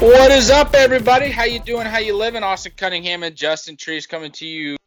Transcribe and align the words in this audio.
What 0.00 0.30
is 0.30 0.48
up, 0.48 0.74
everybody? 0.74 1.28
How 1.28 1.44
you 1.44 1.58
doing? 1.58 1.86
How 1.86 1.98
you 1.98 2.16
living? 2.16 2.42
Austin 2.42 2.72
Cunningham 2.74 3.22
and 3.22 3.36
Justin 3.36 3.76
Trees 3.76 4.06
coming 4.06 4.32
to 4.32 4.46
you 4.46 4.78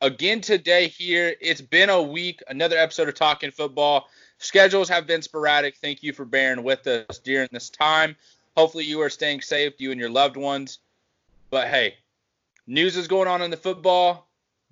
again 0.00 0.40
today. 0.40 0.88
Here, 0.88 1.36
it's 1.42 1.60
been 1.60 1.90
a 1.90 2.00
week. 2.00 2.42
Another 2.48 2.78
episode 2.78 3.06
of 3.06 3.14
Talking 3.16 3.50
Football. 3.50 4.08
Schedules 4.38 4.88
have 4.88 5.06
been 5.06 5.20
sporadic. 5.20 5.76
Thank 5.76 6.02
you 6.02 6.14
for 6.14 6.24
bearing 6.24 6.62
with 6.62 6.86
us 6.86 7.18
during 7.18 7.50
this 7.52 7.68
time. 7.68 8.16
Hopefully, 8.56 8.84
you 8.84 9.02
are 9.02 9.10
staying 9.10 9.42
safe, 9.42 9.74
you 9.76 9.90
and 9.90 10.00
your 10.00 10.08
loved 10.08 10.38
ones. 10.38 10.78
But 11.50 11.68
hey, 11.68 11.96
news 12.66 12.96
is 12.96 13.08
going 13.08 13.28
on 13.28 13.42
in 13.42 13.50
the 13.50 13.58
football. 13.58 14.26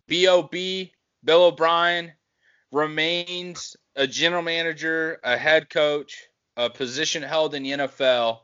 Bob 0.09 0.51
Bill 0.51 1.45
O'Brien 1.45 2.11
remains 2.73 3.77
a 3.97 4.07
general 4.07 4.43
manager, 4.43 5.21
a 5.23 5.37
head 5.37 5.69
coach, 5.69 6.25
a 6.57 6.71
position 6.71 7.23
held 7.23 7.55
in 7.55 7.63
the 7.65 7.73
NFL 7.73 8.39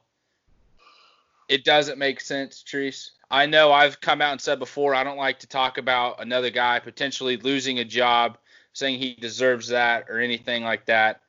it 1.50 1.64
doesn't 1.64 1.98
make 1.98 2.20
sense, 2.20 2.62
Treese. 2.62 3.10
I 3.28 3.46
know 3.46 3.72
I've 3.72 4.00
come 4.00 4.22
out 4.22 4.30
and 4.30 4.40
said 4.40 4.60
before 4.60 4.94
I 4.94 5.02
don't 5.02 5.16
like 5.16 5.40
to 5.40 5.48
talk 5.48 5.78
about 5.78 6.22
another 6.22 6.50
guy 6.50 6.78
potentially 6.78 7.36
losing 7.36 7.80
a 7.80 7.84
job, 7.84 8.38
saying 8.72 9.00
he 9.00 9.14
deserves 9.14 9.68
that 9.68 10.08
or 10.08 10.20
anything 10.20 10.62
like 10.62 10.86
that. 10.86 11.22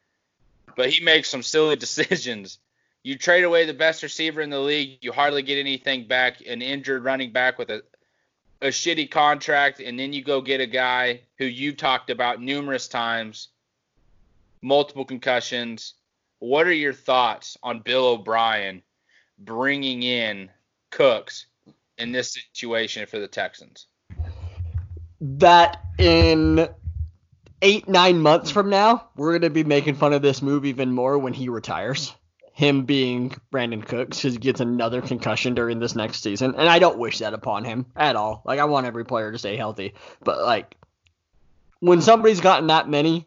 But 0.78 0.92
he 0.92 1.04
makes 1.04 1.28
some 1.28 1.42
silly 1.42 1.76
decisions. 1.88 2.60
You 3.02 3.18
trade 3.18 3.44
away 3.44 3.66
the 3.66 3.74
best 3.74 4.04
receiver 4.04 4.42
in 4.42 4.52
the 4.52 4.60
league, 4.60 5.00
you 5.02 5.12
hardly 5.12 5.42
get 5.42 5.58
anything 5.58 6.08
back, 6.08 6.42
an 6.48 6.62
injured 6.62 7.04
running 7.04 7.32
back 7.32 7.58
with 7.58 7.72
a 7.72 7.84
a 8.64 8.68
shitty 8.68 9.10
contract, 9.10 9.80
and 9.80 9.98
then 9.98 10.14
you 10.14 10.24
go 10.24 10.40
get 10.40 10.62
a 10.62 10.68
guy 10.68 11.22
who 11.40 11.46
you've 11.46 11.78
talked 11.78 12.12
about 12.12 12.40
numerous 12.40 12.88
times, 12.88 13.48
multiple 14.62 15.04
concussions. 15.04 15.96
What 16.38 16.68
are 16.68 16.74
your 16.74 16.94
thoughts 16.94 17.58
on 17.64 17.80
Bill 17.80 18.06
O'Brien 18.06 18.84
bringing 19.44 20.04
in 20.04 20.50
Cooks 20.92 21.48
in 21.98 22.12
this 22.12 22.34
situation 22.34 23.06
for 23.06 23.20
the 23.20 23.28
Texans? 23.28 23.88
That 25.22 25.82
in 25.98 26.68
eight, 27.62 27.88
nine 27.88 28.20
months 28.20 28.50
from 28.52 28.70
now, 28.70 29.10
we're 29.16 29.32
going 29.32 29.42
to 29.44 29.50
be 29.50 29.64
making 29.64 29.96
fun 29.96 30.14
of 30.14 30.22
this 30.22 30.42
move 30.42 30.66
even 30.66 30.92
more 30.92 31.18
when 31.18 31.34
he 31.34 31.50
retires. 31.50 32.14
Him 32.54 32.84
being 32.84 33.34
Brandin 33.52 33.86
Cooks, 33.86 34.20
he 34.20 34.36
gets 34.38 34.60
another 34.60 35.02
concussion 35.02 35.56
during 35.56 35.80
this 35.80 35.96
next 35.96 36.22
season. 36.22 36.56
And 36.56 36.68
I 36.68 36.80
don't 36.80 37.00
wish 37.00 37.20
that 37.20 37.34
upon 37.34 37.64
him 37.64 37.86
at 37.96 38.16
all. 38.16 38.42
Like, 38.46 38.60
I 38.60 38.66
want 38.66 38.88
every 38.88 39.06
player 39.06 39.32
to 39.32 39.38
stay 39.38 39.56
healthy. 39.56 39.94
But, 40.24 40.44
like, 40.44 40.76
when 41.80 42.02
somebody's 42.02 42.42
gotten 42.42 42.68
that 42.68 42.90
many, 42.90 43.26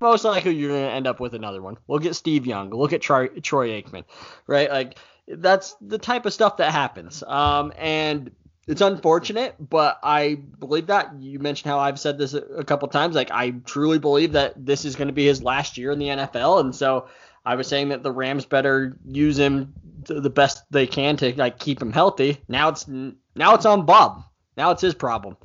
most 0.00 0.24
likely 0.24 0.54
you're 0.54 0.70
going 0.70 0.84
to 0.84 0.92
end 0.92 1.06
up 1.06 1.18
with 1.18 1.34
another 1.34 1.62
one. 1.62 1.78
We'll 1.86 1.98
get 1.98 2.14
Steve 2.14 2.46
Young. 2.46 2.70
Look 2.70 2.92
at 2.92 3.00
Troy, 3.00 3.28
Troy 3.28 3.80
Aikman, 3.80 4.04
right? 4.46 4.70
Like, 4.70 4.98
that's 5.28 5.74
the 5.80 5.98
type 5.98 6.26
of 6.26 6.32
stuff 6.32 6.58
that 6.58 6.72
happens. 6.72 7.22
Um, 7.22 7.72
and 7.76 8.30
it's 8.66 8.80
unfortunate, 8.80 9.56
but 9.58 9.98
I 10.02 10.36
believe 10.58 10.86
that 10.86 11.14
you 11.20 11.38
mentioned 11.38 11.70
how 11.70 11.78
I've 11.78 11.98
said 11.98 12.18
this 12.18 12.34
a, 12.34 12.42
a 12.42 12.64
couple 12.64 12.88
times. 12.88 13.14
Like 13.14 13.30
I 13.30 13.50
truly 13.64 13.98
believe 13.98 14.32
that 14.32 14.54
this 14.64 14.84
is 14.84 14.96
going 14.96 15.08
to 15.08 15.14
be 15.14 15.26
his 15.26 15.42
last 15.42 15.78
year 15.78 15.90
in 15.90 15.98
the 15.98 16.08
NFL, 16.08 16.60
and 16.60 16.74
so 16.74 17.08
I 17.44 17.56
was 17.56 17.66
saying 17.66 17.88
that 17.88 18.02
the 18.02 18.12
Rams 18.12 18.44
better 18.44 18.96
use 19.04 19.38
him 19.38 19.74
the 20.04 20.30
best 20.30 20.64
they 20.70 20.86
can 20.86 21.16
to 21.18 21.34
like 21.36 21.58
keep 21.58 21.80
him 21.80 21.92
healthy. 21.92 22.40
Now 22.48 22.68
it's 22.68 22.86
now 22.86 23.54
it's 23.54 23.66
on 23.66 23.84
Bob. 23.84 24.24
Now 24.56 24.70
it's 24.70 24.82
his 24.82 24.94
problem. 24.94 25.36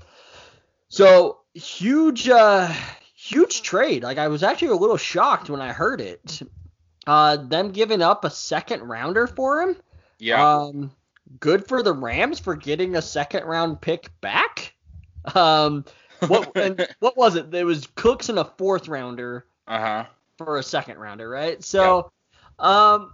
So 0.90 1.40
huge, 1.54 2.30
uh, 2.30 2.72
huge 3.16 3.62
trade. 3.62 4.04
Like 4.04 4.18
I 4.18 4.28
was 4.28 4.44
actually 4.44 4.70
a 4.70 4.76
little 4.76 4.98
shocked 4.98 5.50
when 5.50 5.62
I 5.62 5.74
heard 5.74 6.02
it. 6.02 6.42
Uh, 7.08 7.38
them 7.38 7.72
giving 7.72 8.02
up 8.02 8.26
a 8.26 8.30
second 8.30 8.84
rounder 8.84 9.28
for 9.28 9.62
him. 9.62 9.78
Yeah. 10.20 10.58
Um, 10.58 10.92
good 11.40 11.68
for 11.68 11.82
the 11.82 11.94
Rams 11.94 12.40
for 12.40 12.56
getting 12.56 12.96
a 12.96 13.02
second 13.02 13.46
round 13.46 13.80
pick 13.80 14.10
back. 14.22 14.74
Um, 15.34 15.86
what 16.28 16.52
and 16.56 16.88
what 17.00 17.18
was 17.18 17.36
it? 17.36 17.50
There 17.50 17.66
was 17.66 17.88
Cooks 17.96 18.30
and 18.30 18.38
a 18.38 18.46
fourth 18.46 18.88
rounder. 18.88 19.46
Uh 19.68 19.80
huh. 19.80 20.06
For 20.38 20.58
a 20.58 20.64
second 20.64 21.00
rounder, 21.00 21.28
right? 21.28 21.64
So, 21.64 22.12
yeah. 22.60 22.94
um, 22.94 23.14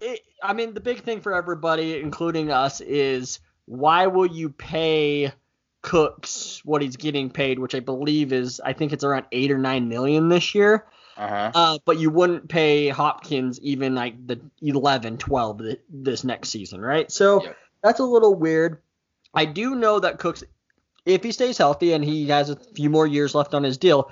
it, 0.00 0.20
I 0.42 0.52
mean, 0.52 0.74
the 0.74 0.80
big 0.80 1.00
thing 1.00 1.20
for 1.20 1.34
everybody, 1.34 2.00
including 2.00 2.50
us, 2.50 2.80
is 2.82 3.40
why 3.66 4.08
will 4.08 4.26
you 4.26 4.50
pay 4.50 5.32
Cooks 5.80 6.62
what 6.64 6.82
he's 6.82 6.96
getting 6.96 7.30
paid, 7.30 7.58
which 7.58 7.74
I 7.74 7.80
believe 7.80 8.32
is, 8.32 8.60
I 8.64 8.72
think 8.72 8.92
it's 8.92 9.04
around 9.04 9.26
eight 9.32 9.50
or 9.50 9.58
nine 9.58 9.88
million 9.88 10.28
this 10.28 10.54
year. 10.54 10.86
Uh-huh. 11.16 11.52
Uh, 11.54 11.78
but 11.84 11.98
you 11.98 12.10
wouldn't 12.10 12.48
pay 12.48 12.88
Hopkins 12.88 13.60
even 13.60 13.94
like 13.94 14.26
the 14.26 14.40
11, 14.60 15.18
12 15.18 15.62
this 15.88 16.24
next 16.24 16.50
season, 16.50 16.80
right? 16.80 17.10
So 17.10 17.44
yep. 17.44 17.56
that's 17.82 18.00
a 18.00 18.04
little 18.04 18.34
weird. 18.34 18.80
I 19.32 19.44
do 19.44 19.74
know 19.74 20.00
that 20.00 20.18
Cooks, 20.18 20.44
if 21.06 21.22
he 21.22 21.32
stays 21.32 21.58
healthy 21.58 21.92
and 21.92 22.04
he 22.04 22.28
has 22.28 22.50
a 22.50 22.56
few 22.56 22.90
more 22.90 23.06
years 23.06 23.34
left 23.34 23.54
on 23.54 23.62
his 23.62 23.78
deal, 23.78 24.10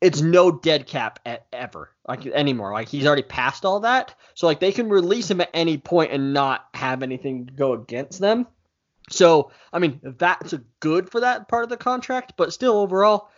it's 0.00 0.20
no 0.20 0.50
dead 0.50 0.86
cap 0.86 1.20
at, 1.24 1.46
ever 1.52 1.90
like 2.08 2.26
anymore. 2.26 2.72
Like 2.72 2.88
he's 2.88 3.06
already 3.06 3.22
passed 3.22 3.64
all 3.64 3.80
that, 3.80 4.14
so 4.34 4.46
like 4.46 4.60
they 4.60 4.72
can 4.72 4.88
release 4.88 5.30
him 5.30 5.40
at 5.40 5.50
any 5.54 5.78
point 5.78 6.12
and 6.12 6.34
not 6.34 6.66
have 6.74 7.02
anything 7.02 7.48
go 7.54 7.72
against 7.74 8.18
them. 8.18 8.46
So 9.10 9.52
I 9.72 9.78
mean 9.78 10.00
that's 10.02 10.54
good 10.80 11.10
for 11.10 11.20
that 11.20 11.48
part 11.48 11.62
of 11.64 11.70
the 11.70 11.76
contract, 11.76 12.34
but 12.36 12.52
still 12.52 12.78
overall, 12.78 13.28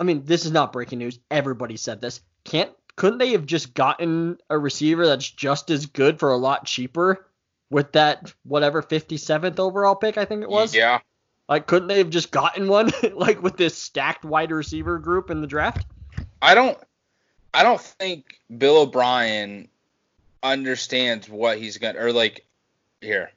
I 0.00 0.04
mean 0.04 0.24
this 0.24 0.46
is 0.46 0.50
not 0.50 0.72
breaking 0.72 0.98
news. 0.98 1.18
Everybody 1.30 1.76
said 1.76 2.00
this 2.00 2.20
can't 2.48 2.70
couldn't 2.96 3.18
they 3.18 3.32
have 3.32 3.46
just 3.46 3.74
gotten 3.74 4.38
a 4.50 4.58
receiver 4.58 5.06
that's 5.06 5.30
just 5.30 5.70
as 5.70 5.86
good 5.86 6.18
for 6.18 6.32
a 6.32 6.36
lot 6.36 6.64
cheaper 6.64 7.26
with 7.70 7.92
that 7.92 8.32
whatever 8.42 8.82
57th 8.82 9.58
overall 9.60 9.94
pick 9.94 10.18
I 10.18 10.24
think 10.24 10.42
it 10.42 10.48
was? 10.48 10.74
Yeah. 10.74 11.00
Like 11.48 11.66
couldn't 11.66 11.88
they 11.88 11.98
have 11.98 12.10
just 12.10 12.30
gotten 12.30 12.68
one 12.68 12.90
like 13.14 13.42
with 13.42 13.56
this 13.56 13.76
stacked 13.76 14.24
wide 14.24 14.50
receiver 14.50 14.98
group 14.98 15.30
in 15.30 15.40
the 15.40 15.46
draft? 15.46 15.86
I 16.42 16.54
don't 16.54 16.78
I 17.54 17.62
don't 17.62 17.80
think 17.80 18.40
Bill 18.56 18.78
O'Brien 18.78 19.68
understands 20.42 21.28
what 21.28 21.58
he's 21.58 21.78
going 21.78 21.94
to 21.94 22.02
or 22.02 22.12
like 22.12 22.46
here. 23.00 23.30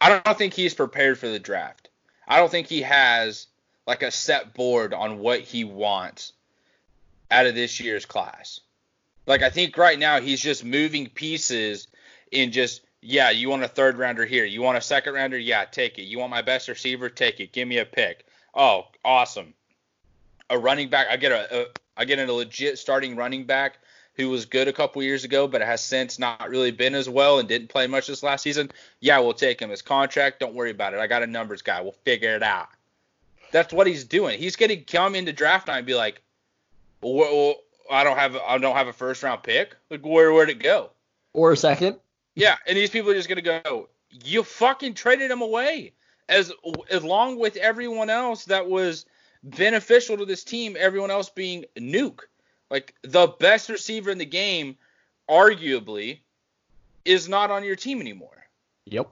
I 0.00 0.08
don't 0.08 0.38
think 0.38 0.54
he's 0.54 0.74
prepared 0.74 1.18
for 1.18 1.28
the 1.28 1.38
draft. 1.38 1.88
I 2.26 2.38
don't 2.38 2.50
think 2.50 2.66
he 2.66 2.82
has 2.82 3.46
like 3.86 4.02
a 4.02 4.10
set 4.10 4.54
board 4.54 4.94
on 4.94 5.18
what 5.18 5.40
he 5.40 5.64
wants 5.64 6.32
out 7.32 7.46
of 7.46 7.54
this 7.54 7.80
year's 7.80 8.06
class. 8.06 8.60
Like 9.26 9.42
I 9.42 9.50
think 9.50 9.76
right 9.76 9.98
now 9.98 10.20
he's 10.20 10.40
just 10.40 10.64
moving 10.64 11.08
pieces 11.08 11.88
in 12.30 12.52
just 12.52 12.82
yeah, 13.00 13.30
you 13.30 13.50
want 13.50 13.64
a 13.64 13.68
third 13.68 13.98
rounder 13.98 14.24
here. 14.24 14.44
You 14.44 14.62
want 14.62 14.78
a 14.78 14.80
second 14.80 15.14
rounder? 15.14 15.36
Yeah, 15.36 15.64
take 15.64 15.98
it. 15.98 16.02
You 16.02 16.20
want 16.20 16.30
my 16.30 16.42
best 16.42 16.68
receiver? 16.68 17.08
Take 17.08 17.40
it. 17.40 17.52
Give 17.52 17.66
me 17.66 17.78
a 17.78 17.84
pick. 17.84 18.26
Oh, 18.54 18.86
awesome. 19.04 19.54
A 20.48 20.58
running 20.58 20.88
back. 20.88 21.08
I 21.10 21.16
get 21.16 21.32
a, 21.32 21.62
a 21.62 21.66
I 21.96 22.04
get 22.04 22.18
a 22.18 22.32
legit 22.32 22.78
starting 22.78 23.16
running 23.16 23.44
back 23.44 23.78
who 24.14 24.28
was 24.28 24.44
good 24.44 24.68
a 24.68 24.72
couple 24.72 25.02
years 25.02 25.24
ago, 25.24 25.48
but 25.48 25.62
has 25.62 25.82
since 25.82 26.18
not 26.18 26.48
really 26.48 26.70
been 26.70 26.94
as 26.94 27.08
well 27.08 27.38
and 27.38 27.48
didn't 27.48 27.68
play 27.68 27.86
much 27.86 28.06
this 28.06 28.22
last 28.22 28.42
season. 28.42 28.70
Yeah, 29.00 29.18
we'll 29.20 29.32
take 29.32 29.60
him. 29.60 29.70
His 29.70 29.82
contract, 29.82 30.40
don't 30.40 30.54
worry 30.54 30.70
about 30.70 30.94
it. 30.94 31.00
I 31.00 31.06
got 31.06 31.22
a 31.22 31.26
numbers 31.26 31.62
guy. 31.62 31.80
We'll 31.80 31.92
figure 32.04 32.36
it 32.36 32.42
out. 32.42 32.68
That's 33.52 33.72
what 33.72 33.86
he's 33.86 34.04
doing. 34.04 34.38
He's 34.38 34.56
gonna 34.56 34.76
come 34.76 35.14
into 35.14 35.32
draft 35.32 35.66
night 35.66 35.78
and 35.78 35.86
be 35.86 35.94
like, 35.94 36.22
well, 37.02 37.56
I 37.90 38.04
don't 38.04 38.16
have 38.16 38.36
I 38.36 38.58
don't 38.58 38.76
have 38.76 38.88
a 38.88 38.92
first 38.92 39.22
round 39.22 39.42
pick. 39.42 39.76
Like 39.90 40.04
where 40.04 40.32
where'd 40.32 40.50
it 40.50 40.62
go? 40.62 40.90
Or 41.32 41.52
a 41.52 41.56
second? 41.56 41.98
Yeah, 42.34 42.56
and 42.66 42.76
these 42.76 42.90
people 42.90 43.10
are 43.10 43.14
just 43.14 43.28
gonna 43.28 43.42
go. 43.42 43.88
You 44.24 44.42
fucking 44.42 44.94
traded 44.94 45.30
him 45.30 45.42
away 45.42 45.92
as 46.28 46.52
along 46.90 47.38
with 47.38 47.56
everyone 47.56 48.10
else 48.10 48.44
that 48.46 48.68
was 48.68 49.06
beneficial 49.42 50.16
to 50.18 50.24
this 50.24 50.44
team. 50.44 50.76
Everyone 50.78 51.10
else 51.10 51.28
being 51.28 51.64
nuke, 51.76 52.20
like 52.70 52.94
the 53.02 53.28
best 53.28 53.68
receiver 53.68 54.10
in 54.10 54.18
the 54.18 54.24
game, 54.24 54.76
arguably, 55.28 56.20
is 57.04 57.28
not 57.28 57.50
on 57.50 57.64
your 57.64 57.76
team 57.76 58.00
anymore. 58.00 58.46
Yep. 58.86 59.10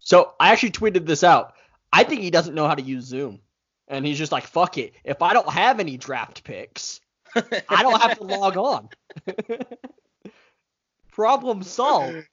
So 0.00 0.32
I 0.38 0.52
actually 0.52 0.70
tweeted 0.72 1.06
this 1.06 1.24
out. 1.24 1.54
I 1.92 2.04
think 2.04 2.20
he 2.20 2.30
doesn't 2.30 2.54
know 2.54 2.68
how 2.68 2.74
to 2.74 2.82
use 2.82 3.04
Zoom. 3.04 3.40
And 3.88 4.04
he's 4.04 4.18
just 4.18 4.32
like, 4.32 4.46
fuck 4.46 4.78
it. 4.78 4.94
If 5.04 5.22
I 5.22 5.32
don't 5.32 5.48
have 5.48 5.78
any 5.78 5.96
draft 5.96 6.42
picks, 6.44 7.00
I 7.68 7.82
don't 7.82 8.00
have 8.00 8.18
to 8.18 8.24
log 8.24 8.56
on. 8.56 8.88
Problem 11.12 11.62
solved. 11.62 12.26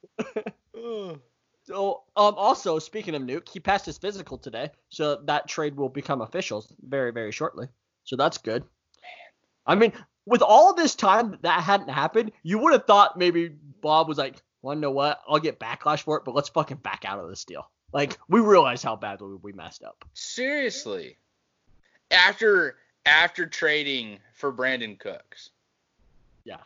so, 0.75 2.03
um, 2.15 2.35
also 2.35 2.79
speaking 2.79 3.15
of 3.15 3.21
Nuke, 3.21 3.49
he 3.49 3.59
passed 3.59 3.85
his 3.85 3.97
physical 3.97 4.37
today, 4.37 4.69
so 4.89 5.21
that 5.25 5.47
trade 5.47 5.75
will 5.75 5.89
become 5.89 6.21
official 6.21 6.65
very, 6.81 7.11
very 7.11 7.31
shortly. 7.31 7.67
So 8.03 8.15
that's 8.15 8.37
good. 8.37 8.61
Man, 8.63 8.67
I 9.65 9.75
mean, 9.75 9.93
with 10.25 10.41
all 10.41 10.73
this 10.73 10.95
time 10.95 11.37
that 11.41 11.61
hadn't 11.63 11.89
happened, 11.89 12.31
you 12.43 12.59
would 12.59 12.73
have 12.73 12.85
thought 12.85 13.17
maybe 13.17 13.55
Bob 13.81 14.07
was 14.07 14.17
like, 14.17 14.41
"Well, 14.61 14.75
know 14.75 14.91
what? 14.91 15.21
I'll 15.27 15.39
get 15.39 15.59
backlash 15.59 16.03
for 16.03 16.17
it, 16.17 16.23
but 16.25 16.35
let's 16.35 16.49
fucking 16.49 16.77
back 16.77 17.05
out 17.05 17.19
of 17.19 17.29
this 17.29 17.45
deal." 17.45 17.69
Like, 17.93 18.17
we 18.27 18.39
realize 18.39 18.81
how 18.81 18.95
badly 18.95 19.37
we 19.41 19.53
messed 19.53 19.83
up. 19.83 20.03
Seriously. 20.13 21.17
After 22.09 22.75
after 23.05 23.45
trading 23.45 24.19
for 24.33 24.51
Brandin 24.51 24.99
Cooks. 24.99 25.49
Yeah. 26.43 26.57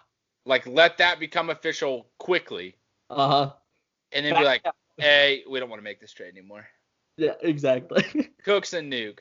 Like 0.45 0.65
let 0.67 0.97
that 0.97 1.19
become 1.19 1.49
official 1.49 2.07
quickly. 2.17 2.75
Uh 3.09 3.27
huh. 3.27 3.53
And 4.11 4.25
then 4.25 4.35
be 4.35 4.43
like, 4.43 4.65
hey, 4.97 5.43
we 5.49 5.59
don't 5.59 5.69
want 5.69 5.79
to 5.79 5.83
make 5.83 5.99
this 5.99 6.13
trade 6.13 6.31
anymore. 6.31 6.65
Yeah, 7.17 7.33
exactly. 7.41 8.29
Cooks 8.43 8.73
and 8.73 8.91
Nuke. 8.91 9.19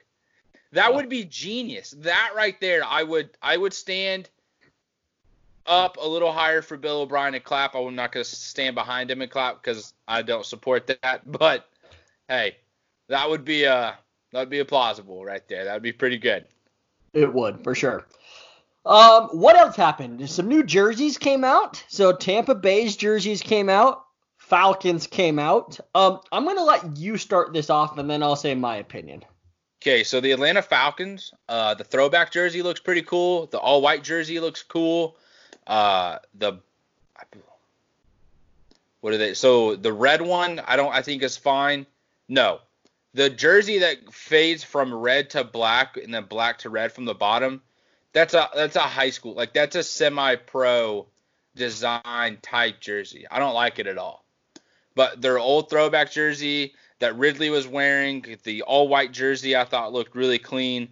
That 0.73 0.95
would 0.95 1.09
be 1.09 1.25
genius. 1.25 1.95
That 1.99 2.33
right 2.37 2.61
there, 2.61 2.85
I 2.85 3.03
would 3.03 3.31
I 3.41 3.57
would 3.57 3.73
stand 3.73 4.29
up 5.65 5.97
a 5.97 6.07
little 6.07 6.33
higher 6.33 6.63
for 6.63 6.77
Bill 6.77 7.01
O'Brien 7.01 7.35
and 7.35 7.43
clap. 7.43 7.75
I'm 7.75 7.95
not 7.95 8.13
going 8.13 8.25
to 8.25 8.31
stand 8.31 8.75
behind 8.75 9.11
him 9.11 9.23
and 9.23 9.31
clap 9.31 9.63
because 9.63 9.95
I 10.07 10.23
don't 10.23 10.45
support 10.45 10.87
that. 10.87 11.23
But 11.27 11.69
hey, 12.29 12.57
that 13.09 13.29
would 13.29 13.45
be 13.45 13.67
uh 13.67 13.93
that 14.33 14.41
would 14.41 14.51
be 14.51 14.59
a 14.59 14.65
plausible 14.65 15.25
right 15.25 15.47
there. 15.49 15.65
That 15.65 15.75
would 15.75 15.83
be 15.83 15.93
pretty 15.93 16.19
good. 16.19 16.47
It 17.17 17.33
would 17.33 17.65
for 17.65 17.75
sure. 17.75 18.07
Um, 18.85 19.29
what 19.29 19.57
else 19.57 19.75
happened? 19.75 20.29
Some 20.29 20.49
new 20.49 20.63
jerseys 20.63 21.17
came 21.17 21.45
out. 21.45 21.83
So 21.89 22.13
Tampa 22.13 22.55
Bay's 22.55 22.95
jerseys 22.95 23.41
came 23.41 23.71
out. 23.71 24.05
Falcons 24.37 25.07
came 25.07 25.39
out. 25.39 25.81
Um, 25.95 26.21
I'm 26.31 26.45
gonna 26.45 26.63
let 26.63 26.99
you 26.99 27.17
start 27.17 27.55
this 27.55 27.71
off, 27.71 27.97
and 27.97 28.09
then 28.09 28.23
I'll 28.23 28.37
say 28.37 28.55
my 28.55 28.77
opinion. 28.77 29.25
Okay, 29.83 30.05
so 30.05 30.21
the 30.21 30.33
Atlanta 30.33 30.61
Falcons, 30.61 31.33
uh, 31.49 31.73
the 31.75 31.85
throwback 31.85 32.33
jersey 32.33 32.61
looks 32.61 32.81
pretty 32.81 33.03
cool. 33.03 33.47
The 33.47 33.59
all 33.59 33.81
white 33.81 34.05
jersey 34.05 34.39
looks 34.39 34.63
cool. 34.63 35.17
Uh, 35.67 36.19
the 36.35 36.61
what 39.01 39.15
are 39.15 39.19
they? 39.19 39.33
So 39.33 39.75
the 39.75 39.93
red 39.93 40.21
one, 40.21 40.61
I 40.67 40.77
don't, 40.77 40.93
I 40.93 41.01
think 41.01 41.23
is 41.23 41.37
fine. 41.37 41.87
No, 42.29 42.61
the 43.17 43.31
jersey 43.31 43.79
that 43.79 44.13
fades 44.13 44.63
from 44.63 44.93
red 44.93 45.31
to 45.31 45.43
black 45.43 45.97
and 45.97 46.13
then 46.13 46.25
black 46.25 46.59
to 46.59 46.71
red 46.71 46.93
from 46.93 47.07
the 47.07 47.15
bottom, 47.15 47.63
that's 48.13 48.35
a 48.35 48.49
that's 48.55 48.77
a 48.77 48.81
high 48.81 49.09
school, 49.09 49.33
like 49.33 49.55
that's 49.55 49.75
a 49.75 49.83
semi-pro 49.83 51.07
design 51.55 52.39
type 52.43 52.79
jersey. 52.79 53.27
I 53.31 53.39
don't 53.39 53.55
like 53.55 53.79
it 53.79 53.87
at 53.87 53.97
all. 53.97 54.25
But 54.95 55.23
their 55.23 55.39
old 55.39 55.71
throwback 55.71 56.13
jersey 56.13 56.75
that 56.99 57.17
Ridley 57.17 57.49
was 57.49 57.67
wearing, 57.67 58.37
the 58.45 58.63
all 58.63 58.87
white 58.87 59.13
jersey, 59.13 59.57
I 59.57 59.65
thought 59.65 59.95
looked 59.95 60.15
really 60.15 60.39
clean. 60.39 60.89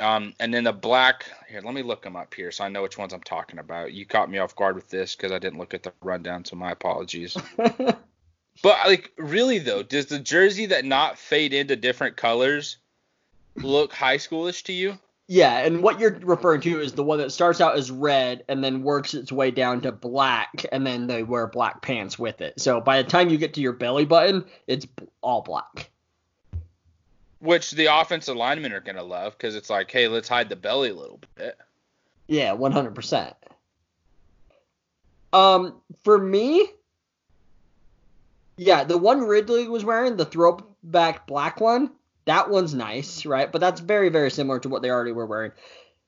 Um, 0.00 0.32
and 0.40 0.54
then 0.54 0.64
the 0.64 0.72
black 0.72 1.26
here, 1.48 1.60
let 1.60 1.74
me 1.74 1.82
look 1.82 2.02
them 2.02 2.16
up 2.16 2.32
here 2.32 2.50
so 2.50 2.64
I 2.64 2.68
know 2.68 2.82
which 2.82 2.96
ones 2.96 3.12
I'm 3.12 3.20
talking 3.20 3.58
about. 3.58 3.92
You 3.92 4.06
caught 4.06 4.30
me 4.30 4.38
off 4.38 4.56
guard 4.56 4.74
with 4.74 4.88
this 4.88 5.14
because 5.14 5.32
I 5.32 5.38
didn't 5.38 5.58
look 5.58 5.74
at 5.74 5.82
the 5.82 5.92
rundown, 6.00 6.46
so 6.46 6.56
my 6.56 6.70
apologies. 6.70 7.36
but 8.62 8.78
like, 8.86 9.12
really 9.16 9.58
though, 9.58 9.82
does 9.82 10.06
the 10.06 10.18
jersey 10.18 10.66
that 10.66 10.84
not 10.84 11.18
fade 11.18 11.52
into 11.52 11.76
different 11.76 12.16
colors 12.16 12.78
look 13.56 13.92
high 13.92 14.16
schoolish 14.16 14.64
to 14.64 14.72
you? 14.72 14.98
Yeah, 15.30 15.58
and 15.58 15.82
what 15.82 16.00
you're 16.00 16.18
referring 16.20 16.62
to 16.62 16.80
is 16.80 16.92
the 16.92 17.04
one 17.04 17.18
that 17.18 17.32
starts 17.32 17.60
out 17.60 17.76
as 17.76 17.90
red 17.90 18.44
and 18.48 18.64
then 18.64 18.82
works 18.82 19.12
its 19.12 19.30
way 19.30 19.50
down 19.50 19.82
to 19.82 19.92
black, 19.92 20.64
and 20.72 20.86
then 20.86 21.06
they 21.06 21.22
wear 21.22 21.46
black 21.46 21.82
pants 21.82 22.18
with 22.18 22.40
it. 22.40 22.58
So 22.58 22.80
by 22.80 23.02
the 23.02 23.08
time 23.08 23.28
you 23.28 23.36
get 23.36 23.52
to 23.54 23.60
your 23.60 23.74
belly 23.74 24.06
button, 24.06 24.46
it's 24.66 24.86
all 25.20 25.42
black. 25.42 25.90
Which 27.40 27.72
the 27.72 27.86
offensive 27.86 28.36
linemen 28.36 28.72
are 28.72 28.80
gonna 28.80 29.02
love 29.02 29.36
because 29.36 29.54
it's 29.54 29.68
like, 29.68 29.90
hey, 29.90 30.08
let's 30.08 30.28
hide 30.28 30.48
the 30.48 30.56
belly 30.56 30.88
a 30.88 30.94
little 30.94 31.20
bit. 31.36 31.58
Yeah, 32.26 32.56
100%. 32.56 33.34
Um, 35.34 35.74
for 36.04 36.16
me, 36.16 36.70
yeah, 38.58 38.84
the 38.84 38.98
one 38.98 39.20
Ridley 39.20 39.68
was 39.68 39.84
wearing, 39.84 40.16
the 40.16 40.24
throwback 40.24 41.26
black 41.26 41.60
one, 41.60 41.92
that 42.26 42.50
one's 42.50 42.74
nice, 42.74 43.24
right? 43.24 43.50
But 43.50 43.60
that's 43.60 43.80
very, 43.80 44.08
very 44.08 44.30
similar 44.30 44.58
to 44.60 44.68
what 44.68 44.82
they 44.82 44.90
already 44.90 45.12
were 45.12 45.26
wearing. 45.26 45.52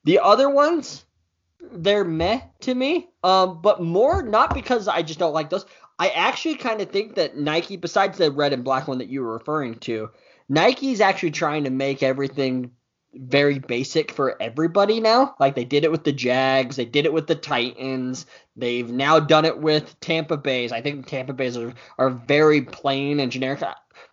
The 0.05 0.19
other 0.19 0.50
ones, 0.50 1.05
they're 1.73 2.05
meh 2.05 2.41
to 2.61 2.75
me. 2.75 3.08
Um, 3.23 3.62
but 3.62 3.81
more 3.81 4.23
not 4.23 4.52
because 4.52 4.88
I 4.88 5.02
just 5.02 5.19
don't 5.19 5.32
like 5.32 5.49
those. 5.49 5.64
I 5.99 6.08
actually 6.08 6.56
kind 6.56 6.81
of 6.81 6.91
think 6.91 7.14
that 7.14 7.37
Nike, 7.37 7.76
besides 7.76 8.19
the 8.19 8.32
red 8.32 8.53
and 8.53 8.64
black 8.64 8.88
one 8.88 8.99
that 8.99 9.08
you 9.08 9.23
were 9.23 9.35
referring 9.35 9.76
to, 9.81 10.11
Nike's 10.49 11.00
actually 11.00 11.31
trying 11.31 11.64
to 11.64 11.70
make 11.70 12.03
everything 12.03 12.73
very 13.14 13.58
basic 13.58 14.12
for 14.12 14.40
everybody 14.40 15.00
now. 15.00 15.34
Like 15.40 15.54
they 15.54 15.64
did 15.64 15.84
it 15.84 15.90
with 15.90 16.04
the 16.04 16.12
Jags, 16.12 16.76
they 16.76 16.84
did 16.84 17.06
it 17.06 17.12
with 17.12 17.26
the 17.26 17.34
Titans, 17.34 18.26
they've 18.56 18.90
now 18.90 19.18
done 19.18 19.44
it 19.44 19.58
with 19.58 19.98
Tampa 20.00 20.36
Bay's. 20.36 20.72
I 20.72 20.80
think 20.80 21.06
Tampa 21.06 21.32
Bay's 21.32 21.56
are, 21.56 21.74
are 21.98 22.10
very 22.10 22.62
plain 22.62 23.20
and 23.20 23.32
generic. 23.32 23.62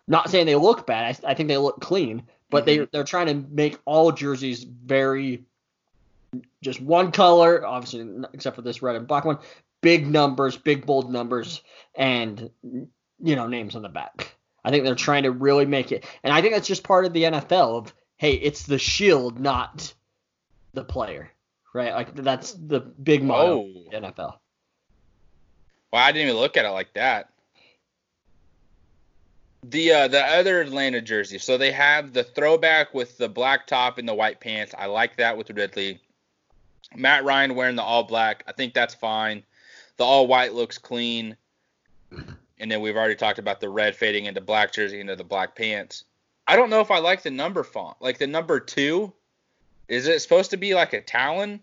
Not 0.06 0.30
saying 0.30 0.46
they 0.46 0.56
look 0.56 0.86
bad, 0.86 1.04
I, 1.24 1.30
I 1.30 1.34
think 1.34 1.48
they 1.48 1.58
look 1.58 1.80
clean, 1.80 2.24
but 2.50 2.66
mm-hmm. 2.66 2.82
they 2.82 2.88
they're 2.92 3.04
trying 3.04 3.26
to 3.26 3.48
make 3.50 3.78
all 3.84 4.12
jerseys 4.12 4.64
very 4.64 5.44
just 6.62 6.80
one 6.80 7.12
color, 7.12 7.64
obviously 7.64 8.06
except 8.32 8.56
for 8.56 8.62
this 8.62 8.82
red 8.82 8.96
and 8.96 9.06
black 9.06 9.24
one. 9.24 9.38
Big 9.80 10.08
numbers, 10.08 10.56
big 10.56 10.84
bold 10.84 11.12
numbers, 11.12 11.62
and 11.94 12.50
you 12.62 13.36
know 13.36 13.46
names 13.46 13.76
on 13.76 13.82
the 13.82 13.88
back. 13.88 14.34
I 14.64 14.70
think 14.70 14.84
they're 14.84 14.96
trying 14.96 15.22
to 15.22 15.30
really 15.30 15.66
make 15.66 15.92
it, 15.92 16.04
and 16.24 16.32
I 16.32 16.40
think 16.40 16.54
that's 16.54 16.66
just 16.66 16.82
part 16.82 17.04
of 17.04 17.12
the 17.12 17.22
NFL 17.22 17.78
of 17.78 17.94
hey, 18.18 18.34
it's 18.34 18.64
the 18.64 18.78
shield, 18.78 19.40
not 19.40 19.94
the 20.74 20.84
player, 20.84 21.30
right? 21.72 21.94
Like 21.94 22.14
that's 22.14 22.52
the 22.52 22.80
big 22.80 23.22
motto 23.24 23.60
oh. 23.60 23.90
NFL. 23.92 24.38
Well, 25.90 26.02
I 26.02 26.12
didn't 26.12 26.28
even 26.28 26.40
look 26.40 26.56
at 26.56 26.66
it 26.66 26.70
like 26.70 26.92
that. 26.94 27.30
The 29.64 29.92
uh, 29.92 30.08
the 30.08 30.22
other 30.22 30.60
Atlanta 30.60 31.00
jersey, 31.00 31.38
so 31.38 31.56
they 31.56 31.72
have 31.72 32.12
the 32.12 32.22
throwback 32.22 32.94
with 32.94 33.18
the 33.18 33.28
black 33.28 33.66
top 33.66 33.98
and 33.98 34.08
the 34.08 34.14
white 34.14 34.40
pants. 34.40 34.74
I 34.76 34.86
like 34.86 35.16
that 35.16 35.36
with 35.36 35.50
Ridley. 35.50 36.00
Matt 36.94 37.24
Ryan 37.24 37.54
wearing 37.54 37.76
the 37.76 37.82
all 37.82 38.04
black, 38.04 38.44
I 38.46 38.52
think 38.52 38.72
that's 38.72 38.94
fine. 38.94 39.42
The 39.96 40.04
all 40.04 40.26
white 40.26 40.54
looks 40.54 40.78
clean. 40.78 41.36
And 42.60 42.68
then 42.68 42.80
we've 42.80 42.96
already 42.96 43.14
talked 43.14 43.38
about 43.38 43.60
the 43.60 43.68
red 43.68 43.94
fading 43.94 44.24
into 44.24 44.40
black 44.40 44.72
jersey 44.72 44.98
into 44.98 45.14
the 45.14 45.22
black 45.22 45.54
pants. 45.54 46.02
I 46.48 46.56
don't 46.56 46.70
know 46.70 46.80
if 46.80 46.90
I 46.90 46.98
like 46.98 47.22
the 47.22 47.30
number 47.30 47.62
font. 47.62 47.98
Like 48.00 48.16
the 48.16 48.26
number 48.26 48.58
two, 48.58 49.12
is 49.86 50.08
it 50.08 50.20
supposed 50.22 50.50
to 50.50 50.56
be 50.56 50.74
like 50.74 50.94
a 50.94 51.02
Talon? 51.02 51.60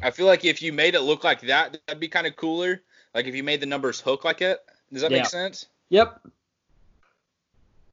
I 0.00 0.12
feel 0.12 0.26
like 0.26 0.44
if 0.44 0.62
you 0.62 0.72
made 0.72 0.94
it 0.94 1.00
look 1.00 1.24
like 1.24 1.40
that, 1.42 1.78
that'd 1.86 2.00
be 2.00 2.08
kind 2.08 2.28
of 2.28 2.36
cooler. 2.36 2.80
Like 3.12 3.26
if 3.26 3.34
you 3.34 3.42
made 3.42 3.60
the 3.60 3.66
numbers 3.66 4.00
hook 4.00 4.24
like 4.24 4.40
it. 4.40 4.60
Does 4.92 5.02
that 5.02 5.10
yeah. 5.10 5.18
make 5.18 5.26
sense? 5.26 5.66
Yep. 5.88 6.28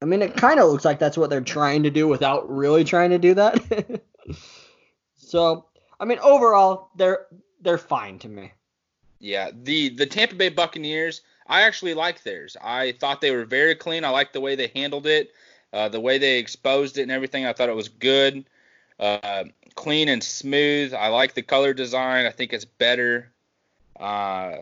I 0.01 0.06
mean, 0.06 0.21
it 0.21 0.38
kind 0.38 0.59
of 0.59 0.69
looks 0.69 0.85
like 0.85 1.00
that's 1.00 1.17
what 1.17 1.29
they're 1.29 1.41
trying 1.41 1.83
to 1.83 1.89
do 1.89 2.07
without 2.07 2.50
really 2.50 2.83
trying 2.83 3.09
to 3.09 3.17
do 3.17 3.33
that. 3.33 4.01
so, 5.17 5.65
I 5.99 6.06
mean, 6.06 6.19
overall, 6.19 6.89
they're 6.95 7.25
they're 7.61 7.78
fine 7.78 8.19
to 8.19 8.30
me. 8.30 8.54
Yeah, 9.19 9.49
the 9.54 9.89
the 9.89 10.06
Tampa 10.06 10.35
Bay 10.35 10.49
Buccaneers, 10.49 11.21
I 11.49 11.63
actually 11.63 11.95
like 11.95 12.23
theirs. 12.23 12.56
I 12.61 12.94
thought 12.94 13.21
they 13.21 13.31
were 13.31 13.44
very 13.44 13.75
clean. 13.75 14.06
I 14.06 14.09
liked 14.09 14.33
the 14.33 14.39
way 14.39 14.56
they 14.56 14.71
handled 14.75 15.07
it, 15.07 15.33
uh, 15.73 15.89
the 15.89 15.99
way 15.99 16.19
they 16.19 16.37
exposed 16.37 16.99
it 16.99 17.03
and 17.03 17.11
everything. 17.11 17.45
I 17.45 17.53
thought 17.53 17.69
it 17.69 17.75
was 17.75 17.89
good, 17.89 18.45
uh, 18.99 19.45
clean 19.73 20.09
and 20.09 20.23
smooth. 20.23 20.94
I 20.94 21.07
like 21.07 21.33
the 21.33 21.41
color 21.41 21.73
design. 21.73 22.27
I 22.27 22.31
think 22.31 22.53
it's 22.53 22.65
better. 22.65 23.31
Uh, 23.99 24.57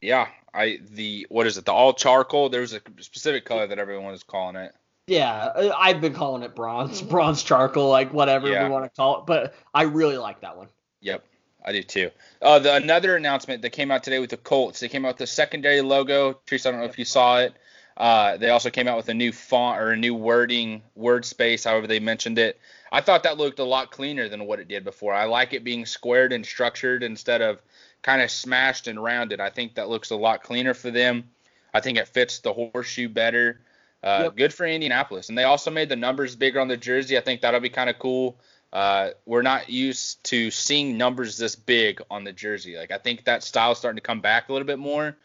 yeah, 0.00 0.28
I 0.54 0.80
the 0.94 1.26
what 1.28 1.46
is 1.46 1.58
it? 1.58 1.66
The 1.66 1.72
all 1.72 1.92
charcoal. 1.92 2.48
There's 2.48 2.72
a 2.72 2.80
specific 3.00 3.44
color 3.44 3.66
that 3.66 3.78
everyone 3.78 4.14
is 4.14 4.22
calling 4.22 4.56
it. 4.56 4.74
Yeah, 5.06 5.72
I've 5.76 6.00
been 6.00 6.14
calling 6.14 6.42
it 6.42 6.54
bronze, 6.54 7.02
bronze 7.02 7.42
charcoal, 7.42 7.90
like 7.90 8.12
whatever 8.12 8.48
yeah. 8.48 8.64
we 8.64 8.70
want 8.70 8.84
to 8.84 8.90
call 8.96 9.20
it. 9.20 9.26
But 9.26 9.54
I 9.74 9.82
really 9.82 10.16
like 10.16 10.40
that 10.40 10.56
one. 10.56 10.68
Yep. 11.00 11.24
I 11.64 11.72
do 11.72 11.82
too. 11.82 12.10
Uh, 12.40 12.58
the 12.58 12.74
another 12.74 13.16
announcement 13.16 13.62
that 13.62 13.70
came 13.70 13.90
out 13.90 14.02
today 14.02 14.18
with 14.18 14.30
the 14.30 14.36
Colts. 14.36 14.80
They 14.80 14.88
came 14.88 15.04
out 15.04 15.10
with 15.10 15.18
the 15.18 15.26
secondary 15.26 15.80
logo. 15.80 16.40
Teresa, 16.46 16.68
I 16.68 16.72
don't 16.72 16.80
know 16.80 16.86
if 16.86 16.98
you 16.98 17.04
saw 17.04 17.38
it. 17.38 17.54
Uh, 17.96 18.36
they 18.36 18.48
also 18.48 18.70
came 18.70 18.88
out 18.88 18.96
with 18.96 19.08
a 19.08 19.14
new 19.14 19.32
font 19.32 19.80
or 19.80 19.90
a 19.90 19.96
new 19.96 20.14
wording, 20.14 20.82
word 20.94 21.24
space, 21.24 21.64
however 21.64 21.86
they 21.86 22.00
mentioned 22.00 22.38
it. 22.38 22.58
I 22.90 23.00
thought 23.00 23.22
that 23.24 23.38
looked 23.38 23.58
a 23.58 23.64
lot 23.64 23.90
cleaner 23.90 24.28
than 24.28 24.46
what 24.46 24.60
it 24.60 24.68
did 24.68 24.84
before. 24.84 25.14
I 25.14 25.24
like 25.26 25.52
it 25.52 25.62
being 25.62 25.86
squared 25.86 26.32
and 26.32 26.44
structured 26.44 27.02
instead 27.02 27.42
of 27.42 27.60
kind 28.02 28.22
of 28.22 28.30
smashed 28.30 28.88
and 28.88 29.02
rounded. 29.02 29.40
I 29.40 29.50
think 29.50 29.74
that 29.74 29.88
looks 29.88 30.10
a 30.10 30.16
lot 30.16 30.42
cleaner 30.42 30.74
for 30.74 30.90
them. 30.90 31.24
I 31.72 31.80
think 31.80 31.98
it 31.98 32.08
fits 32.08 32.40
the 32.40 32.52
horseshoe 32.52 33.08
better. 33.08 33.60
Uh, 34.02 34.22
yep. 34.24 34.36
Good 34.36 34.54
for 34.54 34.66
Indianapolis. 34.66 35.28
And 35.28 35.38
they 35.38 35.44
also 35.44 35.70
made 35.70 35.88
the 35.88 35.96
numbers 35.96 36.34
bigger 36.34 36.60
on 36.60 36.68
the 36.68 36.76
jersey. 36.76 37.16
I 37.16 37.20
think 37.20 37.40
that'll 37.40 37.60
be 37.60 37.68
kind 37.68 37.88
of 37.88 37.98
cool. 37.98 38.36
Uh, 38.72 39.10
we're 39.26 39.42
not 39.42 39.68
used 39.68 40.24
to 40.24 40.50
seeing 40.50 40.96
numbers 40.96 41.36
this 41.36 41.54
big 41.54 42.00
on 42.10 42.24
the 42.24 42.32
jersey. 42.32 42.76
Like 42.76 42.90
I 42.90 42.98
think 42.98 43.24
that 43.24 43.42
style 43.42 43.72
is 43.72 43.78
starting 43.78 43.98
to 43.98 44.02
come 44.02 44.20
back 44.20 44.48
a 44.48 44.52
little 44.52 44.66
bit 44.66 44.78
more, 44.78 45.16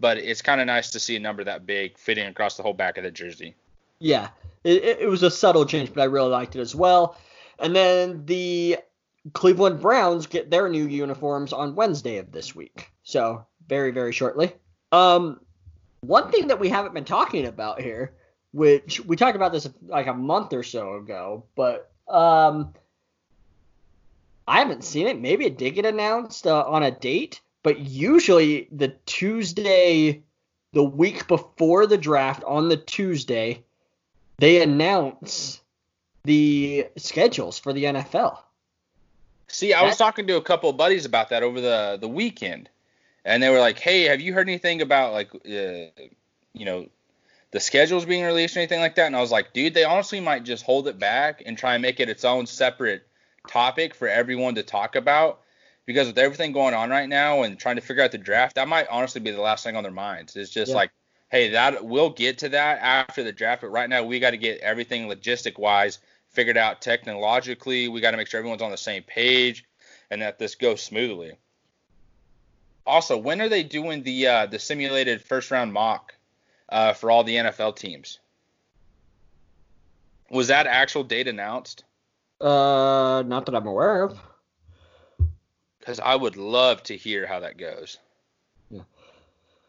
but 0.00 0.16
it's 0.16 0.40
kind 0.40 0.60
of 0.60 0.66
nice 0.66 0.90
to 0.92 1.00
see 1.00 1.16
a 1.16 1.20
number 1.20 1.44
that 1.44 1.66
big 1.66 1.98
fitting 1.98 2.26
across 2.26 2.56
the 2.56 2.62
whole 2.62 2.72
back 2.72 2.96
of 2.96 3.04
the 3.04 3.10
jersey. 3.10 3.54
Yeah, 3.98 4.28
it, 4.64 4.84
it 5.00 5.08
was 5.08 5.22
a 5.22 5.30
subtle 5.30 5.66
change, 5.66 5.92
but 5.92 6.00
I 6.00 6.04
really 6.04 6.30
liked 6.30 6.56
it 6.56 6.60
as 6.60 6.74
well. 6.74 7.18
And 7.58 7.76
then 7.76 8.24
the 8.24 8.78
Cleveland 9.34 9.80
Browns 9.80 10.26
get 10.26 10.50
their 10.50 10.68
new 10.68 10.86
uniforms 10.86 11.52
on 11.52 11.74
Wednesday 11.74 12.16
of 12.18 12.32
this 12.32 12.54
week, 12.54 12.90
so 13.02 13.44
very 13.68 13.90
very 13.90 14.12
shortly. 14.12 14.54
Um, 14.92 15.40
one 16.00 16.30
thing 16.30 16.48
that 16.48 16.58
we 16.58 16.70
haven't 16.70 16.94
been 16.94 17.04
talking 17.04 17.46
about 17.46 17.82
here, 17.82 18.14
which 18.52 19.00
we 19.00 19.16
talked 19.16 19.36
about 19.36 19.52
this 19.52 19.68
like 19.86 20.06
a 20.06 20.14
month 20.14 20.54
or 20.54 20.62
so 20.62 20.94
ago, 20.96 21.44
but 21.54 21.90
um 22.08 22.74
I 24.46 24.58
haven't 24.58 24.84
seen 24.84 25.06
it. 25.06 25.20
Maybe 25.20 25.46
it 25.46 25.58
did 25.58 25.74
get 25.74 25.86
announced 25.86 26.46
uh, 26.46 26.64
on 26.66 26.82
a 26.82 26.90
date, 26.90 27.40
but 27.62 27.78
usually 27.78 28.68
the 28.70 28.88
Tuesday 29.06 30.22
the 30.74 30.84
week 30.84 31.26
before 31.28 31.86
the 31.86 31.96
draft 31.96 32.44
on 32.44 32.68
the 32.68 32.76
Tuesday, 32.76 33.62
they 34.38 34.60
announce 34.60 35.60
the 36.24 36.88
schedules 36.96 37.58
for 37.58 37.72
the 37.72 37.84
NFL. 37.84 38.38
See, 39.48 39.72
I 39.72 39.82
was 39.82 39.96
talking 39.96 40.26
to 40.26 40.36
a 40.36 40.42
couple 40.42 40.68
of 40.68 40.76
buddies 40.76 41.04
about 41.04 41.28
that 41.28 41.42
over 41.42 41.60
the 41.60 41.96
the 42.00 42.08
weekend, 42.08 42.68
and 43.24 43.42
they 43.42 43.50
were 43.50 43.60
like, 43.60 43.78
"Hey, 43.78 44.02
have 44.04 44.20
you 44.20 44.34
heard 44.34 44.48
anything 44.48 44.82
about 44.82 45.12
like, 45.12 45.32
uh, 45.34 46.02
you 46.52 46.64
know, 46.64 46.88
the 47.52 47.60
schedules 47.60 48.04
being 48.04 48.24
released 48.24 48.56
or 48.56 48.60
anything 48.60 48.80
like 48.80 48.96
that?" 48.96 49.06
And 49.06 49.14
I 49.14 49.20
was 49.20 49.30
like, 49.30 49.52
"Dude, 49.52 49.74
they 49.74 49.84
honestly 49.84 50.18
might 50.18 50.44
just 50.44 50.64
hold 50.64 50.88
it 50.88 50.98
back 50.98 51.42
and 51.46 51.56
try 51.56 51.74
and 51.74 51.82
make 51.82 52.00
it 52.00 52.08
its 52.08 52.24
own 52.24 52.46
separate 52.46 53.06
topic 53.48 53.94
for 53.94 54.08
everyone 54.08 54.54
to 54.56 54.62
talk 54.62 54.96
about." 54.96 55.40
Because 55.86 56.06
with 56.06 56.18
everything 56.18 56.52
going 56.52 56.72
on 56.72 56.88
right 56.88 57.08
now 57.08 57.42
and 57.42 57.58
trying 57.58 57.76
to 57.76 57.82
figure 57.82 58.02
out 58.02 58.10
the 58.10 58.18
draft, 58.18 58.54
that 58.54 58.68
might 58.68 58.88
honestly 58.88 59.20
be 59.20 59.30
the 59.30 59.40
last 59.42 59.64
thing 59.64 59.76
on 59.76 59.82
their 59.82 59.92
minds. 59.92 60.34
It's 60.34 60.50
just 60.50 60.70
yeah. 60.70 60.76
like, 60.76 60.90
hey, 61.30 61.50
that 61.50 61.84
we'll 61.84 62.08
get 62.08 62.38
to 62.38 62.48
that 62.50 62.78
after 62.80 63.22
the 63.22 63.32
draft, 63.32 63.60
but 63.60 63.68
right 63.68 63.90
now 63.90 64.02
we 64.02 64.18
got 64.18 64.30
to 64.30 64.38
get 64.38 64.60
everything 64.60 65.08
logistic 65.08 65.58
wise 65.58 65.98
figured 66.30 66.56
out 66.56 66.80
technologically. 66.80 67.88
We 67.88 68.00
got 68.00 68.12
to 68.12 68.16
make 68.16 68.28
sure 68.28 68.38
everyone's 68.38 68.62
on 68.62 68.70
the 68.70 68.76
same 68.76 69.02
page 69.02 69.64
and 70.10 70.22
that 70.22 70.38
this 70.38 70.54
goes 70.54 70.82
smoothly. 70.82 71.32
Also, 72.86 73.16
when 73.16 73.40
are 73.40 73.48
they 73.48 73.62
doing 73.62 74.02
the 74.02 74.26
uh, 74.26 74.46
the 74.46 74.58
simulated 74.58 75.22
first 75.22 75.50
round 75.50 75.72
mock 75.72 76.14
uh, 76.68 76.92
for 76.92 77.10
all 77.10 77.24
the 77.24 77.36
NFL 77.36 77.76
teams? 77.76 78.18
Was 80.30 80.48
that 80.48 80.66
actual 80.66 81.04
date 81.04 81.28
announced? 81.28 81.84
Uh, 82.40 83.22
not 83.26 83.46
that 83.46 83.54
I'm 83.54 83.66
aware 83.66 84.02
of. 84.04 84.18
Because 85.78 86.00
I 86.00 86.14
would 86.14 86.36
love 86.36 86.82
to 86.84 86.96
hear 86.96 87.26
how 87.26 87.40
that 87.40 87.58
goes. 87.58 87.98
Yeah. 88.70 88.82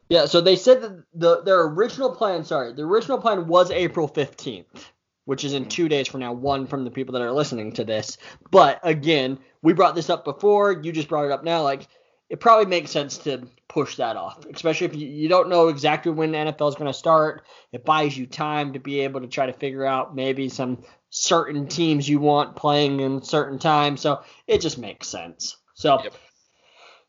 Yeah. 0.09 0.25
So 0.25 0.41
they 0.41 0.55
said 0.55 0.81
that 0.81 1.03
the 1.13 1.41
their 1.41 1.61
original 1.61 2.15
plan. 2.15 2.45
Sorry, 2.45 2.73
the 2.73 2.83
original 2.83 3.17
plan 3.19 3.47
was 3.47 3.71
April 3.71 4.07
15th 4.07 4.85
which 5.25 5.43
is 5.43 5.53
in 5.53 5.63
mm-hmm. 5.63 5.69
two 5.69 5.89
days 5.89 6.07
from 6.07 6.21
now, 6.21 6.31
one 6.31 6.65
from 6.65 6.85
the 6.85 6.91
people 6.91 7.13
that 7.13 7.21
are 7.21 7.31
listening 7.31 7.73
to 7.73 7.83
this. 7.83 8.17
But 8.51 8.79
again, 8.83 9.39
we 9.61 9.73
brought 9.73 9.95
this 9.95 10.09
up 10.09 10.23
before. 10.23 10.71
You 10.71 10.91
just 10.91 11.09
brought 11.09 11.25
it 11.25 11.31
up 11.31 11.43
now. 11.43 11.63
Like, 11.63 11.87
it 12.29 12.39
probably 12.39 12.65
makes 12.65 12.91
sense 12.91 13.19
to 13.19 13.47
push 13.67 13.97
that 13.97 14.15
off, 14.15 14.45
especially 14.45 14.87
if 14.87 14.95
you, 14.95 15.07
you 15.07 15.29
don't 15.29 15.49
know 15.49 15.67
exactly 15.67 16.11
when 16.11 16.31
the 16.31 16.37
NFL 16.37 16.69
is 16.69 16.75
going 16.75 16.91
to 16.91 16.93
start. 16.93 17.43
It 17.71 17.85
buys 17.85 18.17
you 18.17 18.25
time 18.25 18.73
to 18.73 18.79
be 18.79 19.01
able 19.01 19.21
to 19.21 19.27
try 19.27 19.45
to 19.45 19.53
figure 19.53 19.85
out 19.85 20.15
maybe 20.15 20.49
some 20.49 20.83
certain 21.15 21.65
teams 21.65 22.09
you 22.09 22.19
want 22.19 22.57
playing 22.57 22.99
in 22.99 23.21
certain 23.21 23.57
times. 23.57 24.01
So 24.01 24.21
it 24.47 24.59
just 24.59 24.77
makes 24.77 25.07
sense. 25.07 25.55
So, 25.73 26.03
yep. 26.03 26.13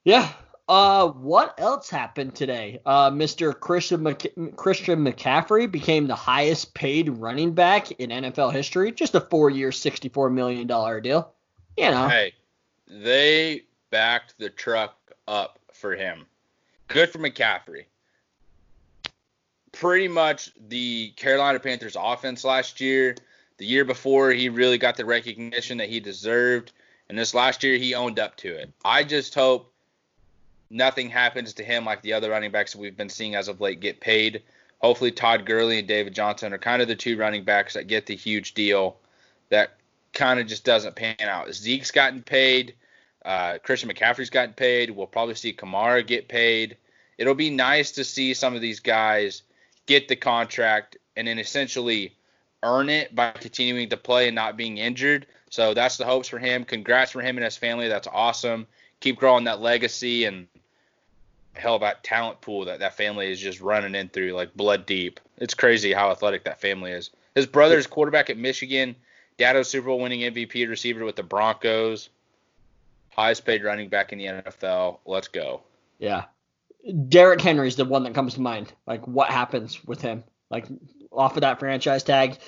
yeah, 0.05 0.33
uh, 0.69 1.09
what 1.09 1.59
else 1.59 1.91
happened 1.91 2.35
today? 2.35 2.81
Uh, 2.87 3.11
Mr. 3.11 3.59
Christian 3.59 4.05
Mc- 4.05 4.57
Christian 4.57 5.05
McCaffrey 5.05 5.71
became 5.71 6.07
the 6.07 6.15
highest 6.15 6.73
paid 6.73 7.09
running 7.09 7.53
back 7.53 7.91
in 7.93 8.11
NFL 8.11 8.53
history. 8.53 8.93
Just 8.93 9.15
a 9.17 9.21
four-year, 9.21 9.73
sixty-four 9.73 10.31
million 10.31 10.69
dollar 10.69 11.01
deal. 11.01 11.33
You 11.77 11.91
know. 11.91 12.09
Hey, 12.09 12.35
they 12.89 13.63
backed 13.91 14.39
the 14.39 14.51
truck 14.51 14.97
up 15.27 15.59
for 15.73 15.95
him. 15.95 16.27
Good 16.89 17.11
for 17.11 17.19
McCaffrey. 17.19 17.85
Pretty 19.73 20.09
much 20.09 20.53
the 20.69 21.11
Carolina 21.17 21.59
Panthers 21.59 21.97
offense 21.99 22.45
last 22.45 22.81
year. 22.81 23.17
The 23.59 23.67
year 23.67 23.85
before, 23.85 24.31
he 24.31 24.49
really 24.49 24.79
got 24.79 24.97
the 24.97 25.05
recognition 25.05 25.79
that 25.79 25.89
he 25.89 26.01
deserved, 26.01 26.73
and 27.09 27.19
this 27.19 27.35
last 27.35 27.63
year 27.63 27.77
he 27.77 27.95
owned 27.95 28.19
up 28.19 28.37
to 28.39 28.49
it. 28.49 28.71
I 28.85 29.03
just 29.05 29.35
hope 29.35 29.73
nothing 30.69 31.09
happens 31.09 31.55
to 31.55 31.65
him 31.65 31.85
like 31.85 32.03
the 32.03 32.13
other 32.13 32.31
running 32.31 32.51
backs 32.51 32.73
that 32.73 32.81
we've 32.81 32.97
been 32.97 33.09
seeing 33.09 33.35
as 33.35 33.49
of 33.49 33.61
late 33.61 33.81
get 33.81 34.01
paid. 34.01 34.43
Hopefully, 34.81 35.11
Todd 35.11 35.47
Gurley 35.47 35.79
and 35.79 35.89
David 35.89 36.15
Johnson 36.15 36.53
are 36.53 36.59
kind 36.59 36.83
of 36.83 36.89
the 36.89 36.97
two 36.97 37.17
running 37.17 37.45
backs 37.45 37.75
that 37.75 37.87
get 37.87 38.07
the 38.07 38.17
huge 38.17 38.53
deal 38.55 38.97
that 39.49 39.77
kind 40.13 40.41
of 40.41 40.47
just 40.47 40.65
doesn't 40.65 40.97
pan 40.97 41.17
out. 41.21 41.53
Zeke's 41.53 41.91
gotten 41.91 42.23
paid. 42.23 42.75
Uh, 43.25 43.59
Christian 43.63 43.91
McCaffrey's 43.91 44.31
gotten 44.31 44.55
paid. 44.55 44.91
We'll 44.91 45.07
probably 45.07 45.35
see 45.35 45.53
Kamara 45.53 46.07
get 46.07 46.29
paid. 46.29 46.77
It'll 47.19 47.35
be 47.35 47.51
nice 47.51 47.93
to 47.93 48.05
see 48.05 48.35
some 48.35 48.55
of 48.55 48.61
these 48.61 48.81
guys 48.81 49.43
get 49.87 50.09
the 50.09 50.17
contract 50.17 50.97
and 51.17 51.27
then 51.27 51.39
essentially 51.39 52.15
earn 52.63 52.89
it 52.89 53.15
by 53.15 53.31
continuing 53.33 53.89
to 53.91 53.97
play 53.97 54.27
and 54.27 54.35
not 54.35 54.57
being 54.57 54.79
injured. 54.79 55.27
So 55.51 55.75
that's 55.75 55.97
the 55.97 56.05
hopes 56.05 56.29
for 56.29 56.39
him. 56.39 56.65
Congrats 56.65 57.13
for 57.13 57.21
him 57.21 57.37
and 57.37 57.45
his 57.45 57.57
family. 57.57 57.89
That's 57.89 58.09
awesome. 58.09 58.67
Keep 59.01 59.19
growing 59.19 59.45
that 59.45 59.61
legacy 59.61 60.25
and 60.25 60.47
hell 61.55 61.75
about 61.75 62.05
talent 62.05 62.41
pool 62.41 62.65
that 62.67 62.81
that 62.81 62.97
family 62.97 63.31
is 63.31 63.41
just 63.41 63.61
running 63.61 63.95
in 63.95 64.09
through 64.09 64.33
like 64.33 64.55
blood 64.55 64.87
deep. 64.87 65.21
It's 65.39 65.55
crazy 65.55 65.93
how 65.93 66.11
athletic 66.11 66.45
that 66.45 66.61
family 66.61 66.93
is. 66.93 67.11
His 67.35 67.47
brother's 67.47 67.87
quarterback 67.87 68.31
at 68.31 68.39
Michigan. 68.39 68.97
Dad 69.39 69.57
was 69.57 69.69
Super 69.69 69.87
Bowl 69.87 70.01
winning 70.01 70.21
MVP 70.21 70.69
receiver 70.69 71.05
with 71.05 71.17
the 71.17 71.23
Broncos. 71.23 72.09
Highest 73.11 73.45
paid 73.45 73.65
running 73.65 73.89
back 73.89 74.13
in 74.13 74.19
the 74.19 74.27
NFL. 74.27 74.99
Let's 75.07 75.29
go. 75.29 75.63
Yeah. 75.99 76.25
Derrick 77.09 77.41
Henry's 77.41 77.77
the 77.77 77.85
one 77.85 78.05
that 78.05 78.15
comes 78.15 78.35
to 78.35 78.41
mind. 78.41 78.73
Like 78.87 79.07
what 79.07 79.31
happens 79.31 79.85
with 79.85 80.01
him? 80.01 80.25
Like 80.51 80.67
off 81.13 81.37
of 81.37 81.43
that 81.43 81.59
franchise 81.59 82.03
tag. 82.03 82.39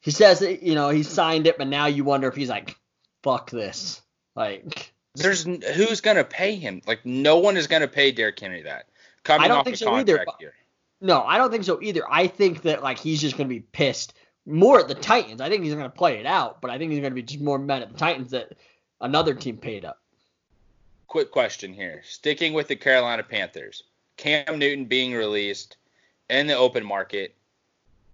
He 0.00 0.10
says 0.10 0.40
you 0.40 0.74
know, 0.74 0.88
he 0.88 1.02
signed 1.02 1.46
it, 1.46 1.58
but 1.58 1.68
now 1.68 1.86
you 1.86 2.04
wonder 2.04 2.28
if 2.28 2.34
he's 2.34 2.48
like, 2.48 2.76
fuck 3.22 3.50
this. 3.50 4.02
Like 4.34 4.92
there's 5.14 5.44
who's 5.44 6.00
gonna 6.00 6.24
pay 6.24 6.56
him? 6.56 6.82
Like 6.86 7.04
no 7.04 7.38
one 7.38 7.56
is 7.56 7.66
gonna 7.66 7.88
pay 7.88 8.12
Derrick 8.12 8.40
Henry 8.40 8.62
that. 8.62 8.86
Coming 9.24 9.44
I 9.44 9.48
don't 9.48 9.64
think 9.64 9.76
so 9.76 9.94
either. 9.94 10.24
Here. 10.38 10.54
No, 11.00 11.22
I 11.22 11.38
don't 11.38 11.50
think 11.50 11.64
so 11.64 11.80
either. 11.82 12.02
I 12.10 12.26
think 12.26 12.62
that 12.62 12.82
like 12.82 12.98
he's 12.98 13.20
just 13.20 13.36
gonna 13.36 13.48
be 13.48 13.60
pissed 13.60 14.14
more 14.46 14.80
at 14.80 14.88
the 14.88 14.94
Titans. 14.94 15.40
I 15.40 15.48
think 15.48 15.64
he's 15.64 15.74
gonna 15.74 15.90
play 15.90 16.18
it 16.18 16.26
out, 16.26 16.60
but 16.60 16.70
I 16.70 16.78
think 16.78 16.90
he's 16.90 17.00
gonna 17.00 17.14
be 17.14 17.22
just 17.22 17.42
more 17.42 17.58
mad 17.58 17.82
at 17.82 17.92
the 17.92 17.98
Titans 17.98 18.30
that 18.30 18.56
another 19.00 19.34
team 19.34 19.58
paid 19.58 19.84
up. 19.84 20.00
Quick 21.06 21.30
question 21.30 21.74
here. 21.74 22.02
Sticking 22.04 22.54
with 22.54 22.68
the 22.68 22.76
Carolina 22.76 23.22
Panthers, 23.22 23.84
Cam 24.16 24.58
Newton 24.58 24.86
being 24.86 25.12
released 25.12 25.76
in 26.28 26.46
the 26.46 26.56
open 26.56 26.84
market, 26.84 27.34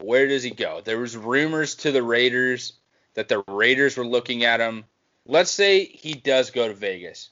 where 0.01 0.27
does 0.27 0.43
he 0.43 0.51
go? 0.51 0.81
There 0.85 0.99
was 0.99 1.17
rumors 1.17 1.75
to 1.77 1.93
the 1.93 2.03
Raiders 2.03 2.75
that 3.15 3.29
the 3.29 3.43
Raiders 3.49 3.97
were 3.97 4.07
looking 4.07 4.45
at 4.45 4.61
him 4.61 4.85
let's 5.29 5.51
say 5.51 5.85
he 5.85 6.15
does 6.15 6.51
go 6.51 6.67
to 6.67 6.75
Vegas. 6.75 7.31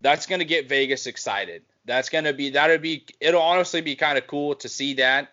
That's 0.00 0.26
going 0.26 0.40
to 0.40 0.44
get 0.44 0.68
Vegas 0.68 1.06
excited. 1.06 1.62
That's 1.84 2.08
going 2.08 2.24
to 2.24 2.32
be 2.32 2.50
that'll 2.50 2.78
be 2.78 3.04
it'll 3.20 3.42
honestly 3.42 3.80
be 3.80 3.94
kind 3.94 4.18
of 4.18 4.26
cool 4.26 4.54
to 4.56 4.68
see 4.68 4.94
that 4.94 5.32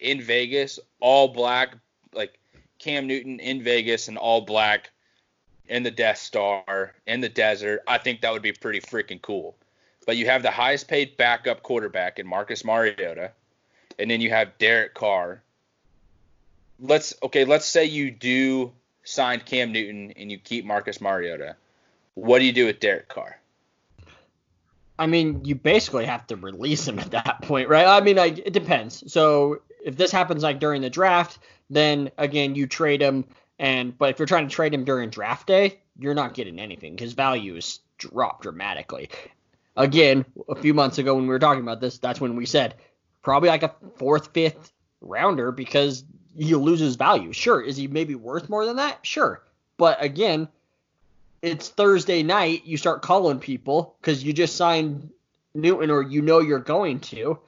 in 0.00 0.20
Vegas, 0.20 0.78
all 1.00 1.28
black 1.28 1.74
like 2.12 2.38
Cam 2.78 3.06
Newton 3.06 3.40
in 3.40 3.62
Vegas 3.62 4.08
and 4.08 4.18
all 4.18 4.42
black 4.42 4.90
in 5.66 5.82
the 5.82 5.90
Death 5.90 6.18
Star 6.18 6.94
in 7.06 7.20
the 7.20 7.28
desert. 7.28 7.82
I 7.86 7.98
think 7.98 8.20
that 8.20 8.32
would 8.32 8.42
be 8.42 8.52
pretty 8.52 8.80
freaking 8.80 9.20
cool. 9.22 9.56
But 10.06 10.16
you 10.16 10.26
have 10.26 10.42
the 10.42 10.50
highest 10.50 10.88
paid 10.88 11.16
backup 11.16 11.62
quarterback 11.62 12.18
in 12.18 12.26
Marcus 12.26 12.64
Mariota, 12.64 13.32
and 13.98 14.10
then 14.10 14.20
you 14.20 14.30
have 14.30 14.56
Derek 14.58 14.94
Carr. 14.94 15.42
Let's 16.80 17.14
okay, 17.22 17.44
let's 17.44 17.66
say 17.66 17.84
you 17.86 18.10
do 18.10 18.72
sign 19.04 19.40
Cam 19.40 19.72
Newton 19.72 20.12
and 20.16 20.30
you 20.30 20.38
keep 20.38 20.64
Marcus 20.64 21.00
Mariota, 21.00 21.56
what 22.14 22.38
do 22.38 22.44
you 22.44 22.52
do 22.52 22.66
with 22.66 22.78
Derek 22.78 23.08
Carr? 23.08 23.38
I 24.98 25.06
mean, 25.06 25.44
you 25.44 25.54
basically 25.54 26.06
have 26.06 26.26
to 26.26 26.36
release 26.36 26.86
him 26.86 26.98
at 26.98 27.12
that 27.12 27.42
point, 27.42 27.68
right? 27.68 27.86
I 27.86 28.00
mean, 28.00 28.16
like 28.16 28.38
it 28.38 28.52
depends. 28.52 29.10
So 29.12 29.62
if 29.84 29.96
this 29.96 30.10
happens 30.10 30.42
like 30.42 30.60
during 30.60 30.82
the 30.82 30.90
draft, 30.90 31.38
then 31.70 32.10
again 32.18 32.54
you 32.54 32.66
trade 32.66 33.00
him, 33.00 33.24
and 33.58 33.96
but 33.96 34.10
if 34.10 34.18
you're 34.18 34.26
trying 34.26 34.48
to 34.48 34.54
trade 34.54 34.74
him 34.74 34.84
during 34.84 35.10
draft 35.10 35.46
day, 35.46 35.78
you're 35.98 36.14
not 36.14 36.34
getting 36.34 36.58
anything 36.58 36.94
because 36.94 37.12
value 37.12 37.56
is 37.56 37.80
dropped 37.96 38.42
dramatically. 38.42 39.10
Again, 39.76 40.24
a 40.48 40.56
few 40.56 40.74
months 40.74 40.98
ago 40.98 41.14
when 41.14 41.24
we 41.24 41.28
were 41.28 41.38
talking 41.38 41.62
about 41.62 41.80
this, 41.80 41.98
that's 41.98 42.20
when 42.20 42.34
we 42.34 42.46
said 42.46 42.74
probably 43.22 43.48
like 43.48 43.62
a 43.62 43.74
fourth, 43.96 44.32
fifth 44.32 44.72
rounder 45.00 45.52
because 45.52 46.04
he 46.36 46.54
loses 46.54 46.96
value. 46.96 47.32
Sure, 47.32 47.60
is 47.60 47.76
he 47.76 47.86
maybe 47.86 48.14
worth 48.14 48.48
more 48.48 48.66
than 48.66 48.76
that? 48.76 49.04
Sure, 49.04 49.42
but 49.76 50.02
again, 50.02 50.48
it's 51.42 51.68
Thursday 51.68 52.22
night. 52.22 52.64
You 52.64 52.76
start 52.76 53.02
calling 53.02 53.38
people 53.38 53.96
because 54.00 54.24
you 54.24 54.32
just 54.32 54.56
signed 54.56 55.10
Newton 55.54 55.90
or 55.90 56.02
you 56.02 56.22
know 56.22 56.40
you're 56.40 56.58
going 56.58 57.00
to. 57.00 57.38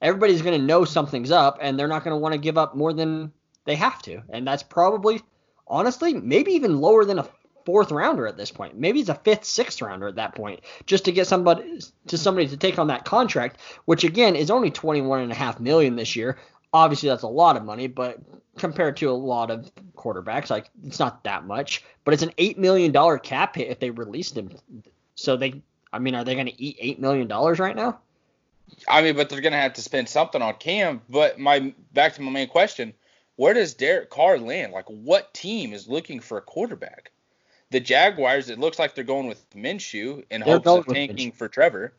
Everybody's 0.00 0.42
going 0.42 0.58
to 0.58 0.66
know 0.66 0.84
something's 0.84 1.30
up, 1.30 1.58
and 1.60 1.78
they're 1.78 1.88
not 1.88 2.04
going 2.04 2.14
to 2.14 2.20
want 2.20 2.32
to 2.32 2.38
give 2.38 2.58
up 2.58 2.76
more 2.76 2.92
than 2.92 3.32
they 3.64 3.74
have 3.74 4.00
to. 4.02 4.22
And 4.30 4.46
that's 4.46 4.62
probably, 4.62 5.20
honestly, 5.66 6.14
maybe 6.14 6.52
even 6.52 6.80
lower 6.80 7.04
than 7.04 7.18
a 7.18 7.28
fourth 7.68 7.92
rounder 7.92 8.26
at 8.26 8.38
this 8.38 8.50
point. 8.50 8.78
Maybe 8.78 9.00
it's 9.00 9.10
a 9.10 9.14
fifth, 9.14 9.44
sixth 9.44 9.82
rounder 9.82 10.08
at 10.08 10.14
that 10.14 10.34
point, 10.34 10.60
just 10.86 11.04
to 11.04 11.12
get 11.12 11.26
somebody 11.26 11.82
to 12.06 12.16
somebody 12.16 12.48
to 12.48 12.56
take 12.56 12.78
on 12.78 12.86
that 12.86 13.04
contract, 13.04 13.60
which 13.84 14.04
again 14.04 14.36
is 14.36 14.50
only 14.50 14.70
twenty 14.70 15.02
one 15.02 15.20
and 15.20 15.30
a 15.30 15.34
half 15.34 15.60
million 15.60 15.94
this 15.94 16.16
year. 16.16 16.38
Obviously, 16.72 17.10
that's 17.10 17.24
a 17.24 17.28
lot 17.28 17.58
of 17.58 17.66
money, 17.66 17.86
but 17.86 18.20
compared 18.56 18.96
to 18.96 19.10
a 19.10 19.12
lot 19.12 19.50
of 19.50 19.70
quarterbacks, 19.96 20.48
like 20.48 20.70
it's 20.82 20.98
not 20.98 21.22
that 21.24 21.44
much. 21.44 21.84
But 22.04 22.14
it's 22.14 22.22
an 22.22 22.32
eight 22.38 22.56
million 22.56 22.90
dollar 22.90 23.18
cap 23.18 23.56
hit 23.56 23.68
if 23.68 23.80
they 23.80 23.90
released 23.90 24.34
him. 24.34 24.50
So 25.14 25.36
they, 25.36 25.60
I 25.92 25.98
mean, 25.98 26.14
are 26.14 26.24
they 26.24 26.36
going 26.36 26.46
to 26.46 26.62
eat 26.62 26.78
eight 26.80 26.98
million 26.98 27.28
dollars 27.28 27.58
right 27.58 27.76
now? 27.76 27.98
I 28.88 29.02
mean, 29.02 29.14
but 29.14 29.28
they're 29.28 29.42
gonna 29.42 29.60
have 29.60 29.74
to 29.74 29.82
spend 29.82 30.08
something 30.08 30.40
on 30.40 30.54
Cam. 30.54 31.02
But 31.10 31.38
my 31.38 31.74
back 31.92 32.14
to 32.14 32.22
my 32.22 32.30
main 32.30 32.48
question: 32.48 32.94
Where 33.36 33.52
does 33.52 33.74
Derek 33.74 34.08
Carr 34.08 34.38
land? 34.38 34.72
Like, 34.72 34.86
what 34.86 35.34
team 35.34 35.74
is 35.74 35.86
looking 35.86 36.20
for 36.20 36.38
a 36.38 36.42
quarterback? 36.42 37.10
The 37.70 37.80
Jaguars. 37.80 38.48
It 38.48 38.58
looks 38.58 38.78
like 38.78 38.94
they're 38.94 39.04
going 39.04 39.26
with 39.26 39.48
Minshew 39.50 40.24
in 40.30 40.42
They're 40.42 40.54
hopes 40.54 40.66
of 40.68 40.86
tanking 40.86 41.32
for 41.32 41.48
Trevor. 41.48 41.92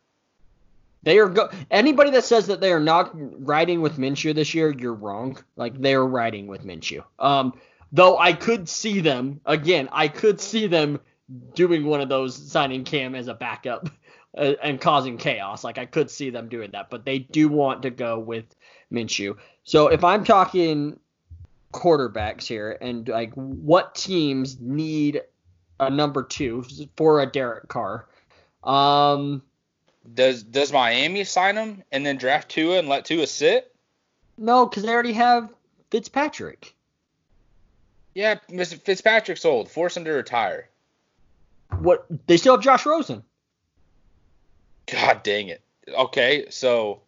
They 1.04 1.20
are 1.20 1.30
go- 1.30 1.50
anybody 1.72 2.12
that 2.12 2.26
says 2.26 2.48
that 2.48 2.60
they 2.60 2.74
are 2.74 2.80
not 2.80 3.12
riding 3.14 3.82
with 3.82 3.98
Minshew 3.98 4.36
this 4.36 4.54
year, 4.54 4.72
you're 4.72 4.94
wrong. 4.94 5.38
Like 5.56 5.80
they're 5.80 6.06
riding 6.06 6.48
with 6.48 6.66
Minshew. 6.66 7.04
Um, 7.20 7.60
though 7.92 8.18
I 8.18 8.34
could 8.34 8.68
see 8.68 9.00
them 9.00 9.40
again. 9.46 9.90
I 9.92 10.08
could 10.08 10.42
see 10.42 10.68
them 10.68 11.00
doing 11.54 11.86
one 11.86 12.02
of 12.02 12.10
those 12.10 12.36
signing 12.36 12.84
Cam 12.84 13.16
as 13.16 13.28
a 13.28 13.34
backup 13.34 13.90
uh, 14.38 14.54
and 14.62 14.82
causing 14.82 15.18
chaos. 15.18 15.64
Like 15.64 15.78
I 15.78 15.86
could 15.86 16.10
see 16.10 16.30
them 16.30 16.50
doing 16.50 16.72
that, 16.72 16.90
but 16.90 17.06
they 17.06 17.20
do 17.20 17.48
want 17.48 17.84
to 17.84 17.90
go 17.90 18.20
with 18.20 18.46
Minshew. 18.92 19.38
So 19.64 19.88
if 19.88 20.04
I'm 20.04 20.24
talking 20.24 21.00
quarterbacks 21.72 22.46
here 22.46 22.78
and 22.82 23.08
like 23.08 23.32
what 23.34 23.94
teams 23.96 24.60
need 24.60 25.22
a 25.80 25.90
number 25.90 26.24
two 26.24 26.66
for 26.96 27.22
a 27.22 27.26
Derek 27.26 27.68
Carr, 27.68 28.06
um. 28.64 29.42
Does 30.12 30.42
does 30.42 30.74
Miami 30.74 31.24
sign 31.24 31.56
him 31.56 31.84
and 31.92 32.04
then 32.06 32.18
draft 32.18 32.50
Tua 32.50 32.80
and 32.80 32.90
let 32.90 33.06
Tua 33.06 33.28
sit? 33.28 33.72
No, 34.38 34.66
because 34.66 34.84
they 34.84 34.90
already 34.90 35.14
have 35.14 35.54
Fitzpatrick. 35.92 36.74
Yeah, 38.16 38.36
Mr. 38.50 38.82
Fitzpatrick's 38.82 39.46
old. 39.46 39.70
Force 39.70 39.96
him 39.96 40.06
to 40.06 40.12
retire. 40.12 40.70
What 41.80 42.06
they 42.28 42.38
still 42.38 42.56
have 42.56 42.64
Josh 42.64 42.86
Rosen. 42.86 43.24
God 44.88 45.22
dang 45.24 45.50
it. 45.50 45.62
Okay, 45.88 46.48
so 46.50 47.02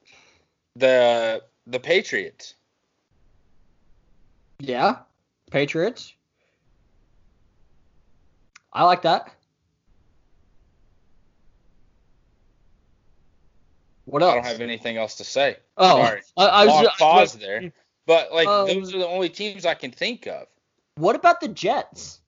the 0.75 1.43
the 1.65 1.79
Patriots. 1.79 2.53
Yeah, 4.59 4.97
Patriots. 5.49 6.13
I 8.73 8.85
like 8.85 9.01
that. 9.03 9.33
What 14.05 14.23
else? 14.23 14.31
I 14.31 14.35
don't 14.35 14.45
have 14.45 14.61
anything 14.61 14.97
else 14.97 15.15
to 15.15 15.23
say. 15.23 15.57
oh, 15.77 16.03
Sorry. 16.03 16.21
I, 16.37 16.45
I 16.45 16.65
was 16.65 16.81
just, 16.83 16.99
pause 16.99 17.33
there. 17.33 17.71
But 18.05 18.33
like 18.33 18.47
Um, 18.47 18.67
those 18.67 18.93
are 18.93 18.99
the 18.99 19.07
only 19.07 19.29
teams 19.29 19.65
I 19.65 19.73
can 19.73 19.91
think 19.91 20.27
of. 20.27 20.47
What 20.95 21.15
about 21.15 21.39
the 21.39 21.47
Jets? 21.47 22.19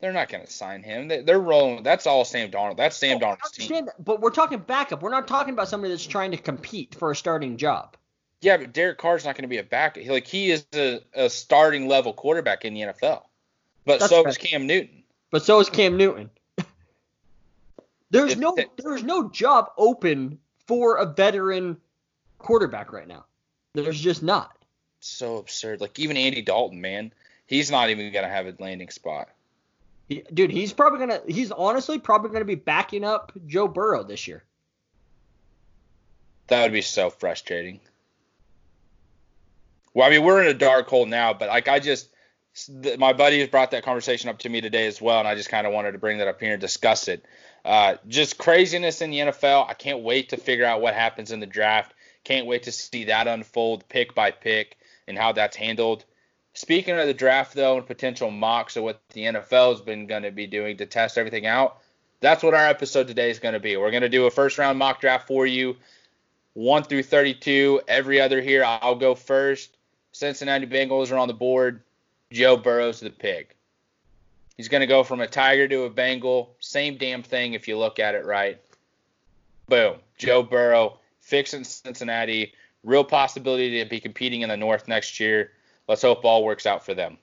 They're 0.00 0.12
not 0.12 0.28
going 0.28 0.44
to 0.44 0.50
sign 0.50 0.82
him. 0.82 1.08
They, 1.08 1.22
they're 1.22 1.38
rolling. 1.38 1.82
That's 1.82 2.06
all 2.06 2.24
Sam 2.24 2.50
Darnold. 2.50 2.76
That's 2.76 2.96
Sam 2.96 3.18
I 3.18 3.20
Darnold's 3.20 3.52
team. 3.52 3.88
but 3.98 4.20
we're 4.20 4.30
talking 4.30 4.58
backup. 4.58 5.02
We're 5.02 5.10
not 5.10 5.28
talking 5.28 5.52
about 5.54 5.68
somebody 5.68 5.92
that's 5.92 6.06
trying 6.06 6.30
to 6.32 6.36
compete 6.36 6.94
for 6.94 7.10
a 7.10 7.16
starting 7.16 7.56
job. 7.56 7.96
Yeah, 8.40 8.56
but 8.56 8.72
Derek 8.72 8.98
Carr's 8.98 9.24
not 9.24 9.36
going 9.36 9.42
to 9.42 9.48
be 9.48 9.58
a 9.58 9.62
back. 9.62 9.96
Like 10.04 10.26
he 10.26 10.50
is 10.50 10.66
a, 10.74 11.00
a 11.14 11.30
starting 11.30 11.86
level 11.86 12.12
quarterback 12.12 12.64
in 12.64 12.74
the 12.74 12.80
NFL. 12.80 13.22
But 13.84 14.00
That's 14.00 14.10
so 14.10 14.22
fair. 14.22 14.30
is 14.30 14.38
Cam 14.38 14.66
Newton. 14.66 15.02
But 15.30 15.44
so 15.44 15.58
is 15.60 15.68
Cam 15.68 15.96
Newton. 15.96 16.30
there's 18.10 18.36
no 18.36 18.56
there's 18.76 19.02
no 19.02 19.28
job 19.30 19.70
open 19.76 20.38
for 20.66 20.96
a 20.98 21.06
veteran 21.06 21.76
quarterback 22.38 22.92
right 22.92 23.08
now. 23.08 23.24
There's 23.74 24.00
just 24.00 24.22
not. 24.22 24.56
So 25.00 25.38
absurd. 25.38 25.80
Like 25.80 25.98
even 25.98 26.16
Andy 26.16 26.42
Dalton, 26.42 26.80
man, 26.80 27.12
he's 27.46 27.70
not 27.70 27.90
even 27.90 28.12
going 28.12 28.24
to 28.24 28.30
have 28.30 28.46
a 28.46 28.54
landing 28.60 28.90
spot. 28.90 29.30
He- 30.08 30.22
dude, 30.32 30.50
he's 30.50 30.72
probably 30.72 30.98
gonna. 31.00 31.20
He's 31.26 31.50
honestly 31.50 31.98
probably 31.98 32.30
gonna 32.30 32.44
be 32.44 32.54
backing 32.54 33.02
up 33.04 33.32
Joe 33.46 33.66
Burrow 33.66 34.02
this 34.04 34.28
year. 34.28 34.44
That 36.48 36.62
would 36.64 36.72
be 36.72 36.82
so 36.82 37.08
frustrating. 37.08 37.80
Well, 39.94 40.06
I 40.06 40.10
mean, 40.10 40.22
we're 40.24 40.42
in 40.42 40.48
a 40.48 40.54
dark 40.54 40.88
hole 40.88 41.06
now, 41.06 41.32
but 41.32 41.48
like 41.48 41.68
I 41.68 41.78
just, 41.78 42.08
th- 42.54 42.98
my 42.98 43.12
buddy 43.12 43.40
has 43.40 43.48
brought 43.48 43.70
that 43.72 43.84
conversation 43.84 44.28
up 44.28 44.38
to 44.40 44.48
me 44.48 44.60
today 44.60 44.86
as 44.86 45.00
well, 45.00 45.18
and 45.18 45.28
I 45.28 45.34
just 45.34 45.48
kind 45.48 45.66
of 45.66 45.72
wanted 45.72 45.92
to 45.92 45.98
bring 45.98 46.18
that 46.18 46.28
up 46.28 46.40
here 46.40 46.52
and 46.52 46.60
discuss 46.60 47.08
it. 47.08 47.24
Uh, 47.64 47.96
just 48.08 48.38
craziness 48.38 49.02
in 49.02 49.10
the 49.10 49.18
NFL. 49.18 49.68
I 49.68 49.74
can't 49.74 50.00
wait 50.00 50.30
to 50.30 50.36
figure 50.36 50.64
out 50.64 50.80
what 50.80 50.94
happens 50.94 51.32
in 51.32 51.40
the 51.40 51.46
draft. 51.46 51.94
Can't 52.24 52.46
wait 52.46 52.64
to 52.64 52.72
see 52.72 53.04
that 53.04 53.28
unfold 53.28 53.88
pick 53.88 54.14
by 54.14 54.30
pick 54.30 54.76
and 55.08 55.18
how 55.18 55.32
that's 55.32 55.56
handled. 55.56 56.04
Speaking 56.54 56.98
of 56.98 57.06
the 57.06 57.14
draft, 57.14 57.54
though, 57.54 57.78
and 57.78 57.86
potential 57.86 58.30
mocks 58.30 58.76
of 58.76 58.84
what 58.84 59.00
the 59.10 59.22
NFL 59.22 59.70
has 59.70 59.80
been 59.80 60.06
going 60.06 60.24
to 60.24 60.30
be 60.30 60.46
doing 60.46 60.76
to 60.76 60.86
test 60.86 61.16
everything 61.16 61.46
out, 61.46 61.78
that's 62.20 62.42
what 62.42 62.54
our 62.54 62.68
episode 62.68 63.08
today 63.08 63.30
is 63.30 63.38
going 63.38 63.54
to 63.54 63.60
be. 63.60 63.76
We're 63.76 63.90
going 63.90 64.02
to 64.02 64.08
do 64.08 64.26
a 64.26 64.30
first 64.30 64.58
round 64.58 64.78
mock 64.78 65.00
draft 65.00 65.26
for 65.26 65.46
you, 65.46 65.76
1 66.54 66.84
through 66.84 67.04
32. 67.04 67.80
Every 67.88 68.20
other 68.20 68.40
here, 68.40 68.64
I'll 68.64 68.96
go 68.96 69.14
first. 69.14 69.76
Cincinnati 70.12 70.66
Bengals 70.66 71.10
are 71.10 71.16
on 71.16 71.28
the 71.28 71.34
board. 71.34 71.80
Joe 72.32 72.56
Burrow's 72.56 73.00
the 73.00 73.10
pick. 73.10 73.56
He's 74.56 74.68
going 74.68 74.80
to 74.80 74.86
go 74.86 75.02
from 75.02 75.20
a 75.20 75.26
Tiger 75.26 75.68
to 75.68 75.84
a 75.84 75.90
Bengal. 75.90 76.54
Same 76.60 76.96
damn 76.96 77.22
thing 77.22 77.54
if 77.54 77.66
you 77.66 77.78
look 77.78 77.98
at 77.98 78.14
it 78.14 78.24
right. 78.24 78.60
Boom. 79.68 79.96
Joe 80.18 80.42
Burrow, 80.42 80.98
fixing 81.20 81.64
Cincinnati. 81.64 82.54
Real 82.84 83.04
possibility 83.04 83.82
to 83.82 83.88
be 83.88 84.00
competing 84.00 84.42
in 84.42 84.48
the 84.48 84.56
North 84.56 84.88
next 84.88 85.20
year. 85.20 85.52
Let's 85.88 86.02
hope 86.02 86.24
all 86.24 86.44
works 86.44 86.66
out 86.66 86.84
for 86.84 86.94
them. 86.94 87.18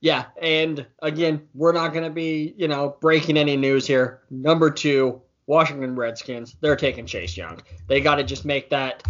Yeah, 0.00 0.26
and 0.40 0.84
again, 1.00 1.48
we're 1.54 1.72
not 1.72 1.94
gonna 1.94 2.10
be, 2.10 2.54
you 2.58 2.68
know, 2.68 2.96
breaking 3.00 3.38
any 3.38 3.56
news 3.56 3.86
here. 3.86 4.20
Number 4.30 4.70
two, 4.70 5.22
Washington 5.46 5.94
Redskins. 5.96 6.56
They're 6.60 6.76
taking 6.76 7.06
Chase 7.06 7.36
Young. 7.36 7.60
They 7.86 8.00
got 8.00 8.16
to 8.16 8.24
just 8.24 8.44
make 8.44 8.68
that 8.70 9.02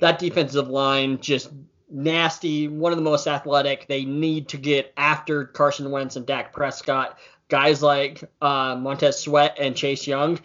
that 0.00 0.18
defensive 0.18 0.68
line 0.68 1.20
just 1.20 1.50
nasty. 1.90 2.68
One 2.68 2.92
of 2.92 2.98
the 2.98 3.04
most 3.04 3.26
athletic. 3.26 3.86
They 3.86 4.04
need 4.04 4.48
to 4.48 4.56
get 4.56 4.92
after 4.96 5.44
Carson 5.44 5.90
Wentz 5.90 6.16
and 6.16 6.26
Dak 6.26 6.52
Prescott. 6.52 7.18
Guys 7.48 7.82
like 7.82 8.22
uh, 8.40 8.76
Montez 8.76 9.18
Sweat 9.18 9.56
and 9.58 9.76
Chase 9.76 10.06
Young 10.06 10.38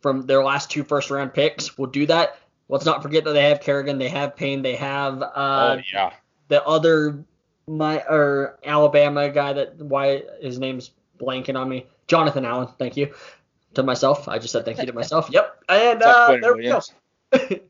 from 0.00 0.26
their 0.26 0.42
last 0.42 0.70
two 0.70 0.84
first 0.84 1.10
round 1.10 1.34
picks 1.34 1.76
will 1.76 1.86
do 1.86 2.06
that. 2.06 2.38
Let's 2.68 2.84
not 2.84 3.02
forget 3.02 3.24
that 3.24 3.32
they 3.32 3.48
have 3.48 3.60
Kerrigan, 3.60 3.98
they 3.98 4.08
have 4.08 4.36
Payne, 4.36 4.62
they 4.62 4.76
have 4.76 5.22
uh, 5.22 5.76
oh, 5.78 5.82
yeah. 5.92 6.12
the 6.48 6.62
other 6.64 7.24
my 7.66 8.02
or 8.08 8.58
Alabama 8.64 9.28
guy 9.30 9.52
that 9.52 9.76
why 9.76 10.22
his 10.40 10.58
name's 10.58 10.90
blanking 11.18 11.58
on 11.58 11.68
me. 11.68 11.86
Jonathan 12.06 12.44
Allen, 12.44 12.68
thank 12.78 12.96
you. 12.96 13.14
To 13.74 13.82
myself. 13.82 14.28
I 14.28 14.38
just 14.38 14.52
said 14.52 14.64
thank 14.64 14.78
you 14.78 14.86
to 14.86 14.92
myself. 14.94 15.28
Yep. 15.30 15.64
And 15.68 16.02
uh, 16.02 16.38
there 16.40 16.56
we 16.56 16.64
go. 16.64 16.80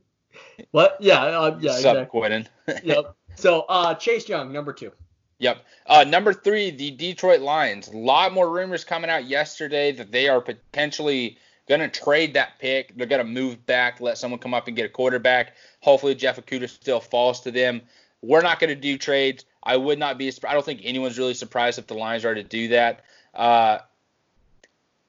What? 0.73 0.97
Yeah, 1.01 1.23
uh, 1.23 1.59
yeah, 1.61 1.71
up, 1.71 1.77
exactly. 1.77 2.07
Quentin? 2.07 2.49
Yep. 2.83 3.15
So 3.37 3.61
uh 3.69 3.95
Chase 3.95 4.29
Young, 4.29 4.53
number 4.53 4.73
two. 4.73 4.93
Yep. 5.39 5.65
Uh, 5.87 6.05
number 6.05 6.33
three, 6.33 6.71
the 6.71 6.91
Detroit 6.91 7.41
Lions. 7.41 7.89
A 7.89 7.97
lot 7.97 8.33
more 8.33 8.51
rumors 8.51 8.85
coming 8.85 9.09
out 9.09 9.27
yesterday 9.27 9.93
that 9.93 10.11
they 10.11 10.29
are 10.29 10.41
potentially 10.41 11.39
going 11.69 11.81
to 11.81 11.89
trade 11.89 12.35
that 12.35 12.59
pick. 12.59 12.97
They're 12.97 13.07
going 13.07 13.25
to 13.25 13.31
move 13.31 13.65
back, 13.65 14.01
let 14.01 14.19
someone 14.19 14.41
come 14.41 14.55
up 14.55 14.67
and 14.67 14.77
get 14.77 14.87
a 14.87 14.89
quarterback. 14.89 15.55
Hopefully, 15.81 16.15
Jeff 16.17 16.45
Okudah 16.45 16.69
still 16.69 17.01
falls 17.01 17.41
to 17.43 17.53
them. 17.53 17.83
We're 18.21 18.43
not 18.43 18.59
going 18.59 18.71
to 18.71 18.81
do 18.81 18.99
trades. 18.99 19.45
I 19.63 19.77
would 19.77 19.99
not 19.99 20.19
be. 20.19 20.33
I 20.47 20.55
don't 20.55 20.65
think 20.65 20.81
anyone's 20.83 21.19
really 21.19 21.35
surprised 21.35 21.79
if 21.79 21.87
the 21.87 21.95
Lions 21.95 22.25
are 22.25 22.35
to 22.35 22.43
do 22.43 22.69
that. 22.69 23.05
Uh, 23.33 23.79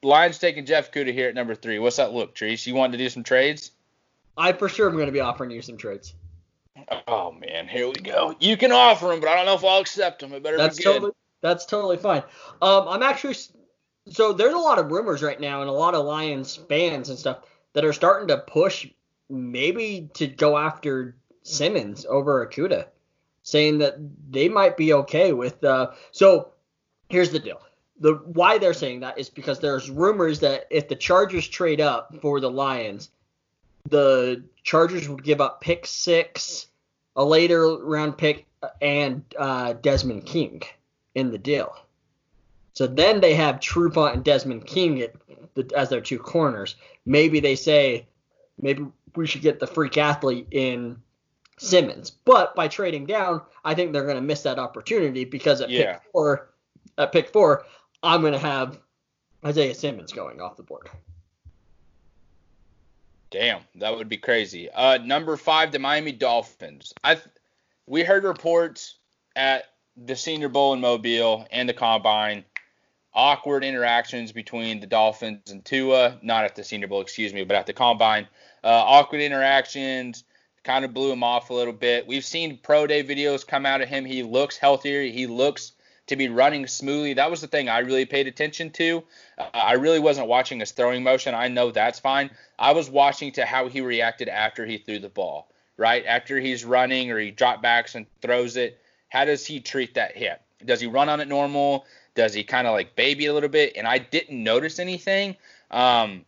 Lions 0.04 0.38
taking 0.38 0.66
Jeff 0.66 0.92
Okudah 0.92 1.14
here 1.14 1.30
at 1.30 1.36
number 1.36 1.56
three. 1.56 1.80
What's 1.80 1.96
that 1.96 2.14
look, 2.14 2.36
Treese? 2.36 2.68
You 2.68 2.76
want 2.76 2.92
to 2.92 2.98
do 2.98 3.10
some 3.10 3.24
trades? 3.24 3.72
I 4.40 4.54
for 4.54 4.70
sure 4.70 4.88
am 4.88 4.96
going 4.96 5.08
to 5.08 5.12
be 5.12 5.20
offering 5.20 5.52
you 5.52 5.62
some 5.62 5.78
trades. 5.78 6.16
Oh 7.08 7.34
man, 7.34 7.68
here 7.68 7.88
we 7.88 7.94
go. 7.94 8.36
You 8.40 8.56
can 8.56 8.72
offer 8.72 9.08
them, 9.08 9.20
but 9.20 9.28
I 9.30 9.36
don't 9.36 9.46
know 9.46 9.56
if 9.56 9.66
I'll 9.66 9.82
accept 9.82 10.22
them. 10.22 10.34
It 10.34 10.42
better 10.42 10.58
That's 10.58 10.78
be 10.78 10.84
good. 10.84 10.94
totally 10.94 11.12
that's 11.42 11.66
totally 11.66 11.98
fine. 11.98 12.24
Um, 12.62 12.88
I'm 12.88 13.04
actually 13.04 13.36
so 14.08 14.34
there's 14.34 14.54
a 14.54 14.58
lot 14.58 14.80
of 14.80 14.92
rumors 14.92 15.22
right 15.22 15.40
now 15.40 15.62
and 15.62 15.70
a 15.70 15.74
lot 15.74 15.94
of 15.94 16.06
Lions 16.06 16.56
fans 16.56 17.10
and 17.10 17.20
stuff 17.20 17.40
that 17.74 17.86
are 17.86 17.94
starting 17.94 18.30
to 18.30 18.38
push 18.38 18.88
maybe 19.30 20.10
to 20.16 20.28
go 20.28 20.58
after 20.58 21.18
Simmons 21.44 22.06
over 22.06 22.46
Okudah, 22.46 22.88
saying 23.44 23.78
that 23.80 23.98
they 24.30 24.50
might 24.50 24.78
be 24.78 24.94
okay 24.94 25.34
with. 25.34 25.64
Uh, 25.64 25.92
so 26.12 26.52
here's 27.10 27.32
the 27.32 27.40
deal. 27.40 27.62
The 28.00 28.14
why 28.14 28.58
they're 28.58 28.74
saying 28.74 29.02
that 29.02 29.20
is 29.20 29.30
because 29.30 29.60
there's 29.60 29.90
rumors 29.90 30.40
that 30.40 30.66
if 30.70 30.88
the 30.88 30.96
Chargers 30.96 31.48
trade 31.48 31.82
up 31.82 32.16
for 32.22 32.40
the 32.40 32.50
Lions, 32.50 33.10
the 33.90 34.44
Chargers 34.64 35.08
would 35.10 35.24
give 35.24 35.42
up 35.42 35.62
pick 35.62 35.86
six, 35.86 36.68
a 37.16 37.24
later 37.24 37.78
round 37.78 38.18
pick, 38.18 38.46
and 38.82 39.24
uh, 39.38 39.74
Desmond 39.74 40.26
King 40.26 40.62
in 41.16 41.32
the 41.32 41.38
deal. 41.38 41.76
So 42.74 42.88
then 42.88 43.20
they 43.20 43.34
have 43.34 43.60
Trufant 43.60 44.14
and 44.14 44.24
Desmond 44.24 44.66
King 44.66 45.02
at 45.02 45.14
the, 45.56 45.70
as 45.76 45.90
their 45.90 46.02
two 46.02 46.20
corners. 46.20 46.76
Maybe 47.06 47.40
they 47.40 47.56
say 47.56 48.08
maybe 48.62 48.86
we 49.16 49.28
should 49.28 49.42
get 49.42 49.60
the 49.60 49.68
freak 49.68 49.98
athlete 49.98 50.48
in 50.52 51.02
Simmons. 51.58 52.12
But 52.12 52.56
by 52.56 52.68
trading 52.68 53.06
down, 53.06 53.42
I 53.66 53.76
think 53.76 53.92
they're 53.92 54.04
going 54.04 54.16
to 54.16 54.22
miss 54.22 54.44
that 54.44 54.60
opportunity 54.60 55.26
because 55.26 55.62
at 55.62 55.70
Yeah. 55.70 55.94
pick 55.94 56.12
four, 56.12 56.52
at 56.98 57.12
pick 57.12 57.30
four, 57.30 57.66
I'm 58.02 58.22
going 58.22 58.34
to 58.34 58.40
have 58.40 58.80
Isaiah 59.46 59.76
Simmons 59.76 60.14
going 60.14 60.40
off 60.42 60.56
the 60.58 60.64
board. 60.64 60.90
Damn, 63.32 63.62
that 63.76 63.96
would 63.96 64.10
be 64.10 64.18
crazy. 64.18 64.70
Uh, 64.72 64.98
number 64.98 65.38
five, 65.38 65.72
the 65.72 65.80
Miami 65.80 66.12
Dolphins. 66.12 66.94
I 67.04 67.18
we 67.86 68.04
heard 68.04 68.24
reports 68.24 68.96
at 69.36 69.66
the 69.96 70.16
Senior 70.16 70.50
Bowl 70.50 70.74
in 70.74 70.82
Mobile 70.82 71.46
and 71.52 71.68
the 71.70 71.74
Combine, 71.74 72.44
awkward 73.14 73.64
interactions 73.64 74.32
between 74.32 74.80
the 74.80 74.88
Dolphins 74.88 75.52
and 75.52 75.64
Tua. 75.64 76.18
Not 76.24 76.46
at 76.46 76.56
the 76.56 76.64
Senior 76.64 76.88
Bowl, 76.88 77.02
excuse 77.02 77.34
me, 77.34 77.44
but 77.44 77.56
at 77.56 77.68
the 77.68 77.74
Combine, 77.74 78.28
uh, 78.64 78.68
awkward 78.68 79.22
interactions. 79.22 80.24
Kind 80.64 80.84
of 80.84 80.94
blew 80.94 81.12
him 81.12 81.24
off 81.24 81.52
a 81.52 81.54
little 81.54 81.74
bit. 81.74 82.08
We've 82.08 82.26
seen 82.26 82.60
pro 82.62 82.86
day 82.86 83.04
videos 83.04 83.48
come 83.48 83.66
out 83.66 83.82
of 83.82 83.90
him. 83.90 84.06
He 84.06 84.24
looks 84.24 84.58
healthier. 84.58 85.04
He 85.04 85.26
looks 85.26 85.72
to 86.10 86.16
be 86.16 86.30
running 86.30 86.68
smoothly. 86.68 87.14
That 87.14 87.32
was 87.32 87.42
the 87.42 87.48
thing 87.48 87.70
I 87.70 87.80
really 87.80 88.06
paid 88.06 88.28
attention 88.28 88.72
to. 88.72 89.04
Uh, 89.38 89.50
I 89.54 89.74
really 89.74 90.00
wasn't 90.00 90.28
watching 90.28 90.60
his 90.60 90.72
throwing 90.72 91.04
motion. 91.04 91.34
I 91.34 91.48
know 91.48 91.72
that's 91.72 92.00
fine. 92.00 92.30
I 92.58 92.74
was 92.74 92.90
watching 92.90 93.32
to 93.34 93.46
how 93.46 93.68
he 93.68 93.82
reacted 93.82 94.28
after 94.28 94.66
he 94.66 94.78
threw 94.78 95.00
the 95.00 95.10
ball, 95.10 95.50
right? 95.78 96.04
After 96.06 96.40
he's 96.40 96.66
running 96.66 97.12
or 97.12 97.20
he 97.20 97.32
drop 97.32 97.62
backs 97.62 97.96
and 97.96 98.06
throws 98.22 98.58
it, 98.58 98.82
how 99.10 99.26
does 99.26 99.46
he 99.46 99.60
treat 99.60 99.94
that 99.96 100.16
hit? 100.16 100.42
Does 100.66 100.82
he 100.82 100.88
run 100.88 101.10
on 101.10 101.20
it 101.20 101.28
normal? 101.28 101.86
Does 102.16 102.34
he 102.34 102.44
kind 102.44 102.68
of 102.68 102.74
like 102.74 102.96
baby 102.96 103.28
a 103.28 103.34
little 103.34 103.50
bit? 103.50 103.74
And 103.78 103.88
I 103.88 104.00
didn't 104.00 104.44
notice 104.44 104.80
anything. 104.80 105.36
Um, 105.72 106.26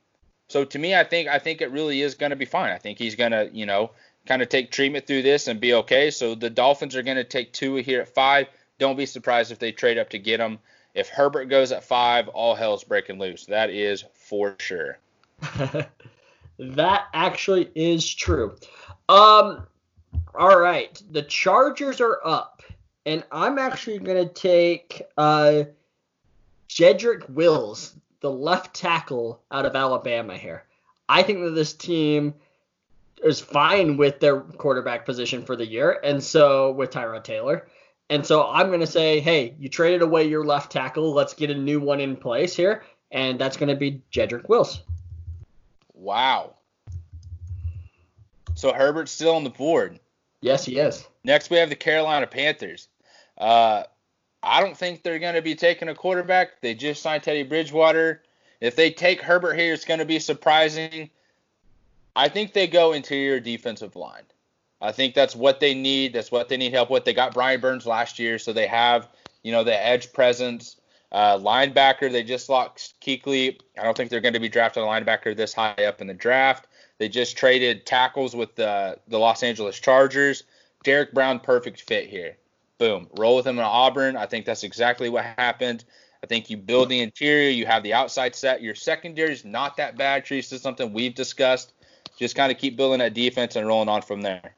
so 0.47 0.63
to 0.63 0.79
me, 0.79 0.95
I 0.95 1.03
think 1.03 1.27
I 1.27 1.39
think 1.39 1.61
it 1.61 1.71
really 1.71 2.01
is 2.01 2.15
going 2.15 2.29
to 2.29 2.35
be 2.35 2.45
fine. 2.45 2.71
I 2.71 2.77
think 2.77 2.97
he's 2.97 3.15
going 3.15 3.31
to, 3.31 3.49
you 3.51 3.65
know, 3.65 3.91
kind 4.25 4.41
of 4.41 4.49
take 4.49 4.71
treatment 4.71 5.07
through 5.07 5.23
this 5.23 5.47
and 5.47 5.59
be 5.59 5.73
okay. 5.73 6.11
So 6.11 6.35
the 6.35 6.49
Dolphins 6.49 6.95
are 6.95 7.03
going 7.03 7.17
to 7.17 7.23
take 7.23 7.51
Tua 7.53 7.81
here 7.81 8.01
at 8.01 8.13
five. 8.13 8.47
Don't 8.81 8.97
be 8.97 9.05
surprised 9.05 9.51
if 9.51 9.59
they 9.59 9.71
trade 9.71 9.99
up 9.99 10.09
to 10.09 10.17
get 10.17 10.39
him. 10.39 10.57
If 10.95 11.07
Herbert 11.07 11.45
goes 11.45 11.71
at 11.71 11.83
five, 11.83 12.27
all 12.29 12.55
hell's 12.55 12.83
breaking 12.83 13.19
loose. 13.19 13.45
That 13.45 13.69
is 13.69 14.03
for 14.15 14.55
sure. 14.57 14.97
that 16.57 17.03
actually 17.13 17.69
is 17.75 18.11
true. 18.11 18.55
Um, 19.07 19.67
all 20.33 20.57
right, 20.59 20.99
the 21.11 21.21
Chargers 21.21 22.01
are 22.01 22.21
up, 22.25 22.63
and 23.05 23.23
I'm 23.31 23.59
actually 23.59 23.99
gonna 23.99 24.27
take 24.27 25.03
uh, 25.15 25.65
Jedrick 26.67 27.29
Wills, 27.29 27.93
the 28.21 28.31
left 28.31 28.75
tackle 28.75 29.43
out 29.51 29.67
of 29.67 29.75
Alabama 29.75 30.39
here. 30.39 30.63
I 31.07 31.21
think 31.21 31.41
that 31.41 31.51
this 31.51 31.73
team 31.73 32.33
is 33.23 33.39
fine 33.39 33.97
with 33.97 34.19
their 34.19 34.39
quarterback 34.41 35.05
position 35.05 35.45
for 35.45 35.55
the 35.55 35.67
year, 35.67 35.99
and 36.03 36.23
so 36.23 36.71
with 36.71 36.89
Tyrod 36.89 37.23
Taylor. 37.23 37.67
And 38.11 38.25
so 38.25 38.45
I'm 38.45 38.67
going 38.67 38.81
to 38.81 38.87
say, 38.87 39.21
hey, 39.21 39.55
you 39.57 39.69
traded 39.69 40.01
away 40.01 40.27
your 40.27 40.43
left 40.43 40.69
tackle. 40.69 41.13
Let's 41.13 41.33
get 41.33 41.49
a 41.49 41.55
new 41.55 41.79
one 41.79 42.01
in 42.01 42.17
place 42.17 42.53
here. 42.53 42.83
And 43.09 43.39
that's 43.39 43.55
going 43.55 43.69
to 43.69 43.75
be 43.75 44.01
Jedrick 44.11 44.49
Wills. 44.49 44.81
Wow. 45.93 46.55
So 48.53 48.73
Herbert's 48.73 49.13
still 49.13 49.35
on 49.35 49.45
the 49.45 49.49
board. 49.49 49.97
Yes, 50.41 50.65
he 50.65 50.77
is. 50.77 51.07
Next, 51.23 51.49
we 51.49 51.55
have 51.55 51.69
the 51.69 51.75
Carolina 51.77 52.27
Panthers. 52.27 52.89
Uh, 53.37 53.83
I 54.43 54.59
don't 54.59 54.75
think 54.75 55.03
they're 55.03 55.17
going 55.17 55.35
to 55.35 55.41
be 55.41 55.55
taking 55.55 55.87
a 55.87 55.95
quarterback. 55.95 56.59
They 56.59 56.75
just 56.75 57.01
signed 57.01 57.23
Teddy 57.23 57.43
Bridgewater. 57.43 58.23
If 58.59 58.75
they 58.75 58.91
take 58.91 59.21
Herbert 59.21 59.53
here, 59.53 59.73
it's 59.73 59.85
going 59.85 60.01
to 60.01 60.05
be 60.05 60.19
surprising. 60.19 61.09
I 62.13 62.27
think 62.27 62.51
they 62.51 62.67
go 62.67 62.91
interior 62.91 63.39
defensive 63.39 63.95
line. 63.95 64.23
I 64.81 64.91
think 64.91 65.13
that's 65.13 65.35
what 65.35 65.59
they 65.59 65.73
need. 65.73 66.13
That's 66.13 66.31
what 66.31 66.49
they 66.49 66.57
need 66.57 66.73
help 66.73 66.89
with. 66.89 67.05
They 67.05 67.13
got 67.13 67.33
Brian 67.33 67.61
Burns 67.61 67.85
last 67.85 68.17
year, 68.17 68.39
so 68.39 68.51
they 68.51 68.67
have, 68.67 69.09
you 69.43 69.51
know, 69.51 69.63
the 69.63 69.85
edge 69.85 70.11
presence. 70.11 70.77
Uh, 71.11 71.37
linebacker, 71.37 72.11
they 72.11 72.23
just 72.23 72.49
locked 72.49 72.93
Kuechly. 73.01 73.59
I 73.77 73.83
don't 73.83 73.95
think 73.95 74.09
they're 74.09 74.21
going 74.21 74.33
to 74.33 74.39
be 74.39 74.49
drafting 74.49 74.83
a 74.83 74.85
linebacker 74.85 75.35
this 75.35 75.53
high 75.53 75.85
up 75.85 76.01
in 76.01 76.07
the 76.07 76.13
draft. 76.13 76.67
They 76.97 77.09
just 77.09 77.37
traded 77.37 77.85
tackles 77.85 78.35
with 78.35 78.55
the, 78.55 78.97
the 79.07 79.17
Los 79.17 79.43
Angeles 79.43 79.79
Chargers. 79.79 80.43
Derrick 80.83 81.13
Brown, 81.13 81.39
perfect 81.39 81.81
fit 81.81 82.09
here. 82.09 82.37
Boom. 82.77 83.07
Roll 83.17 83.35
with 83.35 83.45
him 83.45 83.59
in 83.59 83.63
Auburn. 83.63 84.15
I 84.15 84.25
think 84.25 84.45
that's 84.45 84.63
exactly 84.63 85.09
what 85.09 85.25
happened. 85.37 85.83
I 86.23 86.27
think 86.27 86.49
you 86.49 86.57
build 86.57 86.89
the 86.89 87.01
interior, 87.01 87.49
you 87.49 87.65
have 87.65 87.83
the 87.83 87.93
outside 87.93 88.35
set. 88.35 88.61
Your 88.61 88.75
secondary 88.75 89.33
is 89.33 89.43
not 89.43 89.77
that 89.77 89.97
bad, 89.97 90.25
Trees. 90.25 90.51
Is 90.51 90.61
something 90.61 90.93
we've 90.93 91.15
discussed. 91.15 91.73
Just 92.17 92.35
kind 92.35 92.51
of 92.51 92.57
keep 92.57 92.77
building 92.77 92.99
that 92.99 93.13
defense 93.13 93.55
and 93.55 93.67
rolling 93.67 93.89
on 93.89 94.01
from 94.01 94.21
there. 94.21 94.55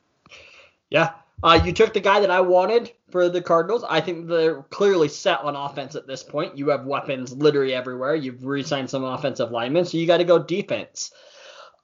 Yeah. 0.93 1.13
Uh, 1.41 1.59
you 1.65 1.73
took 1.73 1.93
the 1.93 1.99
guy 1.99 2.21
that 2.21 2.31
I 2.31 2.39
wanted 2.39 2.91
for 3.09 3.27
the 3.27 3.41
Cardinals. 3.41 3.83
I 3.89 3.99
think 3.99 4.27
they're 4.27 4.61
clearly 4.63 5.09
set 5.09 5.41
on 5.41 5.57
offense 5.57 5.95
at 5.95 6.07
this 6.07 6.23
point. 6.23 6.57
You 6.57 6.69
have 6.69 6.85
weapons 6.85 7.33
literally 7.33 7.73
everywhere. 7.73 8.15
You've 8.15 8.45
re-signed 8.45 8.89
some 8.89 9.03
offensive 9.03 9.51
linemen, 9.51 9.83
so 9.83 9.97
you 9.97 10.07
got 10.07 10.17
to 10.17 10.23
go 10.23 10.39
defense. 10.39 11.11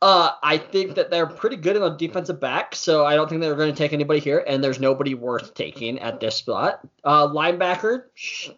Uh, 0.02 0.32
I 0.42 0.58
think 0.58 0.96
that 0.96 1.12
they're 1.12 1.28
pretty 1.28 1.58
good 1.58 1.76
in 1.76 1.82
the 1.82 1.90
defensive 1.90 2.40
back, 2.40 2.74
so 2.74 3.06
I 3.06 3.16
don't 3.16 3.28
think 3.28 3.42
they're 3.42 3.56
going 3.56 3.74
to 3.74 3.78
take 3.78 3.92
anybody 3.92 4.22
here, 4.22 4.46
and 4.48 4.64
there's 4.64 4.80
nobody 4.80 5.14
worth 5.14 5.56
taking 5.56 6.00
at 6.00 6.22
this 6.22 6.36
spot. 6.36 6.80
Uh, 7.04 7.28
linebacker 7.28 8.04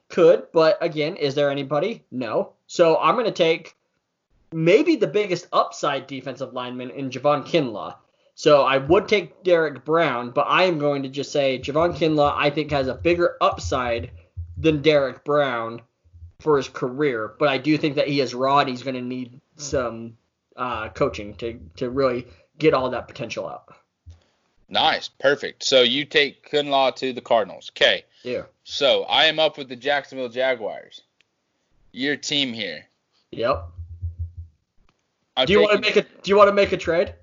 could, 0.09 0.43
but 0.53 0.77
again, 0.81 1.15
is 1.15 1.33
there 1.33 1.49
anybody? 1.49 2.03
No. 2.11 2.53
So 2.67 2.97
I'm 2.97 3.15
going 3.15 3.25
to 3.25 3.31
take 3.31 3.75
maybe 4.51 4.97
the 4.97 5.07
biggest 5.07 5.47
upside 5.51 6.05
defensive 6.05 6.53
lineman 6.53 6.91
in 6.91 7.09
Javon 7.09 7.43
Kinlaw. 7.43 7.95
So 8.35 8.63
I 8.63 8.77
would 8.77 9.07
take 9.07 9.43
Derrick 9.43 9.85
Brown, 9.85 10.31
but 10.31 10.47
I 10.47 10.63
am 10.63 10.79
going 10.79 11.03
to 11.03 11.09
just 11.09 11.31
say 11.31 11.59
Javon 11.59 11.95
Kinlaw 11.95 12.33
I 12.35 12.49
think 12.49 12.71
has 12.71 12.87
a 12.87 12.95
bigger 12.95 13.37
upside 13.41 14.11
than 14.57 14.81
Derrick 14.81 15.23
Brown 15.23 15.81
for 16.39 16.57
his 16.57 16.67
career. 16.67 17.33
But 17.37 17.49
I 17.49 17.57
do 17.57 17.77
think 17.77 17.95
that 17.95 18.07
he 18.07 18.19
is 18.19 18.33
raw 18.33 18.59
and 18.59 18.69
he's 18.69 18.83
going 18.83 18.95
to 18.95 19.01
need 19.01 19.39
some 19.57 20.17
uh, 20.55 20.89
coaching 20.89 21.35
to 21.35 21.59
to 21.77 21.89
really 21.89 22.27
get 22.57 22.73
all 22.73 22.89
that 22.89 23.07
potential 23.07 23.47
out. 23.47 23.75
Nice, 24.69 25.09
perfect. 25.09 25.63
So 25.63 25.81
you 25.81 26.05
take 26.05 26.49
Kinlaw 26.49 26.95
to 26.95 27.11
the 27.11 27.21
Cardinals. 27.21 27.71
Okay. 27.75 28.05
Yeah. 28.23 28.43
So 28.63 29.03
I 29.03 29.25
am 29.25 29.37
up 29.37 29.57
with 29.57 29.67
the 29.67 29.75
Jacksonville 29.75 30.29
Jaguars. 30.29 31.01
Your 31.91 32.15
team 32.15 32.53
here. 32.53 32.85
Yep. 33.31 33.65
I'm 35.35 35.45
do 35.45 35.53
you 35.53 35.61
want 35.61 35.73
to 35.73 35.81
make 35.81 35.95
a 35.97 36.01
Do 36.01 36.29
you 36.29 36.37
want 36.37 36.47
to 36.47 36.53
make 36.53 36.71
a 36.71 36.77
trade? 36.77 37.13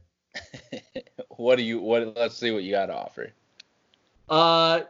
what 1.30 1.56
do 1.56 1.62
you 1.62 1.80
what 1.80 2.16
let's 2.16 2.36
see 2.36 2.50
what 2.50 2.62
you 2.62 2.72
got 2.72 2.86
to 2.86 2.94
offer. 2.94 3.32
Uh 4.28 4.80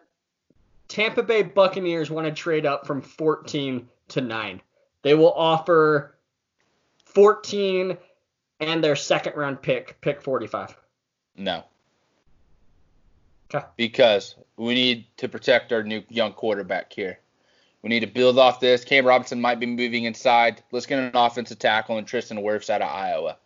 Tampa 0.88 1.22
Bay 1.22 1.42
Buccaneers 1.42 2.10
want 2.10 2.26
to 2.26 2.32
trade 2.32 2.64
up 2.64 2.86
from 2.86 3.02
14 3.02 3.86
to 4.08 4.20
9. 4.20 4.62
They 5.02 5.14
will 5.14 5.32
offer 5.34 6.16
14 7.04 7.96
and 8.60 8.82
their 8.82 8.96
second 8.96 9.36
round 9.36 9.62
pick, 9.62 10.00
pick 10.00 10.22
45. 10.22 10.76
No. 11.36 11.64
Okay. 13.54 13.64
Because 13.76 14.34
we 14.56 14.74
need 14.74 15.06
to 15.18 15.28
protect 15.28 15.72
our 15.72 15.82
new 15.82 16.02
young 16.08 16.32
quarterback 16.32 16.92
here. 16.92 17.18
We 17.82 17.90
need 17.90 18.00
to 18.00 18.06
build 18.06 18.38
off 18.38 18.58
this. 18.58 18.84
Cam 18.84 19.06
Robinson 19.06 19.40
might 19.40 19.60
be 19.60 19.66
moving 19.66 20.04
inside. 20.04 20.62
Let's 20.72 20.86
get 20.86 20.98
an 20.98 21.12
offensive 21.14 21.58
tackle 21.58 21.98
and 21.98 22.06
Tristan 22.06 22.38
Wirfs 22.38 22.70
out 22.70 22.82
of 22.82 22.88
Iowa 22.88 23.36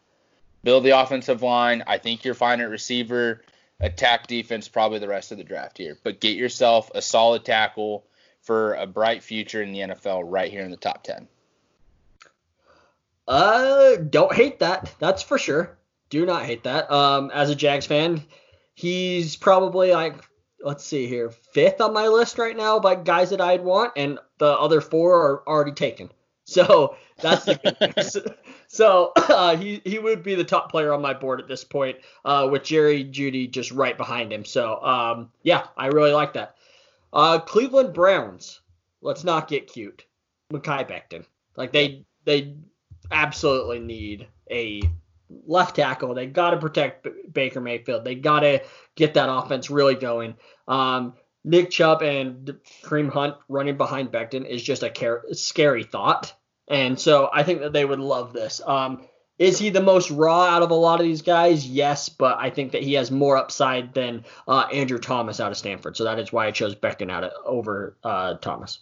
build 0.62 0.84
the 0.84 0.98
offensive 0.98 1.42
line. 1.42 1.82
I 1.86 1.98
think 1.98 2.24
you're 2.24 2.34
fine 2.34 2.60
at 2.60 2.70
receiver. 2.70 3.42
Attack 3.80 4.28
defense 4.28 4.68
probably 4.68 5.00
the 5.00 5.08
rest 5.08 5.32
of 5.32 5.38
the 5.38 5.44
draft 5.44 5.76
here, 5.76 5.98
but 6.04 6.20
get 6.20 6.36
yourself 6.36 6.90
a 6.94 7.02
solid 7.02 7.44
tackle 7.44 8.06
for 8.42 8.74
a 8.74 8.86
bright 8.86 9.22
future 9.22 9.62
in 9.62 9.72
the 9.72 9.80
NFL 9.80 10.22
right 10.24 10.50
here 10.50 10.62
in 10.62 10.70
the 10.70 10.76
top 10.76 11.02
10. 11.02 11.26
Uh, 13.26 13.96
don't 13.96 14.34
hate 14.34 14.60
that. 14.60 14.94
That's 14.98 15.22
for 15.22 15.38
sure. 15.38 15.78
Do 16.10 16.26
not 16.26 16.44
hate 16.44 16.64
that. 16.64 16.90
Um, 16.90 17.30
as 17.32 17.50
a 17.50 17.56
Jags 17.56 17.86
fan, 17.86 18.22
he's 18.74 19.36
probably 19.36 19.92
like, 19.92 20.16
let's 20.60 20.84
see 20.84 21.06
here, 21.06 21.30
fifth 21.30 21.80
on 21.80 21.92
my 21.92 22.08
list 22.08 22.38
right 22.38 22.56
now 22.56 22.78
by 22.78 22.94
guys 22.94 23.30
that 23.30 23.40
I'd 23.40 23.64
want, 23.64 23.92
and 23.96 24.18
the 24.38 24.46
other 24.46 24.80
four 24.80 25.14
are 25.14 25.48
already 25.48 25.72
taken. 25.72 26.10
So 26.52 26.96
that's 27.18 27.44
the 27.44 27.54
good 27.56 28.36
so 28.68 29.12
uh, 29.16 29.56
he 29.56 29.80
he 29.84 29.98
would 29.98 30.22
be 30.22 30.34
the 30.34 30.44
top 30.44 30.70
player 30.70 30.92
on 30.92 31.00
my 31.00 31.14
board 31.14 31.40
at 31.40 31.48
this 31.48 31.64
point, 31.64 31.98
uh, 32.24 32.48
with 32.50 32.64
Jerry 32.64 33.04
Jeudy 33.04 33.50
just 33.50 33.70
right 33.70 33.96
behind 33.96 34.32
him. 34.32 34.44
So 34.44 34.82
um, 34.82 35.30
yeah, 35.42 35.66
I 35.76 35.86
really 35.86 36.12
like 36.12 36.34
that. 36.34 36.56
Uh, 37.12 37.38
Cleveland 37.38 37.94
Browns. 37.94 38.60
Let's 39.00 39.24
not 39.24 39.48
get 39.48 39.66
cute. 39.66 40.04
Mekhi 40.52 40.88
Becton. 40.88 41.24
Like 41.56 41.72
they 41.72 42.04
they 42.24 42.54
absolutely 43.10 43.80
need 43.80 44.28
a 44.50 44.82
left 45.46 45.76
tackle. 45.76 46.14
They 46.14 46.26
got 46.26 46.50
to 46.50 46.58
protect 46.58 47.04
B- 47.04 47.10
Baker 47.32 47.60
Mayfield. 47.60 48.04
They 48.04 48.14
got 48.14 48.40
to 48.40 48.62
get 48.94 49.14
that 49.14 49.32
offense 49.32 49.70
really 49.70 49.94
going. 49.94 50.34
Um, 50.68 51.14
Nick 51.44 51.70
Chubb 51.70 52.02
and 52.02 52.58
Kareem 52.82 53.10
Hunt 53.10 53.36
running 53.48 53.76
behind 53.76 54.12
Becton 54.12 54.46
is 54.46 54.62
just 54.62 54.82
a 54.82 54.90
car- 54.90 55.24
scary 55.32 55.84
thought. 55.84 56.34
And 56.72 56.98
so 56.98 57.28
I 57.32 57.42
think 57.42 57.60
that 57.60 57.74
they 57.74 57.84
would 57.84 58.00
love 58.00 58.32
this. 58.32 58.60
Um, 58.64 59.02
is 59.38 59.58
he 59.58 59.68
the 59.68 59.82
most 59.82 60.10
raw 60.10 60.44
out 60.44 60.62
of 60.62 60.70
a 60.70 60.74
lot 60.74 61.00
of 61.00 61.06
these 61.06 61.20
guys? 61.20 61.66
Yes, 61.66 62.08
but 62.08 62.38
I 62.38 62.48
think 62.48 62.72
that 62.72 62.82
he 62.82 62.94
has 62.94 63.10
more 63.10 63.36
upside 63.36 63.92
than 63.92 64.24
uh, 64.48 64.68
Andrew 64.72 64.98
Thomas 64.98 65.38
out 65.38 65.52
of 65.52 65.58
Stanford. 65.58 65.96
So 65.96 66.04
that 66.04 66.18
is 66.18 66.32
why 66.32 66.46
I 66.46 66.50
chose 66.50 66.74
Becton 66.74 67.10
out 67.10 67.24
of, 67.24 67.32
over 67.44 67.96
uh, 68.02 68.34
Thomas. 68.34 68.80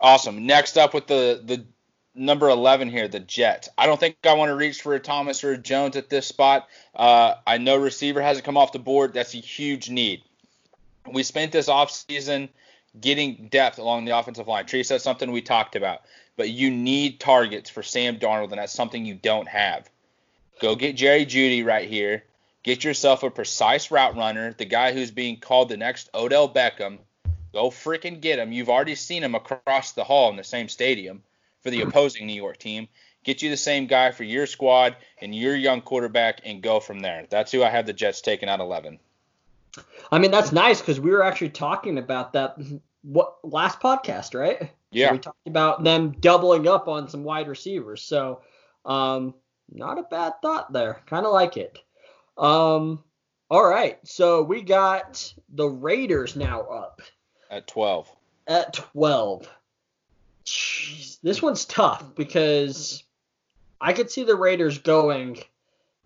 Awesome. 0.00 0.46
Next 0.46 0.78
up 0.78 0.94
with 0.94 1.06
the 1.06 1.42
the 1.44 1.66
number 2.14 2.48
11 2.48 2.88
here, 2.88 3.06
the 3.06 3.20
Jets. 3.20 3.68
I 3.76 3.86
don't 3.86 4.00
think 4.00 4.16
I 4.24 4.32
want 4.34 4.48
to 4.48 4.56
reach 4.56 4.80
for 4.80 4.94
a 4.94 5.00
Thomas 5.00 5.44
or 5.44 5.52
a 5.52 5.58
Jones 5.58 5.96
at 5.96 6.08
this 6.08 6.26
spot. 6.26 6.68
Uh, 6.94 7.34
I 7.46 7.58
know 7.58 7.76
receiver 7.76 8.22
hasn't 8.22 8.46
come 8.46 8.56
off 8.56 8.72
the 8.72 8.78
board. 8.78 9.12
That's 9.12 9.34
a 9.34 9.38
huge 9.38 9.90
need. 9.90 10.22
We 11.10 11.22
spent 11.22 11.52
this 11.52 11.68
offseason 11.68 12.48
getting 12.98 13.48
depth 13.50 13.78
along 13.78 14.04
the 14.04 14.16
offensive 14.16 14.48
line. 14.48 14.66
Tree 14.66 14.82
said 14.82 15.00
something 15.00 15.30
we 15.30 15.42
talked 15.42 15.76
about, 15.76 16.02
but 16.36 16.50
you 16.50 16.70
need 16.70 17.20
targets 17.20 17.70
for 17.70 17.82
Sam 17.82 18.18
Darnold, 18.18 18.50
and 18.50 18.58
that's 18.58 18.72
something 18.72 19.04
you 19.04 19.14
don't 19.14 19.48
have. 19.48 19.88
Go 20.60 20.76
get 20.76 20.96
Jerry 20.96 21.26
Jeudy 21.26 21.64
right 21.64 21.88
here. 21.88 22.24
Get 22.62 22.84
yourself 22.84 23.22
a 23.22 23.30
precise 23.30 23.90
route 23.90 24.16
runner, 24.16 24.52
the 24.52 24.66
guy 24.66 24.92
who's 24.92 25.10
being 25.10 25.40
called 25.40 25.68
the 25.68 25.76
next 25.76 26.10
Odell 26.14 26.48
Beckham. 26.48 26.98
Go 27.52 27.70
freaking 27.70 28.20
get 28.20 28.38
him. 28.38 28.52
You've 28.52 28.68
already 28.68 28.94
seen 28.94 29.24
him 29.24 29.34
across 29.34 29.92
the 29.92 30.04
hall 30.04 30.30
in 30.30 30.36
the 30.36 30.44
same 30.44 30.68
stadium 30.68 31.22
for 31.62 31.70
the 31.70 31.80
opposing 31.80 32.26
New 32.26 32.34
York 32.34 32.58
team. 32.58 32.88
Get 33.24 33.42
you 33.42 33.50
the 33.50 33.56
same 33.56 33.86
guy 33.86 34.12
for 34.12 34.24
your 34.24 34.46
squad 34.46 34.96
and 35.20 35.34
your 35.34 35.56
young 35.56 35.80
quarterback 35.80 36.40
and 36.44 36.62
go 36.62 36.80
from 36.80 37.00
there. 37.00 37.26
That's 37.28 37.52
who 37.52 37.62
I 37.62 37.70
have 37.70 37.86
the 37.86 37.92
Jets 37.92 38.20
taking 38.20 38.48
out 38.48 38.60
11. 38.60 38.98
I 40.10 40.18
mean, 40.18 40.30
that's 40.30 40.52
nice 40.52 40.80
because 40.80 41.00
we 41.00 41.10
were 41.10 41.22
actually 41.22 41.50
talking 41.50 41.98
about 41.98 42.32
that 42.32 42.56
what 43.02 43.36
last 43.42 43.80
podcast, 43.80 44.38
right? 44.38 44.70
Yeah. 44.90 45.08
So 45.08 45.12
we 45.12 45.18
talked 45.18 45.46
about 45.46 45.84
them 45.84 46.12
doubling 46.20 46.66
up 46.66 46.88
on 46.88 47.08
some 47.08 47.24
wide 47.24 47.48
receivers. 47.48 48.02
So, 48.02 48.42
um, 48.84 49.34
not 49.72 49.98
a 49.98 50.02
bad 50.02 50.34
thought 50.42 50.72
there. 50.72 51.00
Kind 51.06 51.26
of 51.26 51.32
like 51.32 51.56
it. 51.56 51.78
Um, 52.36 53.02
all 53.50 53.64
right. 53.64 53.98
So 54.04 54.42
we 54.42 54.62
got 54.62 55.32
the 55.48 55.68
Raiders 55.68 56.36
now 56.36 56.62
up 56.62 57.02
at 57.50 57.66
12. 57.66 58.10
At 58.46 58.72
12. 58.72 59.48
Jeez, 60.44 61.20
this 61.22 61.42
one's 61.42 61.64
tough 61.64 62.14
because 62.14 63.04
I 63.80 63.92
could 63.92 64.10
see 64.10 64.24
the 64.24 64.36
Raiders 64.36 64.78
going 64.78 65.38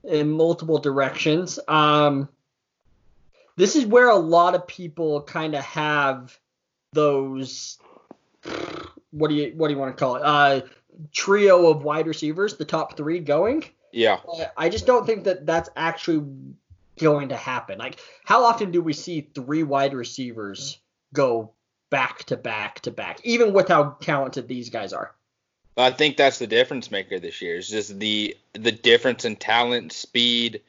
in 0.03 0.31
multiple 0.31 0.79
directions. 0.79 1.59
Um, 1.69 2.29
this 3.57 3.77
is 3.77 3.87
where 3.87 4.11
a 4.11 4.17
lot 4.17 4.55
of 4.55 4.67
people 4.67 5.23
kind 5.23 5.55
of 5.55 5.65
have 5.65 6.39
those 6.93 7.79
what 9.15 9.29
do 9.29 9.37
you 9.37 9.53
what 9.57 9.69
do 9.69 9.75
you 9.75 9.81
want 9.81 9.97
to 9.97 10.05
call 10.05 10.17
it? 10.17 10.23
Uh, 10.25 10.61
trio 11.13 11.69
of 11.69 11.85
wide 11.85 12.07
receivers, 12.07 12.57
the 12.57 12.65
top 12.65 12.97
three 12.97 13.21
going. 13.21 13.65
Yeah. 13.93 14.19
I 14.57 14.69
just 14.69 14.87
don't 14.87 15.07
think 15.07 15.25
that 15.25 15.47
that's 15.47 15.71
actually 15.77 16.27
going 16.99 17.29
to 17.29 17.37
happen. 17.37 17.79
Like, 17.79 18.01
how 18.25 18.45
often 18.45 18.71
do 18.71 18.83
we 18.83 18.93
see 18.93 19.29
three 19.35 19.63
wide 19.63 19.95
receivers 19.95 20.79
go 21.13 21.53
back 21.91 22.25
to 22.25 22.37
back 22.37 22.81
to 22.81 22.91
back, 22.91 23.21
even 23.25 23.53
with 23.53 23.69
how 23.69 23.97
talented 24.01 24.49
these 24.49 24.69
guys 24.69 24.93
are? 24.93 25.15
I 25.77 25.91
think 25.91 26.17
that's 26.17 26.39
the 26.39 26.47
difference 26.47 26.91
maker 26.91 27.19
this 27.19 27.41
year. 27.41 27.57
Is 27.57 27.69
just 27.69 27.99
the 27.99 28.37
the 28.53 28.73
difference 28.73 29.25
in 29.25 29.37
talent, 29.37 29.93
speed, 29.93 30.61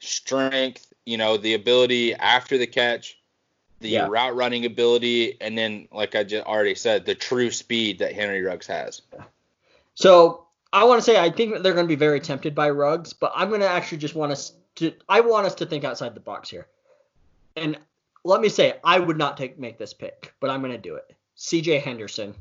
strength. 0.00 0.92
You 1.04 1.16
know, 1.16 1.36
the 1.36 1.54
ability 1.54 2.14
after 2.14 2.58
the 2.58 2.66
catch, 2.66 3.17
the 3.80 3.88
yeah. 3.90 4.08
route 4.08 4.34
running 4.34 4.64
ability, 4.64 5.40
and 5.40 5.56
then, 5.56 5.88
like 5.92 6.14
I 6.14 6.24
just 6.24 6.46
already 6.46 6.74
said, 6.74 7.06
the 7.06 7.14
true 7.14 7.50
speed 7.50 7.98
that 8.00 8.12
Henry 8.12 8.42
Ruggs 8.42 8.66
has. 8.66 9.02
So 9.94 10.46
I 10.72 10.84
want 10.84 10.98
to 10.98 11.02
say 11.02 11.18
I 11.18 11.30
think 11.30 11.62
they're 11.62 11.74
going 11.74 11.86
to 11.86 11.88
be 11.88 11.96
very 11.96 12.20
tempted 12.20 12.54
by 12.54 12.70
Ruggs, 12.70 13.12
but 13.12 13.32
I'm 13.34 13.48
going 13.48 13.60
to 13.60 13.68
actually 13.68 13.98
just 13.98 14.14
want 14.14 14.32
us 14.32 14.52
to 14.76 14.92
I 15.08 15.20
want 15.20 15.46
us 15.46 15.54
to 15.56 15.66
think 15.66 15.84
outside 15.84 16.14
the 16.14 16.20
box 16.20 16.50
here. 16.50 16.66
And 17.56 17.78
let 18.24 18.40
me 18.40 18.48
say 18.48 18.74
I 18.84 18.98
would 18.98 19.18
not 19.18 19.36
take 19.36 19.58
make 19.58 19.78
this 19.78 19.94
pick, 19.94 20.34
but 20.40 20.50
I'm 20.50 20.60
going 20.60 20.72
to 20.72 20.78
do 20.78 20.96
it. 20.96 21.14
C.J. 21.36 21.78
Henderson, 21.78 22.34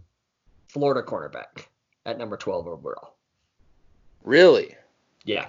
Florida 0.68 1.08
cornerback 1.08 1.66
at 2.06 2.18
number 2.18 2.38
12 2.38 2.68
overall. 2.68 3.14
Really? 4.24 4.76
Yeah. 5.24 5.48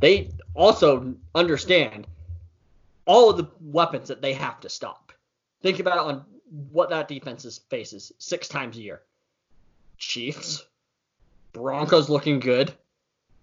They 0.00 0.30
also 0.54 1.14
understand 1.34 2.06
all 3.06 3.30
of 3.30 3.36
the 3.36 3.48
weapons 3.60 4.08
that 4.08 4.22
they 4.22 4.32
have 4.34 4.60
to 4.60 4.68
stop. 4.68 5.05
Think 5.66 5.80
about 5.80 5.98
on 5.98 6.24
what 6.70 6.90
that 6.90 7.08
defense 7.08 7.58
faces 7.68 8.12
six 8.18 8.46
times 8.46 8.76
a 8.76 8.80
year. 8.80 9.02
Chiefs, 9.98 10.64
Broncos 11.52 12.08
looking 12.08 12.38
good. 12.38 12.72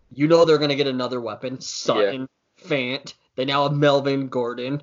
You 0.10 0.30
know 0.30 0.46
they're 0.46 0.58
going 0.58 0.70
to 0.70 0.78
get 0.78 0.88
another 0.88 1.20
weapon. 1.20 1.60
Sutton, 1.60 2.30
yeah. 2.60 2.66
Fant. 2.66 3.14
They 3.36 3.44
now 3.44 3.64
have 3.64 3.74
Melvin 3.74 4.30
Gordon, 4.30 4.82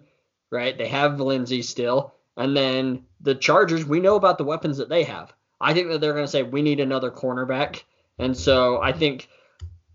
right? 0.51 0.77
They 0.77 0.89
have 0.89 1.19
Lindsay 1.19 1.63
still. 1.63 2.13
And 2.37 2.55
then 2.55 3.07
the 3.23 3.35
Chargers, 3.35 3.87
we 3.87 4.01
know 4.01 4.17
about 4.17 4.37
the 4.37 4.45
weapons 4.45 4.77
that 4.77 4.91
they 4.91 5.05
have. 5.05 5.33
I 5.63 5.73
think 5.73 5.89
that 5.89 6.03
they're 6.03 6.13
going 6.13 6.27
to 6.27 6.31
say, 6.31 6.43
we 6.43 6.61
need 6.61 6.79
another 6.79 7.11
cornerback. 7.11 7.85
And 8.19 8.37
so 8.37 8.83
I 8.83 8.93
think, 8.93 9.31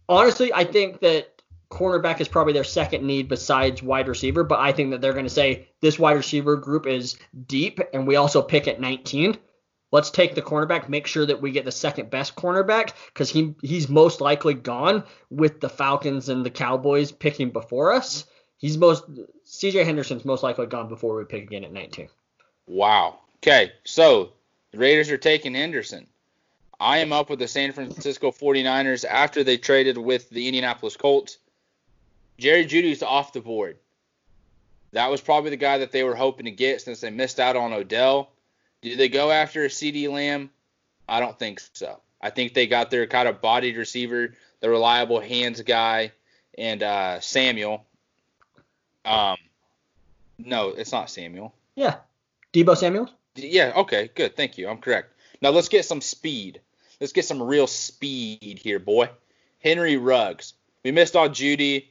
honestly, 0.09 0.51
I 0.51 0.63
think 0.63 0.99
that 1.01 1.34
cornerback 1.69 2.21
is 2.21 2.27
probably 2.27 2.53
their 2.53 2.63
second 2.63 3.05
need 3.05 3.27
besides 3.27 3.83
wide 3.83 4.07
receiver. 4.07 4.43
But 4.43 4.59
I 4.59 4.71
think 4.71 4.91
that 4.91 5.01
they're 5.01 5.13
going 5.13 5.25
to 5.25 5.29
say, 5.29 5.67
this 5.81 5.99
wide 5.99 6.17
receiver 6.17 6.55
group 6.55 6.87
is 6.87 7.17
deep, 7.47 7.79
and 7.93 8.07
we 8.07 8.15
also 8.15 8.41
pick 8.41 8.67
at 8.67 8.79
19. 8.79 9.37
Let's 9.91 10.09
take 10.09 10.35
the 10.35 10.41
cornerback, 10.41 10.89
make 10.89 11.07
sure 11.07 11.25
that 11.25 11.41
we 11.41 11.51
get 11.51 11.63
the 11.63 11.71
second 11.71 12.09
best 12.09 12.35
cornerback 12.35 12.91
because 13.07 13.29
he 13.29 13.55
he's 13.61 13.87
most 13.87 14.19
likely 14.19 14.53
gone 14.53 15.03
with 15.29 15.61
the 15.61 15.69
Falcons 15.69 16.27
and 16.27 16.45
the 16.45 16.49
Cowboys 16.49 17.11
picking 17.11 17.51
before 17.51 17.93
us. 17.93 18.25
He's 18.57 18.77
most 18.77 19.05
CJ 19.45 19.85
Henderson's 19.85 20.25
most 20.25 20.43
likely 20.43 20.65
gone 20.65 20.89
before 20.89 21.15
we 21.15 21.23
pick 21.23 21.43
again 21.43 21.63
at 21.63 21.71
19. 21.71 22.09
Wow. 22.67 23.19
Okay, 23.37 23.71
so 23.83 24.33
the 24.71 24.79
Raiders 24.79 25.11
are 25.11 25.17
taking 25.17 25.53
Henderson. 25.53 26.07
I 26.79 26.97
am 26.97 27.13
up 27.13 27.29
with 27.29 27.39
the 27.39 27.47
San 27.47 27.71
Francisco 27.71 28.31
49ers 28.31 29.05
after 29.05 29.43
they 29.43 29.57
traded 29.57 29.97
with 29.97 30.29
the 30.29 30.47
Indianapolis 30.47 30.97
Colts. 30.97 31.37
Jerry 32.37 32.65
Jeudy's 32.65 33.03
off 33.03 33.33
the 33.33 33.41
board. 33.41 33.77
That 34.91 35.11
was 35.11 35.21
probably 35.21 35.49
the 35.49 35.57
guy 35.57 35.79
that 35.79 35.91
they 35.91 36.03
were 36.03 36.15
hoping 36.15 36.45
to 36.45 36.51
get 36.51 36.81
since 36.81 37.01
they 37.01 37.09
missed 37.09 37.39
out 37.39 37.55
on 37.55 37.73
Odell. 37.73 38.31
Do 38.81 38.95
they 38.95 39.09
go 39.09 39.31
after 39.31 39.65
a 39.65 39.67
CeeDee 39.67 40.09
Lamb? 40.09 40.49
I 41.07 41.19
don't 41.19 41.37
think 41.37 41.61
so. 41.73 41.99
I 42.21 42.29
think 42.29 42.53
they 42.53 42.67
got 42.67 42.91
their 42.91 43.05
kind 43.05 43.27
of 43.27 43.41
bodied 43.41 43.77
receiver, 43.77 44.33
the 44.59 44.69
reliable 44.69 45.19
hands 45.19 45.61
guy, 45.61 46.11
and 46.57 46.81
uh, 46.81 47.19
Samuel. 47.19 47.85
Um, 49.03 49.37
no, 50.37 50.69
it's 50.69 50.91
not 50.91 51.09
Samuel. 51.09 51.53
Yeah, 51.75 51.97
Deebo 52.53 52.77
Samuel. 52.77 53.09
Yeah. 53.35 53.73
Okay. 53.75 54.09
Good. 54.15 54.35
Thank 54.35 54.57
you. 54.57 54.69
I'm 54.69 54.77
correct. 54.77 55.13
Now 55.41 55.49
let's 55.49 55.69
get 55.69 55.85
some 55.85 56.01
speed. 56.01 56.61
Let's 56.99 57.13
get 57.13 57.25
some 57.25 57.41
real 57.41 57.67
speed 57.67 58.59
here, 58.63 58.79
boy. 58.79 59.09
Henry 59.59 59.97
Ruggs. 59.97 60.53
We 60.83 60.91
missed 60.91 61.15
on 61.15 61.29
Jeudy. 61.29 61.87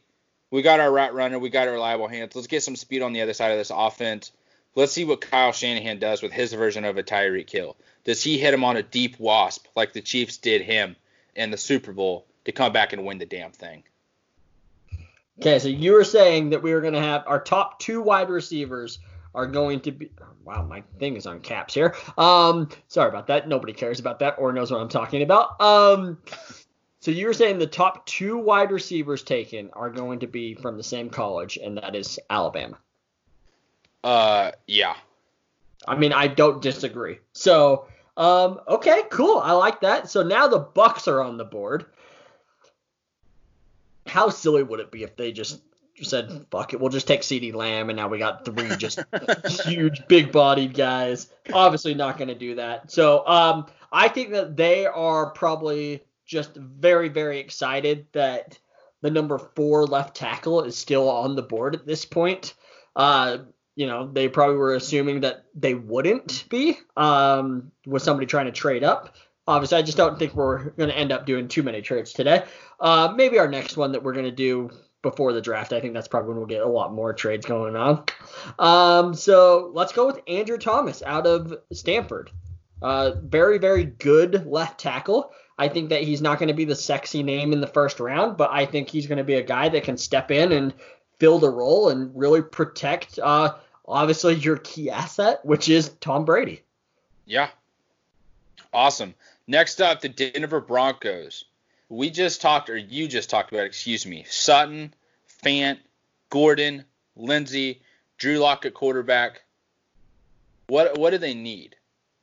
We 0.51 0.63
got 0.63 0.81
our 0.81 0.93
route 0.93 1.15
runner. 1.15 1.39
We 1.39 1.51
got 1.51 1.69
our 1.69 1.75
reliable 1.75 2.09
hands. 2.09 2.35
Let's 2.35 2.47
get 2.47 2.63
some 2.63 2.77
speed 2.77 3.03
on 3.03 3.13
the 3.13 3.23
other 3.23 3.35
side 3.35 3.53
of 3.53 3.59
this 3.59 3.73
offense. 3.75 4.33
Let's 4.77 4.93
see 4.93 5.05
what 5.05 5.21
Kyle 5.21 5.53
Shanahan 5.53 5.99
does 5.99 6.23
with 6.23 6.33
his 6.33 6.53
version 6.53 6.85
of 6.85 6.97
a 6.97 7.03
Tyreek 7.03 7.51
Hill. 7.51 7.77
Does 8.05 8.23
he 8.23 8.39
hit 8.39 8.55
him 8.55 8.65
on 8.65 8.77
a 8.77 8.83
deep 8.83 9.19
wasp 9.19 9.67
like 9.77 9.93
the 9.93 10.01
Chiefs 10.03 10.37
did 10.39 10.63
him 10.63 10.97
in 11.35 11.51
the 11.51 11.57
Super 11.57 11.93
Bowl 11.93 12.27
to 12.45 12.53
come 12.53 12.73
back 12.73 12.93
and 12.93 13.05
win 13.05 13.19
the 13.19 13.27
damn 13.27 13.53
thing? 13.53 13.85
Okay, 15.41 15.59
so 15.59 15.69
you 15.69 15.93
were 15.93 16.05
saying 16.05 16.51
that 16.51 16.63
we 16.63 16.73
were 16.73 16.81
going 16.81 16.95
to 16.95 17.01
have 17.01 17.25
our 17.27 17.41
top 17.41 17.81
two 17.81 18.01
wide 18.01 18.29
receivers 18.29 18.99
are 19.35 19.47
going 19.47 19.81
to 19.81 19.91
be. 19.91 20.11
Wow, 20.45 20.63
my 20.63 20.83
thing 20.99 21.17
is 21.17 21.27
on 21.27 21.41
caps 21.41 21.75
here. 21.75 21.95
Um, 22.17 22.69
sorry 22.89 23.09
about 23.09 23.27
that. 23.29 23.49
Nobody 23.49 23.73
cares 23.73 23.99
about 23.99 24.21
that 24.21 24.37
or 24.39 24.53
knows 24.53 24.71
what 24.71 24.81
I'm 24.81 24.89
talking 24.89 25.23
about. 25.23 25.61
Um, 25.61 26.19
so 27.05 27.11
you 27.11 27.27
were 27.27 27.35
saying 27.35 27.59
the 27.59 27.67
top 27.67 28.07
two 28.07 28.39
wide 28.39 28.71
receivers 28.71 29.23
taken 29.23 29.69
are 29.75 29.91
going 29.91 30.21
to 30.21 30.27
be 30.27 30.55
from 30.55 30.79
the 30.79 30.83
same 30.83 31.11
college, 31.11 31.59
and 31.63 31.77
that 31.77 31.95
is 31.95 32.19
Alabama. 32.31 32.79
Uh, 34.03 34.53
yeah. 34.67 34.95
I 35.87 35.97
mean, 35.97 36.15
I 36.15 36.29
don't 36.29 36.63
disagree. 36.63 37.19
So, 37.35 37.89
um, 38.17 38.59
okay, 38.67 39.03
cool. 39.11 39.37
I 39.37 39.53
like 39.53 39.83
that. 39.83 40.09
So 40.09 40.23
now 40.23 40.49
the 40.49 40.65
Bucs 40.65 41.07
are 41.07 41.21
on 41.21 41.37
the 41.37 41.45
board. 41.45 41.85
How 44.07 44.31
silly 44.31 44.63
would 44.63 44.81
it 44.81 44.91
be 44.91 45.03
if 45.03 45.15
they 45.15 45.31
just 45.31 45.61
said, 46.01 46.47
"Fuck 46.51 46.73
it, 46.73 46.81
we'll 46.81 46.89
just 46.89 47.07
take 47.07 47.21
CeeDee 47.21 47.53
Lamb," 47.53 47.91
and 47.91 47.99
now 47.99 48.09
we 48.09 48.17
got 48.17 48.47
three 48.47 48.75
just 48.77 48.99
huge, 49.67 50.09
big-bodied 50.09 50.73
guys. 50.73 51.29
Obviously, 51.53 51.93
not 51.93 52.17
going 52.17 52.29
to 52.29 52.35
do 52.35 52.55
that. 52.55 52.91
So, 52.91 53.29
um, 53.29 53.67
I 53.93 54.09
think 54.09 54.31
that 54.31 54.57
they 54.57 54.87
are 54.87 55.29
probably 55.33 56.03
just 56.25 56.55
very, 56.57 57.09
very 57.09 57.39
excited 57.39 58.07
that 58.13 58.59
the 59.03 59.11
number 59.11 59.39
four 59.39 59.87
left 59.87 60.17
tackle 60.17 60.63
is 60.63 60.77
still 60.77 61.11
on 61.11 61.37
the 61.37 61.43
board 61.43 61.75
at 61.75 61.87
this 61.87 62.05
point. 62.05 62.55
Uh, 62.97 63.39
you 63.77 63.87
know, 63.87 64.11
they 64.11 64.29
probably 64.29 64.57
were 64.57 64.75
assuming 64.75 65.21
that 65.21 65.45
they 65.55 65.75
wouldn't 65.75 66.49
be 66.49 66.79
um, 66.97 67.73
with 67.87 68.03
somebody 68.03 68.27
trying 68.27 68.47
to 68.47 68.53
trade 68.53 68.85
up. 68.85 69.17
Obviously, 69.47 69.79
I 69.79 69.83
just 69.83 69.99
don't 69.99 70.19
think 70.19 70.35
we're 70.35 70.71
going 70.71 70.89
to 70.89 70.97
end 70.97 71.13
up 71.13 71.27
doing 71.27 71.49
too 71.49 71.63
many 71.63 71.83
trades 71.83 72.13
today. 72.13 72.45
Uh, 72.81 73.13
maybe 73.15 73.39
our 73.39 73.49
next 73.49 73.77
one 73.77 73.93
that 73.93 74.03
we're 74.03 74.15
going 74.15 74.25
to 74.25 74.31
do 74.31 74.71
before 75.03 75.35
the 75.35 75.41
draft. 75.41 75.73
I 75.73 75.81
think 75.81 75.93
that's 75.93 76.09
probably 76.09 76.31
when 76.31 76.39
we'll 76.39 76.47
get 76.47 76.63
a 76.63 76.69
lot 76.69 76.95
more 76.95 77.13
trades 77.13 77.45
going 77.45 77.77
on. 77.77 78.05
Um, 78.59 79.15
so 79.15 79.71
let's 79.75 79.93
go 79.93 80.07
with 80.07 80.21
Andrew 80.27 80.57
Thomas 80.57 81.03
out 81.03 81.27
of 81.27 81.53
Stanford. 81.73 82.31
Uh, 82.81 83.13
very, 83.23 83.59
very 83.59 83.85
good 83.85 84.47
left 84.47 84.81
tackle. 84.81 85.31
I 85.59 85.69
think 85.69 85.91
that 85.91 86.03
he's 86.03 86.21
not 86.21 86.39
going 86.39 86.49
to 86.49 86.55
be 86.55 86.65
the 86.65 86.75
sexy 86.75 87.23
name 87.23 87.53
in 87.53 87.61
the 87.61 87.67
first 87.67 88.01
round, 88.01 88.37
but 88.37 88.51
I 88.51 88.67
think 88.67 88.89
he's 88.89 89.07
going 89.07 89.19
to 89.19 89.25
be 89.25 89.35
a 89.35 89.43
guy 89.43 89.69
that 89.69 89.85
can 89.85 89.97
step 89.97 90.31
in 90.31 90.53
and 90.53 90.75
fill 91.19 91.39
the 91.39 91.51
role 91.51 91.91
and 91.91 92.11
really 92.15 92.43
protect, 92.43 93.19
uh, 93.21 93.55
obviously, 93.87 94.35
your 94.35 94.57
key 94.57 94.91
asset, 94.91 95.45
which 95.45 95.69
is 95.69 95.91
Tom 96.01 96.25
Brady. 96.25 96.63
Yeah. 97.25 97.51
Awesome. 98.73 99.15
Next 99.47 99.81
up, 99.81 100.01
the 100.01 100.09
Denver 100.09 100.61
Broncos. 100.61 101.45
We 101.89 102.11
just 102.11 102.41
talked, 102.41 102.69
or 102.71 102.77
you 102.77 103.07
just 103.07 103.31
talked 103.31 103.53
about, 103.53 103.67
excuse 103.67 104.05
me, 104.07 104.25
Sutton, 104.29 104.93
Fant, 105.45 105.79
Gordon, 106.31 106.85
Lindsey, 107.15 107.83
Drew 108.19 108.39
Lock 108.39 108.67
at 108.67 108.75
quarterback. 108.75 109.43
What 110.67 110.99
what 110.99 111.11
do 111.11 111.19
they 111.19 111.35
need? 111.35 111.77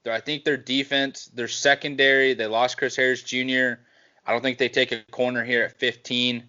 I 0.09 0.19
think 0.19 0.43
their 0.43 0.57
defense, 0.57 1.25
their 1.25 1.47
secondary, 1.47 2.33
they 2.33 2.47
lost 2.47 2.77
Chris 2.77 2.95
Harris 2.95 3.21
Jr. 3.21 3.73
I 4.25 4.31
don't 4.31 4.41
think 4.41 4.57
they 4.57 4.69
take 4.69 4.91
a 4.91 5.03
corner 5.11 5.43
here 5.43 5.63
at 5.63 5.77
15. 5.77 6.43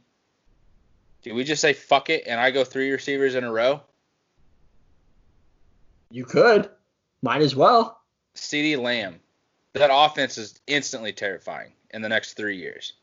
Do 1.23 1.35
we 1.35 1.45
just 1.45 1.61
say 1.61 1.73
fuck 1.73 2.11
it 2.11 2.25
and 2.27 2.41
I 2.41 2.51
go 2.51 2.65
three 2.65 2.91
receivers 2.91 3.35
in 3.35 3.45
a 3.45 3.53
row? 3.53 3.83
You 6.11 6.25
could. 6.25 6.71
Might 7.23 7.43
as 7.43 7.55
well. 7.55 8.01
CeeDee 8.35 8.79
Lamb. 8.79 9.21
That 9.75 9.91
offense 9.93 10.38
is 10.38 10.61
instantly 10.67 11.12
terrifying 11.12 11.73
in 11.91 12.03
the 12.03 12.09
next 12.09 12.35
three 12.35 12.57
years. 12.57 12.95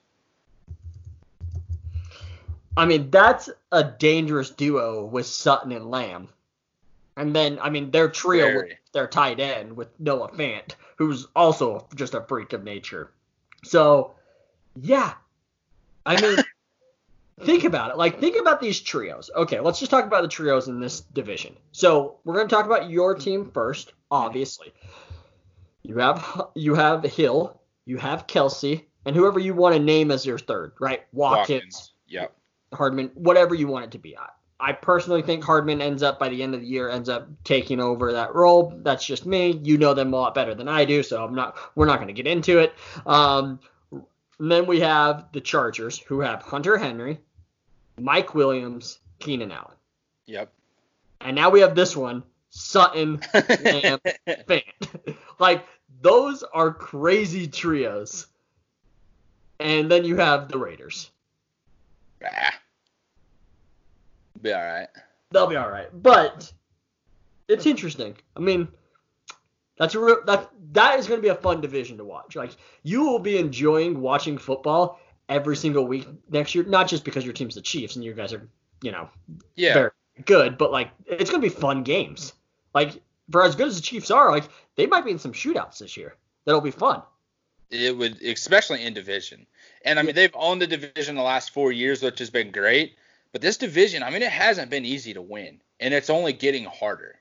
I 2.77 2.85
mean, 2.85 3.09
that's 3.09 3.49
a 3.71 3.83
dangerous 3.83 4.51
duo 4.51 5.05
with 5.05 5.25
Sutton 5.25 5.71
and 5.71 5.89
Lamb. 5.89 6.29
And 7.19 7.36
then, 7.36 7.60
I 7.62 7.69
mean, 7.69 7.91
their 7.91 8.08
trio 8.08 8.45
Very. 8.45 8.55
with 8.69 8.77
their 8.93 9.05
tight 9.05 9.41
end 9.41 9.75
with 9.75 9.89
Noah 9.99 10.32
Fant, 10.32 10.75
who's 10.97 11.27
also 11.36 11.86
just 11.93 12.13
a 12.13 12.21
freak 12.21 12.53
of 12.53 12.63
nature. 12.63 13.12
So, 13.65 14.15
yeah. 14.77 15.15
I 16.05 16.19
mean, 16.21 16.38
think 17.41 17.65
about 17.65 17.91
it. 17.91 17.97
Like, 17.97 18.21
think 18.21 18.39
about 18.39 18.62
these 18.62 18.79
trios. 18.79 19.29
Okay, 19.36 19.60
let's 19.60 19.79
just 19.79 19.91
talk 19.91 20.05
about 20.05 20.21
the 20.21 20.29
trios 20.29 20.69
in 20.69 20.79
this 20.79 21.01
division. 21.01 21.58
So, 21.73 22.19
we're 22.23 22.36
going 22.36 22.47
to 22.47 22.55
talk 22.55 22.65
about 22.65 22.89
your 22.89 23.15
team 23.15 23.51
first, 23.51 23.91
obviously. 24.10 24.73
You 25.84 25.97
have 25.97 26.47
you 26.55 26.73
have 26.75 27.03
Hill, 27.03 27.60
you 27.84 27.97
have 27.97 28.27
Kelce, 28.27 28.86
and 29.05 29.13
whoever 29.13 29.39
you 29.39 29.53
want 29.53 29.75
to 29.75 29.79
name 29.82 30.10
as 30.10 30.25
your 30.25 30.38
third, 30.38 30.71
right? 30.79 31.01
Watkins. 31.12 31.49
Watkins. 31.49 31.93
Yep. 32.08 32.36
Hardman, 32.73 33.12
whatever 33.15 33.55
you 33.55 33.67
want 33.67 33.86
it 33.86 33.91
to 33.91 33.97
be. 33.97 34.15
I, 34.59 34.73
personally 34.73 35.21
think 35.21 35.43
Hardman 35.43 35.81
ends 35.81 36.03
up 36.03 36.19
by 36.19 36.29
the 36.29 36.43
end 36.43 36.53
of 36.53 36.61
the 36.61 36.67
year 36.67 36.89
ends 36.89 37.09
up 37.09 37.27
taking 37.43 37.79
over 37.79 38.11
that 38.11 38.35
role. 38.35 38.73
That's 38.83 39.05
just 39.05 39.25
me. 39.25 39.59
You 39.63 39.77
know 39.77 39.93
them 39.93 40.13
a 40.13 40.17
lot 40.17 40.35
better 40.35 40.53
than 40.53 40.67
I 40.67 40.85
do, 40.85 41.01
so 41.03 41.23
I'm 41.23 41.33
not. 41.33 41.57
We're 41.75 41.85
not 41.85 41.97
going 41.97 42.07
to 42.07 42.13
get 42.13 42.27
into 42.27 42.59
it. 42.59 42.73
Um, 43.05 43.59
then 44.39 44.65
we 44.65 44.79
have 44.81 45.27
the 45.33 45.41
Chargers, 45.41 45.99
who 45.99 46.21
have 46.21 46.41
Hunter 46.41 46.77
Henry, 46.77 47.19
Mike 47.99 48.35
Williams, 48.35 48.99
Keenan 49.19 49.51
Allen. 49.51 49.75
Yep. 50.25 50.51
And 51.21 51.35
now 51.35 51.49
we 51.49 51.59
have 51.61 51.75
this 51.75 51.95
one, 51.95 52.23
Sutton, 52.49 53.21
Lamb, 53.33 53.99
Fant. 54.27 55.15
like 55.39 55.65
those 56.01 56.43
are 56.43 56.73
crazy 56.73 57.47
trios. 57.47 58.27
And 59.59 59.91
then 59.91 60.05
you 60.05 60.15
have 60.15 60.47
the 60.47 60.57
Raiders. 60.57 61.11
Ah. 62.25 62.53
Be 64.41 64.54
all 64.54 64.63
right. 64.63 64.88
They'll 65.32 65.47
be 65.47 65.56
all 65.56 65.69
right. 65.69 65.88
But 65.93 66.52
it's 67.47 67.65
interesting. 67.65 68.15
I 68.36 68.39
mean, 68.39 68.67
that's 69.78 69.95
a 69.95 69.99
real, 69.99 70.17
that 70.25 70.49
that 70.73 70.99
is 70.99 71.08
going 71.08 71.19
to 71.19 71.21
be 71.21 71.30
a 71.30 71.36
fun 71.36 71.62
division 71.62 71.97
to 71.97 72.04
watch. 72.04 72.36
Like 72.36 72.52
you 72.84 73.04
will 73.04 73.19
be 73.19 73.38
enjoying 73.38 74.02
watching 74.02 74.38
football 74.38 74.99
every 75.28 75.56
single 75.56 75.86
week 75.88 76.08
next 76.30 76.56
year, 76.56 76.63
not 76.63 76.88
just 76.88 77.04
because 77.04 77.23
your 77.23 77.34
team's 77.34 77.56
the 77.56 77.62
Chiefs 77.62 77.95
and 77.95 78.04
you 78.04 78.13
guys 78.13 78.34
are, 78.34 78.47
you 78.82 78.91
know, 78.91 79.10
yeah. 79.56 79.73
very 79.73 79.91
good, 80.25 80.58
but 80.58 80.71
like 80.71 80.89
it's 81.06 81.30
going 81.30 81.41
to 81.41 81.49
be 81.49 81.54
fun 81.54 81.84
games. 81.84 82.34
Like 82.73 83.02
for 83.32 83.43
as 83.43 83.56
good 83.56 83.67
as 83.67 83.75
the 83.75 83.82
Chiefs 83.82 84.12
are, 84.12 84.32
like 84.32 84.45
they 84.75 84.86
might 84.86 85.06
be 85.06 85.12
in 85.12 85.19
some 85.19 85.34
shootouts 85.34 85.80
this 85.80 85.97
year. 85.97 86.15
That'll 86.45 86.62
be 86.62 86.71
fun. 86.71 87.02
It 87.69 87.95
would, 87.95 88.21
especially 88.21 88.84
in 88.84 88.93
division. 88.93 89.45
And 89.86 89.99
I 89.99 90.02
mean, 90.02 90.15
they've 90.15 90.36
owned 90.36 90.62
the 90.62 90.67
division 90.67 91.15
the 91.15 91.21
last 91.21 91.52
four 91.52 91.71
years, 91.71 92.02
which 92.02 92.19
has 92.19 92.32
been 92.32 92.52
great. 92.52 92.95
But 93.31 93.41
this 93.41 93.57
division, 93.57 94.03
I 94.03 94.09
mean, 94.09 94.23
it 94.23 94.31
hasn't 94.31 94.71
been 94.71 94.85
easy 94.85 95.13
to 95.13 95.21
win, 95.21 95.59
and 95.79 95.93
it's 95.93 96.09
only 96.09 96.33
getting 96.33 96.65
harder. 96.65 97.19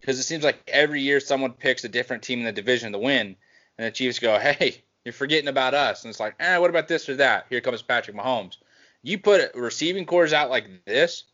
Because 0.00 0.18
it 0.18 0.24
seems 0.24 0.44
like 0.44 0.58
every 0.68 1.00
year 1.00 1.20
someone 1.20 1.52
picks 1.52 1.84
a 1.84 1.88
different 1.88 2.22
team 2.22 2.40
in 2.40 2.44
the 2.44 2.52
division 2.52 2.92
to 2.92 2.98
win, 2.98 3.36
and 3.78 3.86
the 3.86 3.90
Chiefs 3.90 4.18
go, 4.18 4.38
"Hey, 4.38 4.82
you're 5.04 5.12
forgetting 5.12 5.48
about 5.48 5.74
us." 5.74 6.04
And 6.04 6.10
it's 6.10 6.20
like, 6.20 6.34
"Eh, 6.40 6.56
what 6.58 6.70
about 6.70 6.88
this 6.88 7.08
or 7.08 7.16
that?" 7.16 7.46
Here 7.48 7.60
comes 7.60 7.82
Patrick 7.82 8.16
Mahomes. 8.16 8.56
You 9.02 9.18
put 9.18 9.54
receiving 9.54 10.04
corps 10.04 10.32
out 10.32 10.50
like 10.50 10.84
this 10.84 11.24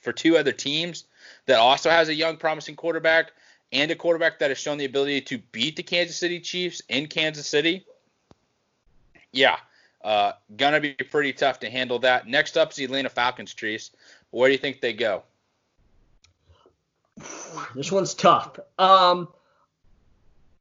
for 0.00 0.12
two 0.12 0.36
other 0.36 0.52
teams 0.52 1.04
that 1.46 1.58
also 1.58 1.90
has 1.90 2.08
a 2.08 2.14
young, 2.14 2.36
promising 2.36 2.76
quarterback 2.76 3.32
and 3.72 3.90
a 3.90 3.96
quarterback 3.96 4.38
that 4.38 4.50
has 4.50 4.58
shown 4.58 4.78
the 4.78 4.84
ability 4.84 5.20
to 5.20 5.38
beat 5.52 5.76
the 5.76 5.82
Kansas 5.82 6.16
City 6.16 6.40
Chiefs 6.40 6.82
in 6.88 7.06
Kansas 7.06 7.46
City. 7.46 7.84
Yeah, 9.32 9.58
uh, 10.02 10.32
gonna 10.56 10.80
be 10.80 10.94
pretty 10.94 11.32
tough 11.32 11.60
to 11.60 11.70
handle 11.70 11.98
that. 12.00 12.26
Next 12.26 12.56
up 12.56 12.70
is 12.70 12.76
the 12.76 12.84
Atlanta 12.84 13.08
Falcons, 13.08 13.54
Trees. 13.54 13.90
Where 14.30 14.48
do 14.48 14.52
you 14.52 14.58
think 14.58 14.80
they 14.80 14.92
go? 14.92 15.22
This 17.74 17.92
one's 17.92 18.14
tough. 18.14 18.58
Um, 18.78 19.28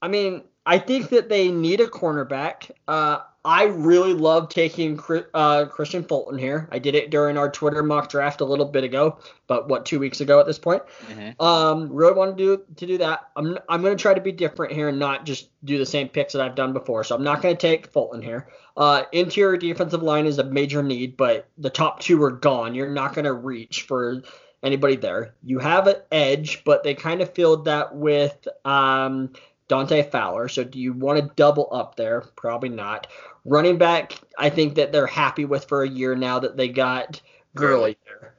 I 0.02 0.08
mean, 0.08 0.44
I 0.66 0.78
think 0.78 1.10
that 1.10 1.30
they 1.30 1.50
need 1.50 1.80
a 1.80 1.88
cornerback. 1.88 2.72
Uh, 2.88 3.20
I 3.46 3.64
really 3.64 4.14
love 4.14 4.50
taking 4.50 5.00
uh, 5.00 5.66
Kristian 5.66 6.06
Fulton 6.06 6.38
here. 6.38 6.68
I 6.74 6.80
did 6.80 6.94
it 6.94 7.10
during 7.10 7.38
our 7.38 7.50
Twitter 7.50 7.82
mock 7.82 8.10
draft 8.10 8.42
a 8.42 8.46
little 8.46 8.66
bit 8.66 8.84
ago, 8.84 9.20
but 9.48 9.70
what 9.70 9.86
two 9.86 9.98
weeks 9.98 10.20
ago 10.20 10.42
at 10.42 10.46
this 10.46 10.60
point. 10.60 10.84
Mm-hmm. 11.08 11.42
Um, 11.42 11.94
really 11.94 12.14
want 12.14 12.38
to 12.38 12.44
do 12.44 12.64
to 12.76 12.86
do 12.86 12.98
that. 12.98 13.30
I'm 13.38 13.58
I'm 13.70 13.82
going 13.82 13.96
to 13.96 14.02
try 14.02 14.14
to 14.14 14.20
be 14.20 14.34
different 14.34 14.74
here 14.74 14.90
and 14.90 15.00
not 15.00 15.26
just 15.26 15.50
do 15.64 15.78
the 15.78 15.86
same 15.86 16.10
picks 16.10 16.34
that 16.34 16.42
I've 16.42 16.56
done 16.56 16.74
before. 16.74 17.06
So 17.06 17.16
I'm 17.16 17.24
not 17.24 17.42
going 17.42 17.56
to 17.56 17.62
take 17.62 17.88
Fulton 17.88 18.22
here. 18.22 18.50
Uh, 18.76 19.04
interior 19.14 19.58
defensive 19.58 20.04
line 20.04 20.26
is 20.26 20.38
a 20.38 20.44
major 20.44 20.84
need, 20.84 21.16
but 21.16 21.48
the 21.58 21.70
top 21.70 22.02
two 22.02 22.22
are 22.24 22.32
gone. 22.32 22.76
You're 22.76 22.92
not 22.92 23.14
going 23.14 23.26
to 23.26 23.34
reach 23.34 23.84
for 23.84 24.22
anybody 24.64 24.98
there. 24.98 25.36
You 25.44 25.60
have 25.60 25.88
an 25.88 25.96
edge, 26.12 26.64
but 26.66 26.84
they 26.84 26.94
kind 26.94 27.22
of 27.22 27.34
filled 27.34 27.66
that 27.66 27.96
with 27.96 28.48
um, 28.66 29.32
Dante 29.70 30.10
Fowler. 30.10 30.50
So 30.50 30.64
do 30.64 30.80
you 30.80 30.94
want 30.94 31.20
to 31.20 31.32
double 31.36 31.70
up 31.72 31.96
there? 31.96 32.22
Probably 32.36 32.70
not. 32.70 33.08
Running 33.50 33.80
back, 33.80 34.14
I 34.38 34.52
think 34.52 34.76
that 34.76 34.92
they're 34.92 35.08
happy 35.08 35.44
with 35.44 35.66
for 35.66 35.82
a 35.82 35.90
year 35.90 36.16
now 36.16 36.38
that 36.38 36.56
they 36.56 36.70
got 36.70 37.20
Gurley 37.56 37.98
there. 38.06 38.36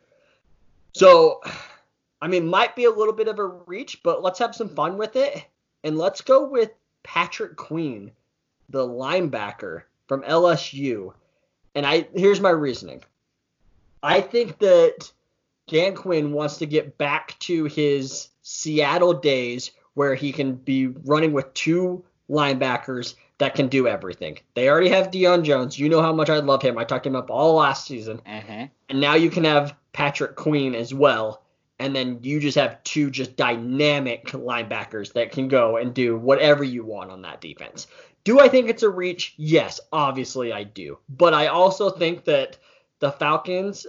So, 0.93 1.41
I 2.23 2.29
mean, 2.29 2.47
might 2.47 2.77
be 2.77 2.85
a 2.85 2.93
little 2.93 3.13
bit 3.13 3.27
of 3.27 3.41
a 3.41 3.47
reach, 3.47 4.05
but 4.05 4.23
let's 4.23 4.39
have 4.39 4.55
some 4.55 4.69
fun 4.69 4.99
with 4.99 5.17
it. 5.17 5.45
And 5.83 5.99
let's 5.99 6.21
go 6.21 6.49
with 6.49 6.71
Patrick 7.03 7.57
Queen, 7.57 8.13
the 8.69 8.87
linebacker 8.87 9.83
from 10.07 10.23
LSU. 10.23 11.13
And 11.75 11.85
I 11.85 12.07
here's 12.15 12.41
my 12.41 12.51
reasoning. 12.51 13.03
I 14.05 14.21
think 14.21 14.61
that 14.61 15.11
Dan 15.67 15.97
Quinn 15.97 16.33
wants 16.33 16.59
to 16.59 16.67
get 16.67 16.99
back 16.99 17.37
to 17.41 17.65
his 17.65 18.29
Seattle 18.43 19.15
days 19.15 19.73
where 19.95 20.15
he 20.15 20.31
can 20.31 20.55
be 20.55 20.87
running 20.87 21.33
with 21.33 21.53
two 21.55 22.05
linebackers 22.29 23.15
that 23.41 23.55
can 23.55 23.69
do 23.69 23.89
everything. 23.89 24.39
They 24.55 24.69
already 24.69 24.91
have 24.91 25.11
Deion 25.11 25.45
Jones. 25.45 25.79
You 25.79 25.89
know 25.89 26.03
how 26.03 26.13
much 26.13 26.29
I 26.29 26.37
love 26.41 26.61
him. 26.61 26.77
I 26.77 26.85
talked 26.85 27.07
him 27.07 27.17
up 27.17 27.31
all 27.31 27.55
last 27.55 27.87
season. 27.87 28.21
Mm-hmm. 28.27 28.67
And 28.91 29.01
now 29.01 29.15
you 29.15 29.31
can 29.31 29.45
have 29.45 29.75
Patrick 29.95 30.37
Queen 30.37 30.75
as 30.75 30.93
well. 30.93 31.43
And 31.79 31.97
then 31.97 32.19
you 32.21 32.39
just 32.39 32.59
have 32.59 32.85
two 32.85 33.11
just 33.11 33.37
dynamic 33.37 34.27
linebackers 34.27 35.15
that 35.15 35.33
can 35.33 35.49
go 35.49 35.79
and 35.79 35.95
do 35.95 36.19
whatever 36.19 36.63
you 36.63 36.85
want 36.85 37.11
on 37.11 37.23
that 37.23 37.41
defense. 37.41 37.87
Do 38.25 38.41
I 38.41 38.49
think 38.49 38.69
it's 38.69 38.83
a 38.83 38.91
reach? 38.91 39.33
Yes, 39.39 39.81
obviously 39.91 40.53
I 40.53 40.65
do. 40.65 40.99
But 41.09 41.33
I 41.33 41.47
also 41.47 41.89
think 41.89 42.25
that 42.25 42.59
the 42.99 43.11
Falcons 43.11 43.87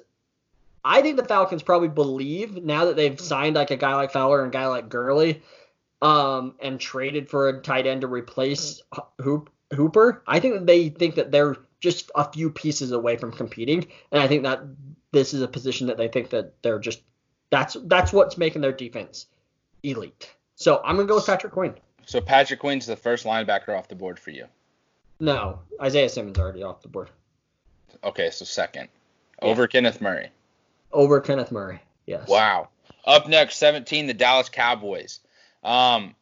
I 0.84 1.02
think 1.02 1.18
the 1.18 1.26
Falcons 1.26 1.62
probably 1.62 1.90
believe 1.90 2.64
now 2.64 2.86
that 2.86 2.96
they've 2.96 3.20
signed 3.20 3.56
like 3.56 3.70
a 3.70 3.78
guy 3.78 3.94
like 3.96 4.12
Fowler 4.12 4.44
and 4.44 4.52
a 4.52 4.58
guy 4.58 4.66
like 4.66 4.90
Gurley 4.90 5.44
um, 6.02 6.56
and 6.60 6.80
traded 6.80 7.30
for 7.30 7.50
a 7.50 7.62
tight 7.62 7.86
end 7.86 8.02
to 8.02 8.08
replace 8.08 8.82
Hoop, 9.22 9.50
Hooper, 9.74 10.24
I 10.28 10.40
think 10.40 10.56
that 10.56 10.66
they 10.66 10.90
think 10.90 11.16
that 11.16 11.32
they're 11.32 11.58
just 11.80 12.12
a 12.16 12.32
few 12.32 12.50
pieces 12.50 12.92
away 12.92 13.18
from 13.18 13.32
competing, 13.32 13.88
and 14.12 14.22
I 14.22 14.28
think 14.28 14.44
that 14.44 14.62
this 15.12 15.34
is 15.34 15.42
a 15.42 15.48
position 15.48 15.88
that 15.88 15.98
they 15.98 16.08
think 16.08 16.30
that 16.32 16.62
they're 16.62 16.80
just 16.80 17.02
that's 17.50 17.78
that's 17.86 18.14
what's 18.14 18.38
making 18.38 18.62
their 18.62 18.72
defense 18.72 19.28
elite. 19.84 20.34
So 20.56 20.82
I'm 20.84 20.96
gonna 20.96 21.08
go 21.08 21.16
with 21.16 21.26
Patrick 21.26 21.54
Quinn. 21.54 21.76
So 22.06 22.22
Patrick 22.22 22.60
Quinn's 22.60 22.86
the 22.86 22.96
first 22.96 23.26
linebacker 23.26 23.78
off 23.78 23.88
the 23.88 23.96
board 23.96 24.20
for 24.20 24.32
you. 24.32 24.46
No, 25.20 25.60
Isaiah 25.82 26.10
Simmons 26.10 26.40
already 26.40 26.64
off 26.64 26.82
the 26.82 26.88
board. 26.88 27.10
Okay, 28.04 28.32
so 28.32 28.46
second 28.46 28.90
over 29.42 29.64
yeah. 29.64 29.68
Kenneth 29.68 30.02
Murray. 30.02 30.30
Over 30.92 31.20
Kenneth 31.22 31.52
Murray. 31.52 31.80
Yes. 32.06 32.28
Wow. 32.28 32.70
Up 33.06 33.28
next, 33.28 33.58
17, 33.58 34.08
the 34.08 34.14
Dallas 34.14 34.50
Cowboys. 34.50 35.20
Um, 35.64 36.16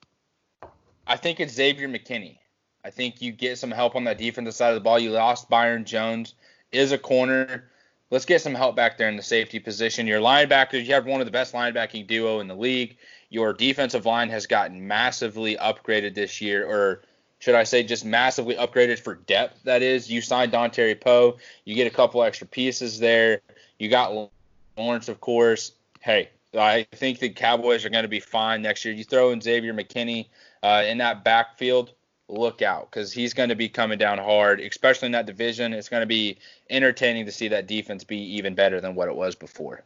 I 1.07 1.17
think 1.17 1.39
it's 1.39 1.53
Xavier 1.53 1.87
McKinney. 1.87 2.37
I 2.83 2.89
think 2.91 3.21
you 3.21 3.31
get 3.31 3.57
some 3.57 3.71
help 3.71 3.95
on 3.95 4.03
that 4.05 4.17
defensive 4.17 4.53
side 4.53 4.69
of 4.69 4.75
the 4.75 4.81
ball. 4.81 4.99
You 4.99 5.11
lost 5.11 5.49
Byron 5.49 5.85
Jones, 5.85 6.35
is 6.71 6.91
a 6.91 6.97
corner. 6.97 7.69
Let's 8.11 8.25
get 8.25 8.41
some 8.41 8.55
help 8.55 8.75
back 8.75 8.97
there 8.97 9.09
in 9.09 9.17
the 9.17 9.23
safety 9.23 9.59
position. 9.59 10.07
Your 10.07 10.19
linebackers, 10.19 10.85
you 10.85 10.93
have 10.93 11.05
one 11.05 11.21
of 11.21 11.27
the 11.27 11.31
best 11.31 11.53
linebacking 11.53 12.07
duo 12.07 12.39
in 12.39 12.47
the 12.47 12.55
league. 12.55 12.97
Your 13.29 13.53
defensive 13.53 14.05
line 14.05 14.29
has 14.29 14.47
gotten 14.47 14.87
massively 14.87 15.55
upgraded 15.57 16.15
this 16.15 16.41
year, 16.41 16.65
or 16.65 17.03
should 17.37 17.55
I 17.55 17.63
say 17.63 17.83
just 17.83 18.05
massively 18.05 18.55
upgraded 18.55 18.99
for 18.99 19.15
depth, 19.15 19.63
that 19.63 19.81
is. 19.81 20.09
You 20.09 20.21
signed 20.21 20.51
Dontari 20.51 20.99
Poe. 20.99 21.37
You 21.65 21.75
get 21.75 21.87
a 21.87 21.95
couple 21.95 22.23
extra 22.23 22.47
pieces 22.47 22.99
there. 22.99 23.41
You 23.77 23.89
got 23.89 24.29
Lawrence, 24.75 25.07
of 25.07 25.21
course. 25.21 25.73
Hey, 25.99 26.29
I 26.57 26.87
think 26.91 27.19
the 27.19 27.29
Cowboys 27.29 27.85
are 27.85 27.89
going 27.89 28.03
to 28.03 28.09
be 28.09 28.19
fine 28.19 28.61
next 28.61 28.83
year. 28.83 28.93
You 28.93 29.03
throw 29.03 29.31
in 29.31 29.41
Xavier 29.41 29.73
McKinney 29.73 30.27
uh, 30.63 30.83
in 30.87 30.97
that 30.97 31.23
backfield, 31.23 31.93
look 32.27 32.61
out 32.61 32.89
because 32.89 33.11
he's 33.11 33.33
going 33.33 33.49
to 33.49 33.55
be 33.55 33.69
coming 33.69 33.97
down 33.97 34.17
hard, 34.17 34.59
especially 34.59 35.07
in 35.07 35.11
that 35.11 35.25
division. 35.25 35.73
It's 35.73 35.89
going 35.89 36.01
to 36.01 36.07
be 36.07 36.37
entertaining 36.69 37.25
to 37.25 37.31
see 37.31 37.47
that 37.49 37.67
defense 37.67 38.03
be 38.03 38.17
even 38.17 38.55
better 38.55 38.81
than 38.81 38.95
what 38.95 39.07
it 39.07 39.15
was 39.15 39.35
before. 39.35 39.83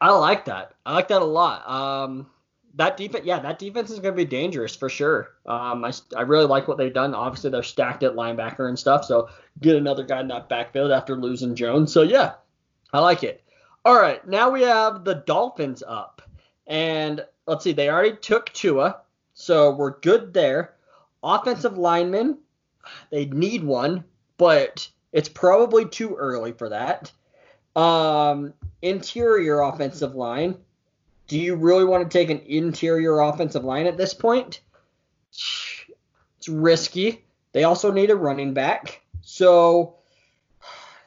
I 0.00 0.10
like 0.10 0.44
that. 0.46 0.72
I 0.84 0.94
like 0.94 1.08
that 1.08 1.22
a 1.22 1.24
lot. 1.24 1.68
Um, 1.68 2.26
that 2.74 2.96
defense, 2.96 3.24
yeah, 3.24 3.38
that 3.38 3.58
defense 3.58 3.90
is 3.90 4.00
going 4.00 4.14
to 4.14 4.16
be 4.16 4.24
dangerous 4.24 4.74
for 4.74 4.88
sure. 4.88 5.30
Um, 5.46 5.84
I, 5.84 5.92
I 6.16 6.22
really 6.22 6.46
like 6.46 6.68
what 6.68 6.76
they've 6.76 6.92
done. 6.92 7.14
Obviously, 7.14 7.50
they're 7.50 7.62
stacked 7.62 8.02
at 8.02 8.14
linebacker 8.14 8.68
and 8.68 8.78
stuff, 8.78 9.04
so 9.04 9.28
get 9.60 9.76
another 9.76 10.02
guy 10.02 10.20
in 10.20 10.28
that 10.28 10.48
backfield 10.48 10.90
after 10.90 11.16
losing 11.16 11.54
Jones. 11.54 11.92
So 11.92 12.02
yeah, 12.02 12.32
I 12.92 12.98
like 12.98 13.22
it. 13.22 13.43
All 13.86 14.00
right, 14.00 14.26
now 14.26 14.48
we 14.48 14.62
have 14.62 15.04
the 15.04 15.22
Dolphins 15.26 15.82
up, 15.86 16.22
and 16.66 17.22
let's 17.46 17.64
see, 17.64 17.72
they 17.72 17.90
already 17.90 18.16
took 18.16 18.50
Tua, 18.54 19.00
so 19.34 19.74
we're 19.74 20.00
good 20.00 20.32
there. 20.32 20.74
Offensive 21.22 21.76
lineman, 21.76 22.38
they 23.10 23.26
need 23.26 23.62
one, 23.62 24.04
but 24.38 24.88
it's 25.12 25.28
probably 25.28 25.86
too 25.86 26.14
early 26.14 26.52
for 26.52 26.70
that. 26.70 27.12
Um, 27.76 28.54
interior 28.80 29.60
offensive 29.60 30.14
line, 30.14 30.56
do 31.26 31.38
you 31.38 31.54
really 31.54 31.84
want 31.84 32.10
to 32.10 32.18
take 32.18 32.30
an 32.30 32.40
interior 32.46 33.20
offensive 33.20 33.64
line 33.64 33.86
at 33.86 33.98
this 33.98 34.14
point? 34.14 34.60
It's 35.30 36.48
risky. 36.48 37.24
They 37.52 37.64
also 37.64 37.92
need 37.92 38.10
a 38.10 38.16
running 38.16 38.54
back. 38.54 39.02
So 39.20 39.96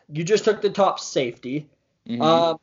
you 0.10 0.24
just 0.24 0.46
took 0.46 0.62
the 0.62 0.70
top 0.70 1.00
safety. 1.00 1.70
Mm-hmm. 2.08 2.22
Um, 2.22 2.58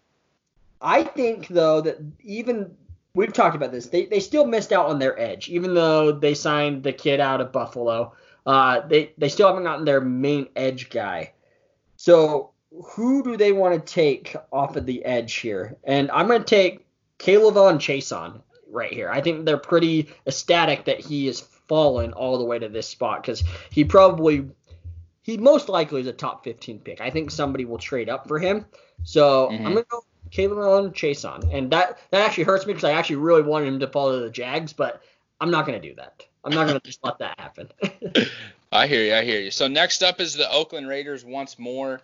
I 0.81 1.03
think 1.03 1.49
though 1.49 1.81
that 1.81 1.99
even 2.23 2.77
we've 3.15 3.33
talked 3.33 3.57
about 3.57 3.73
this, 3.73 3.87
they, 3.87 4.07
they 4.07 4.21
still 4.21 4.47
missed 4.47 4.73
out 4.73 4.87
on 4.87 4.99
their 4.99 5.19
edge, 5.19 5.49
even 5.49 5.75
though 5.75 6.13
they 6.13 6.35
signed 6.35 6.83
the 6.83 6.93
kid 6.93 7.21
out 7.21 7.41
of 7.41 7.53
Buffalo. 7.53 8.13
Uh, 8.47 8.87
they 8.87 9.13
they 9.17 9.29
still 9.29 9.49
haven't 9.49 9.65
gotten 9.65 9.85
their 9.85 10.01
main 10.01 10.49
edge 10.55 10.91
guy. 10.91 11.33
So 11.97 12.51
who 12.83 13.23
do 13.23 13.37
they 13.37 13.53
want 13.53 13.75
to 13.75 13.93
take 13.93 14.37
off 14.53 14.77
of 14.77 14.87
the 14.87 15.05
edge 15.05 15.35
here? 15.35 15.77
And 15.85 16.11
I'm 16.11 16.27
going 16.27 16.41
to 16.41 16.45
take 16.45 16.87
K'Lavon 17.19 17.77
Chaisson 17.77 18.43
right 18.71 18.93
here. 18.93 19.11
I 19.11 19.21
think 19.21 19.47
they're 19.47 19.57
pretty 19.57 20.11
ecstatic 20.27 20.85
that 20.87 21.01
he 21.01 21.27
has 21.27 21.41
fallen 21.41 22.13
all 22.13 22.39
the 22.39 22.45
way 22.45 22.59
to 22.59 22.69
this 22.69 22.89
spot 22.89 23.23
because 23.23 23.43
he 23.71 23.85
probably 23.85 24.51
he 25.23 25.39
most 25.39 25.69
likely 25.71 26.03
is 26.03 26.07
a 26.07 26.13
top 26.13 26.45
15 26.45 26.81
pick. 26.81 27.01
I 27.01 27.11
think 27.11 27.31
somebody 27.31 27.65
will 27.65 27.79
trade 27.79 28.11
up 28.11 28.29
for 28.29 28.39
him. 28.39 28.67
So 29.05 29.49
mm-hmm. 29.49 29.67
I'm 29.67 29.73
gonna 29.75 29.87
go 29.89 30.05
K'Lavon 30.35 31.25
on, 31.25 31.51
and 31.53 31.71
that 31.71 31.99
that 32.11 32.27
actually 32.27 32.45
hurts 32.45 32.67
me 32.67 32.73
because 32.73 32.85
I 32.85 32.93
actually 32.93 33.17
really 33.17 33.43
wanted 33.43 33.69
him 33.69 33.79
to 33.81 33.87
fall 33.87 34.13
to 34.13 34.19
the 34.19 34.31
Jags, 34.31 34.73
but 34.73 35.01
I'm 35.41 35.51
not 35.51 35.65
gonna 35.65 35.81
do 35.81 35.95
that. 35.95 36.27
I'm 36.45 36.53
not 36.53 36.67
gonna 36.67 36.81
just 36.81 37.05
let 37.05 37.19
that 37.19 37.39
happen. 37.39 37.69
I 38.73 38.89
hear 38.89 39.05
you. 39.05 39.15
I 39.15 39.25
hear 39.25 39.41
you. 39.41 39.53
So 39.53 39.69
next 39.69 40.03
up 40.03 40.21
is 40.21 40.35
the 40.35 40.51
Oakland 40.51 40.89
Raiders 40.89 41.25
once 41.25 41.59
more. 41.59 42.01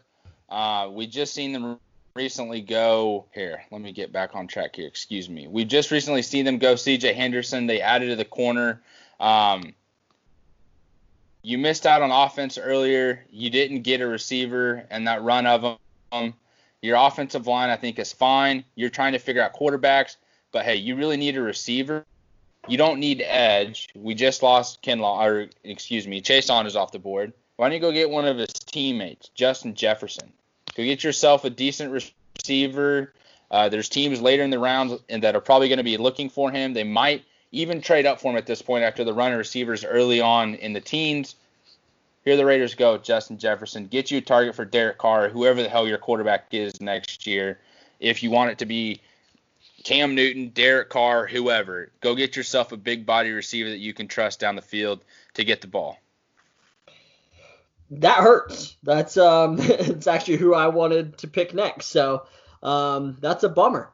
Uh, 0.49 0.89
we 0.93 1.09
just 1.09 1.35
seen 1.35 1.53
them 1.53 1.81
recently 2.15 2.61
go 2.61 3.27
here. 3.35 3.63
Let 3.73 3.81
me 3.81 3.93
get 3.93 4.13
back 4.13 4.35
on 4.35 4.47
track 4.47 4.77
here. 4.77 4.87
Excuse 4.87 5.29
me. 5.29 5.49
We 5.49 5.65
just 5.65 5.91
recently 5.91 6.23
seen 6.23 6.45
them 6.45 6.59
go 6.59 6.77
C.J. 6.77 7.13
Henderson. 7.15 7.67
They 7.67 7.81
added 7.81 8.11
to 8.11 8.17
the 8.17 8.25
corner. 8.25 8.81
Um, 9.19 9.75
you 11.43 11.59
missed 11.59 11.87
out 11.87 12.03
on 12.03 12.11
offense 12.11 12.59
earlier. 12.59 13.25
You 13.31 13.51
didn't 13.51 13.83
get 13.83 14.01
a 14.01 14.07
receiver 14.07 14.87
and 14.91 15.09
that 15.09 15.23
run 15.23 15.47
of 15.47 15.79
them. 16.13 16.35
Your 16.83 16.97
offensive 16.97 17.47
line, 17.47 17.71
I 17.71 17.77
think, 17.77 17.99
is 17.99 18.13
fine. 18.13 18.65
You're 18.75 18.91
trying 18.91 19.13
to 19.13 19.19
figure 19.19 19.43
out 19.43 19.55
quarterbacks, 19.55 20.17
but 20.53 20.65
hey, 20.65 20.77
you 20.77 20.97
really 20.97 21.17
need 21.17 21.37
a 21.37 21.43
receiver. 21.43 22.07
You 22.69 22.79
don't 22.79 23.01
need 23.01 23.23
edge. 23.27 23.89
We 23.95 24.15
just 24.15 24.43
lost 24.43 24.83
Ken 24.83 24.99
Law, 24.99 25.25
or 25.25 25.49
excuse 25.65 26.07
me, 26.07 26.21
Chaisson 26.21 26.67
is 26.67 26.77
off 26.77 26.93
the 26.93 26.99
board. 26.99 27.33
Why 27.57 27.69
don't 27.69 27.75
you 27.75 27.81
go 27.81 27.93
get 27.93 28.09
one 28.09 28.27
of 28.27 28.39
his 28.39 28.53
teammates, 28.53 29.29
Justin 29.35 29.75
Jefferson? 29.75 30.33
Go 30.75 30.85
get 30.85 31.05
yourself 31.05 31.45
a 31.45 31.51
decent 31.51 31.93
receiver. 31.93 33.13
Uh, 33.51 33.69
there's 33.69 33.89
teams 33.89 34.21
later 34.21 34.43
in 34.43 34.51
the 34.51 34.59
round 34.59 34.99
that 35.09 35.35
are 35.35 35.41
probably 35.41 35.69
going 35.69 35.79
to 35.79 35.85
be 35.85 35.97
looking 35.97 36.31
for 36.31 36.51
him. 36.51 36.73
They 36.73 36.85
might 36.85 37.25
even 37.53 37.81
trade 37.81 38.07
up 38.07 38.21
for 38.21 38.31
him 38.31 38.39
at 38.39 38.47
this 38.47 38.63
point 38.63 38.85
after 38.85 39.05
the 39.05 39.13
runner 39.13 39.37
receivers 39.37 39.85
early 39.85 40.21
on 40.21 40.55
in 40.55 40.73
the 40.73 40.81
teens. 40.81 41.35
Here 42.25 42.37
the 42.37 42.45
Raiders 42.45 42.75
go, 42.75 42.99
Justin 42.99 43.39
Jefferson. 43.39 43.87
Get 43.87 44.11
you 44.11 44.19
a 44.19 44.21
target 44.21 44.55
for 44.55 44.65
Derek 44.65 44.99
Carr, 44.99 45.29
whoever 45.29 45.63
the 45.63 45.69
hell 45.69 45.89
your 45.89 45.99
quarterback 45.99 46.49
is 46.53 46.81
next 46.81 47.27
year. 47.27 47.59
If 47.99 48.23
you 48.23 48.31
want 48.31 48.51
it 48.51 48.59
to 48.59 48.67
be 48.67 49.01
Cam 49.85 50.15
Newton, 50.15 50.51
Derek 50.51 50.91
Carr, 50.91 51.27
whoever, 51.27 51.91
go 52.01 52.15
get 52.15 52.37
yourself 52.37 52.73
a 52.73 52.77
big 52.77 53.07
body 53.07 53.31
receiver 53.31 53.71
that 53.71 53.79
you 53.79 53.95
can 53.95 54.09
trust 54.09 54.41
down 54.41 54.57
the 54.57 54.63
field 54.63 55.05
to 55.35 55.45
get 55.45 55.61
the 55.61 55.67
ball 55.67 55.99
that 57.91 58.19
hurts. 58.19 58.77
That's 58.83 59.17
um, 59.17 59.57
it's 59.61 60.07
actually 60.07 60.37
who 60.37 60.55
I 60.55 60.69
wanted 60.69 61.19
to 61.19 61.29
pick 61.29 61.55
next. 61.55 61.87
So 61.87 62.27
um, 62.63 63.17
that's 63.21 63.45
a 63.45 63.49
bummer. 63.49 63.91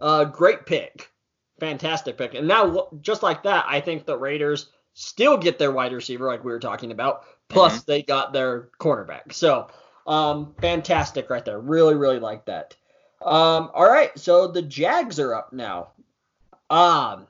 Uh, 0.00 0.24
great 0.24 0.66
pick, 0.66 1.10
fantastic 1.58 2.16
pick. 2.16 2.34
And 2.34 2.48
now 2.48 2.88
just 3.00 3.22
like 3.22 3.42
that, 3.42 3.66
I 3.68 3.80
think 3.80 4.06
the 4.06 4.16
Raiders 4.16 4.70
still 4.94 5.36
get 5.36 5.58
their 5.58 5.72
wide 5.72 5.92
receiver, 5.92 6.26
like 6.26 6.44
we 6.44 6.52
were 6.52 6.60
talking 6.60 6.90
about. 6.90 7.24
Plus 7.50 7.80
mm-hmm. 7.80 7.90
they 7.90 8.02
got 8.02 8.32
their 8.32 8.70
cornerback. 8.80 9.32
So 9.32 9.68
um, 10.06 10.54
fantastic 10.60 11.28
right 11.28 11.44
there. 11.44 11.60
Really, 11.60 11.94
really 11.94 12.18
like 12.18 12.46
that. 12.46 12.74
Um, 13.22 13.70
all 13.74 13.88
right, 13.88 14.18
so 14.18 14.48
the 14.48 14.62
Jags 14.62 15.20
are 15.20 15.34
up 15.34 15.52
now. 15.52 15.88
Um, 16.70 17.26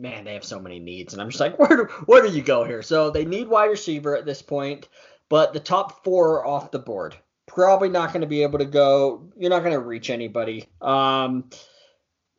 man, 0.00 0.24
they 0.24 0.34
have 0.34 0.44
so 0.44 0.58
many 0.58 0.80
needs, 0.80 1.12
and 1.12 1.22
I'm 1.22 1.28
just 1.28 1.40
like, 1.40 1.58
where 1.58 1.76
do 1.76 1.84
where 2.06 2.22
do 2.22 2.34
you 2.34 2.42
go 2.42 2.64
here? 2.64 2.82
So 2.82 3.10
they 3.10 3.24
need 3.24 3.48
wide 3.48 3.66
receiver 3.66 4.16
at 4.16 4.26
this 4.26 4.42
point, 4.42 4.88
but 5.28 5.52
the 5.52 5.60
top 5.60 6.04
four 6.04 6.40
are 6.40 6.46
off 6.46 6.70
the 6.70 6.78
board. 6.78 7.16
Probably 7.46 7.88
not 7.88 8.12
going 8.12 8.20
to 8.20 8.26
be 8.26 8.42
able 8.42 8.58
to 8.58 8.64
go. 8.64 9.30
You're 9.36 9.50
not 9.50 9.60
going 9.60 9.72
to 9.72 9.80
reach 9.80 10.10
anybody. 10.10 10.66
Um, 10.80 11.48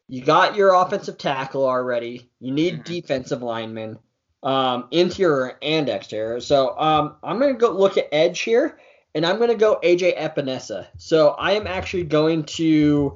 you 0.08 0.24
got 0.24 0.56
your 0.56 0.74
offensive 0.74 1.18
tackle 1.18 1.66
already. 1.66 2.30
You 2.40 2.52
need 2.52 2.74
mm-hmm. 2.76 2.94
defensive 2.94 3.42
linemen, 3.42 3.98
um, 4.44 4.88
interior 4.92 5.58
and 5.62 5.90
exterior. 5.90 6.40
So 6.40 6.78
um, 6.80 7.16
I'm 7.24 7.40
going 7.40 7.54
to 7.54 7.60
go 7.60 7.72
look 7.72 7.98
at 7.98 8.08
edge 8.12 8.40
here, 8.42 8.78
and 9.16 9.26
I'm 9.26 9.38
going 9.38 9.50
to 9.50 9.56
go 9.56 9.80
AJ 9.84 10.18
Epenesa. 10.18 10.88
So 10.98 11.30
I 11.32 11.54
am 11.54 11.68
actually 11.68 12.04
going 12.04 12.44
to, 12.44 13.16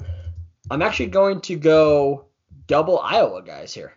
I'm 0.70 0.82
actually 0.82 1.08
going 1.08 1.42
to 1.42 1.56
go 1.56 2.26
double 2.68 3.00
Iowa 3.00 3.42
guys 3.42 3.74
here. 3.74 3.94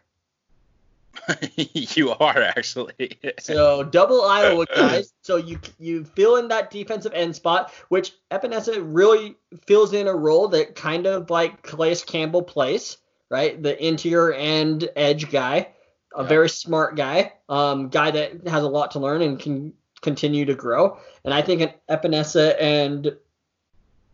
you 1.57 2.11
are 2.11 2.43
actually. 2.43 3.19
so 3.39 3.83
double 3.83 4.23
Iowa 4.23 4.67
guys. 4.75 5.13
So 5.23 5.37
you 5.37 5.59
you 5.79 6.05
fill 6.05 6.37
in 6.37 6.49
that 6.49 6.71
defensive 6.71 7.13
end 7.15 7.35
spot, 7.35 7.73
which 7.89 8.13
Epenesa 8.31 8.83
really 8.83 9.37
fills 9.67 9.93
in 9.93 10.07
a 10.07 10.15
role 10.15 10.49
that 10.49 10.75
kind 10.75 11.07
of 11.07 11.31
like 11.31 11.63
Calais 11.63 11.97
Campbell 12.07 12.43
plays, 12.43 12.99
right? 13.31 13.61
The 13.61 13.83
interior 13.85 14.35
and 14.35 14.89
edge 14.95 15.31
guy, 15.31 15.69
a 16.15 16.23
yeah. 16.23 16.29
very 16.29 16.49
smart 16.49 16.97
guy, 16.97 17.33
um, 17.49 17.89
guy 17.89 18.11
that 18.11 18.47
has 18.47 18.63
a 18.63 18.69
lot 18.69 18.93
to 18.93 18.99
learn 18.99 19.23
and 19.23 19.39
can 19.39 19.73
continue 20.01 20.45
to 20.45 20.55
grow. 20.55 20.99
And 21.25 21.33
I 21.35 21.43
think 21.43 21.63
an 21.63 21.71
Epenesa 21.91 22.57
and 22.61 23.17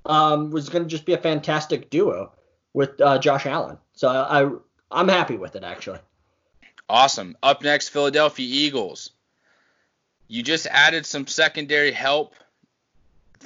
um, 0.06 0.50
was 0.50 0.68
going 0.68 0.84
to 0.84 0.88
just 0.88 1.04
be 1.04 1.12
a 1.12 1.18
fantastic 1.18 1.90
duo 1.90 2.32
with 2.72 3.00
uh, 3.00 3.18
Josh 3.18 3.46
Allen. 3.46 3.78
So 3.94 4.08
I, 4.08 4.42
I 4.42 4.50
I'm 4.90 5.08
happy 5.08 5.36
with 5.36 5.56
it 5.56 5.64
actually. 5.64 5.98
Awesome. 6.88 7.36
Up 7.42 7.62
next, 7.62 7.88
Philadelphia 7.88 8.46
Eagles. 8.46 9.10
You 10.28 10.42
just 10.42 10.66
added 10.66 11.06
some 11.06 11.26
secondary 11.26 11.92
help 11.92 12.34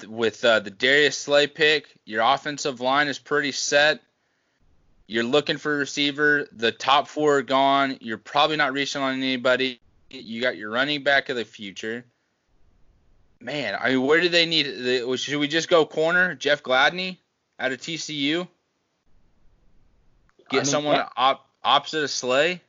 with 0.07 0.45
uh, 0.45 0.61
the 0.61 0.71
Darius 0.71 1.17
Slay 1.17 1.47
pick. 1.47 1.95
Your 2.05 2.23
offensive 2.23 2.81
line 2.81 3.09
is 3.09 3.19
pretty 3.19 3.53
set. 3.53 4.01
You're 5.07 5.25
looking 5.25 5.57
for 5.57 5.75
a 5.75 5.79
receiver. 5.79 6.49
The 6.53 6.73
top 6.73 7.09
four 7.09 7.39
are 7.39 7.43
gone. 7.43 7.99
You're 8.01 8.19
probably 8.19 8.57
not 8.57 8.73
reaching 8.73 9.03
on 9.03 9.15
anybody. 9.15 9.81
You 10.11 10.41
got 10.41 10.57
your 10.57 10.71
running 10.71 11.03
back 11.03 11.29
of 11.29 11.37
the 11.37 11.45
future. 11.45 12.05
Man, 13.41 13.77
I 13.81 13.91
mean, 13.91 14.03
where 14.03 14.21
do 14.21 14.29
they 14.29 14.47
need? 14.47 14.67
Should 15.19 15.39
we 15.39 15.47
just 15.47 15.69
go 15.69 15.85
corner? 15.85 16.35
Jeff 16.35 16.63
Gladney 16.63 17.19
out 17.61 17.73
of 17.73 17.81
TCU. 17.81 18.49
Get 20.49 20.57
I 20.57 20.61
mean, 20.61 20.65
someone 20.65 21.05
op- 21.17 21.49
opposite 21.63 22.05
of 22.05 22.11
Slay. 22.11 22.61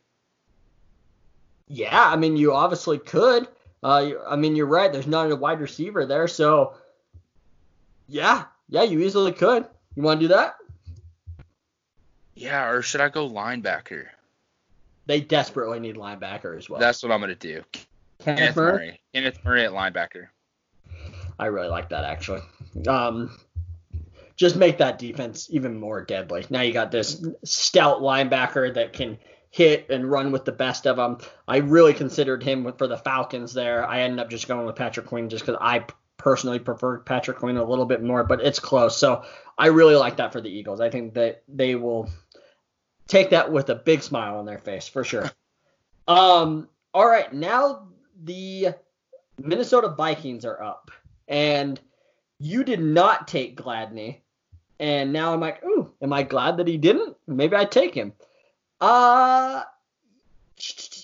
Yeah, 1.68 2.04
I 2.04 2.16
mean, 2.16 2.38
you 2.38 2.54
obviously 2.54 2.98
could. 2.98 3.48
Uh, 3.84 4.12
I 4.28 4.36
mean, 4.36 4.56
you're 4.56 4.66
right. 4.66 4.92
There's 4.92 5.08
not 5.08 5.32
a 5.32 5.36
wide 5.36 5.60
receiver 5.60 6.06
there, 6.06 6.28
so 6.28 6.74
yeah, 8.08 8.46
yeah, 8.70 8.84
you 8.84 9.02
easily 9.02 9.32
could. 9.32 9.66
You 9.96 10.04
want 10.04 10.20
to 10.20 10.28
do 10.28 10.34
that? 10.34 10.56
Yeah, 12.38 12.70
or 12.70 12.82
should 12.82 13.02
I 13.02 13.10
go 13.10 13.28
linebacker? 13.28 14.06
They 15.08 15.22
desperately 15.22 15.80
need 15.80 15.96
linebacker 15.96 16.56
as 16.58 16.70
well. 16.70 16.80
That's 16.80 17.02
what 17.02 17.12
I'm 17.12 17.20
gonna 17.20 17.36
do. 17.36 17.64
Kenneth 18.20 18.40
Kenneth 18.40 18.56
Murray? 18.56 18.72
Murray. 18.74 19.02
Kenneth 19.14 19.40
Murray 19.44 19.66
at 19.66 19.72
linebacker. 19.72 20.28
I 21.40 21.48
really 21.48 21.70
like 21.70 21.90
that 21.90 22.04
actually. 22.04 22.42
Um, 22.88 23.38
just 24.36 24.56
make 24.56 24.78
that 24.78 25.00
defense 25.00 25.48
even 25.52 25.80
more 25.80 26.04
deadly. 26.04 26.46
Now 26.50 26.62
you 26.62 26.74
got 26.74 26.92
this 26.92 27.26
stout 27.44 28.02
linebacker 28.02 28.74
that 28.76 28.94
can 28.94 29.18
hit 29.50 29.90
and 29.90 30.10
run 30.10 30.32
with 30.32 30.46
the 30.46 30.52
best 30.52 30.86
of 30.86 30.98
them. 30.98 31.18
I 31.48 31.58
really 31.58 31.94
considered 31.94 32.44
him 32.44 32.72
for 32.78 32.86
the 32.86 32.98
Falcons 32.98 33.54
there. 33.54 33.88
I 33.88 34.02
ended 34.02 34.20
up 34.20 34.30
just 34.30 34.48
going 34.48 34.66
with 34.66 34.76
Patrick 34.76 35.08
Queen 35.08 35.30
just 35.30 35.44
because 35.44 35.60
I 35.60 35.86
personally 36.18 36.60
prefer 36.60 37.00
Patrick 37.00 37.38
Queen 37.38 37.58
a 37.58 37.64
little 37.64 37.86
bit 37.86 38.04
more, 38.04 38.24
but 38.24 38.42
it's 38.42 38.60
close. 38.60 38.98
So 38.98 39.24
I 39.58 39.68
really 39.68 39.96
like 39.96 40.18
that 40.18 40.34
for 40.34 40.42
the 40.42 40.50
Eagles. 40.50 40.82
I 40.82 40.90
think 40.90 41.14
that 41.14 41.44
they 41.48 41.76
will 41.76 42.10
take 43.08 43.30
that 43.32 43.52
with 43.52 43.70
a 43.70 43.76
big 43.76 44.04
smile 44.04 44.38
on 44.38 44.46
their 44.46 44.60
face 44.60 44.88
for 44.88 45.04
sure. 45.04 45.32
um, 46.08 46.68
all 46.94 47.08
right, 47.08 47.32
now 47.34 47.88
the 48.24 48.70
Minnesota 49.40 49.90
Vikings 49.90 50.46
are 50.46 50.62
up, 50.62 50.92
and 51.28 51.80
you 52.40 52.64
did 52.64 52.82
not 52.82 53.28
take 53.28 53.60
Gladney, 53.60 54.18
and 54.80 55.12
now 55.12 55.34
I'm 55.34 55.40
like, 55.40 55.64
ooh, 55.64 55.92
am 56.02 56.14
I 56.14 56.24
glad 56.24 56.58
that 56.58 56.68
he 56.68 56.78
didn't? 56.78 57.16
Maybe 57.28 57.56
I 57.56 57.66
take 57.66 57.94
him. 57.94 58.14
Uh, 58.80 59.64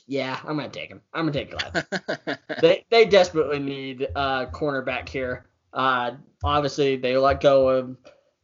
yeah, 0.08 0.39
I'm 0.43 0.58
gonna 0.58 0.70
take 0.70 0.89
him. 0.89 1.01
I'm 1.14 1.26
gonna 1.26 1.34
take 1.34 1.51
Gladney. 1.51 2.38
they 2.62 2.86
they 2.89 3.06
desperately 3.06 3.60
need 3.60 4.01
a 4.01 4.18
uh 4.18 4.51
cornerback 4.51 5.10
here. 5.10 5.45
Uh, 5.74 6.12
obviously 6.43 6.97
they 6.97 7.18
let 7.18 7.41
go 7.41 7.70
of 7.70 7.97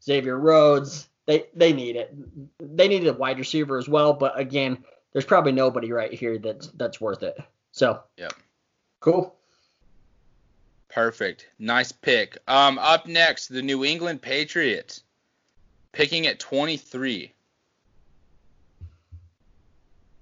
Xavier 0.03 0.37
Rhodes. 0.37 1.09
They 1.29 1.45
they 1.53 1.73
need 1.73 1.95
it. 1.95 2.11
They 2.57 2.87
need 2.87 3.05
a 3.05 3.13
wide 3.13 3.37
receiver 3.37 3.77
as 3.77 3.87
well, 3.87 4.13
but 4.13 4.39
again, 4.39 4.83
there's 5.13 5.25
probably 5.25 5.51
nobody 5.51 5.91
right 5.91 6.11
here 6.11 6.39
that's 6.39 6.69
that's 6.69 6.99
worth 6.99 7.21
it. 7.21 7.39
So 7.71 8.01
yeah, 8.17 8.29
cool. 8.99 9.35
Perfect. 10.89 11.47
Nice 11.59 11.91
pick. 11.91 12.39
Um, 12.47 12.79
up 12.79 13.05
next, 13.05 13.49
the 13.49 13.61
New 13.61 13.85
England 13.85 14.23
Patriots, 14.23 15.03
picking 15.91 16.25
at 16.25 16.39
23. 16.39 17.31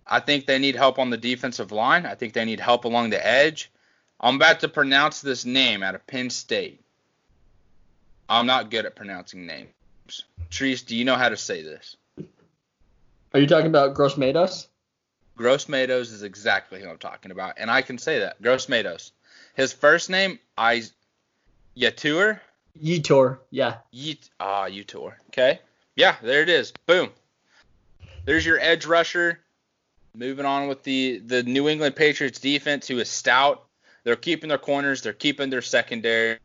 I 0.06 0.20
think 0.20 0.46
they 0.46 0.60
need 0.60 0.76
help 0.76 1.00
on 1.00 1.10
the 1.10 1.16
defensive 1.16 1.72
line. 1.72 2.06
I 2.06 2.16
think 2.16 2.34
they 2.34 2.44
need 2.44 2.60
help 2.60 2.84
along 2.84 3.12
the 3.12 3.26
edge. 3.26 3.72
I'm 4.20 4.36
about 4.36 4.60
to 4.60 4.68
pronounce 4.68 5.22
this 5.22 5.46
name 5.46 5.84
out 5.84 5.96
of 5.96 6.06
Penn 6.06 6.30
State. 6.30 6.82
I'm 8.28 8.46
not 8.46 8.70
good 8.70 8.86
at 8.86 8.98
pronouncing 8.98 9.46
names. 9.46 9.70
Treese, 10.50 10.86
do 10.86 10.96
you 10.96 11.06
know 11.06 11.16
how 11.16 11.30
to 11.30 11.38
say 11.38 11.62
this? 11.62 11.96
Are 13.34 13.40
you 13.40 13.48
talking 13.48 13.68
about 13.68 13.94
Gross 13.94 14.18
Matos? 14.18 14.68
Gross 15.36 15.70
Matos 15.70 16.12
is 16.12 16.24
exactly 16.24 16.82
who 16.82 16.90
I'm 16.90 16.98
talking 16.98 17.32
about, 17.32 17.56
and 17.58 17.70
I 17.70 17.82
can 17.82 17.98
say 17.98 18.20
that. 18.20 18.42
Gross 18.42 18.68
Matos. 18.68 19.12
His 19.56 19.74
first 19.74 20.10
name, 20.10 20.40
I 20.58 20.84
Yatur. 21.78 22.40
Yitor, 22.84 23.40
yeah. 23.52 23.78
Yeet. 23.94 24.30
Ah, 24.40 24.68
Utor. 24.68 25.14
Okay. 25.28 25.60
Yeah, 25.96 26.16
there 26.22 26.42
it 26.42 26.50
is. 26.50 26.74
Boom. 26.86 27.10
There's 28.26 28.46
your 28.46 28.60
edge 28.60 28.86
rusher. 28.86 29.40
Moving 30.16 30.46
on 30.46 30.68
with 30.68 30.84
the 30.84 31.20
the 31.20 31.44
New 31.44 31.70
England 31.70 31.96
Patriots 31.96 32.40
defense, 32.40 32.88
who 32.88 32.98
is 33.00 33.10
stout. 33.10 33.66
They're 34.04 34.16
keeping 34.16 34.50
their 34.50 34.58
corners. 34.58 35.02
They're 35.02 35.14
keeping 35.14 35.50
their 35.50 35.62
secondary. 35.62 36.40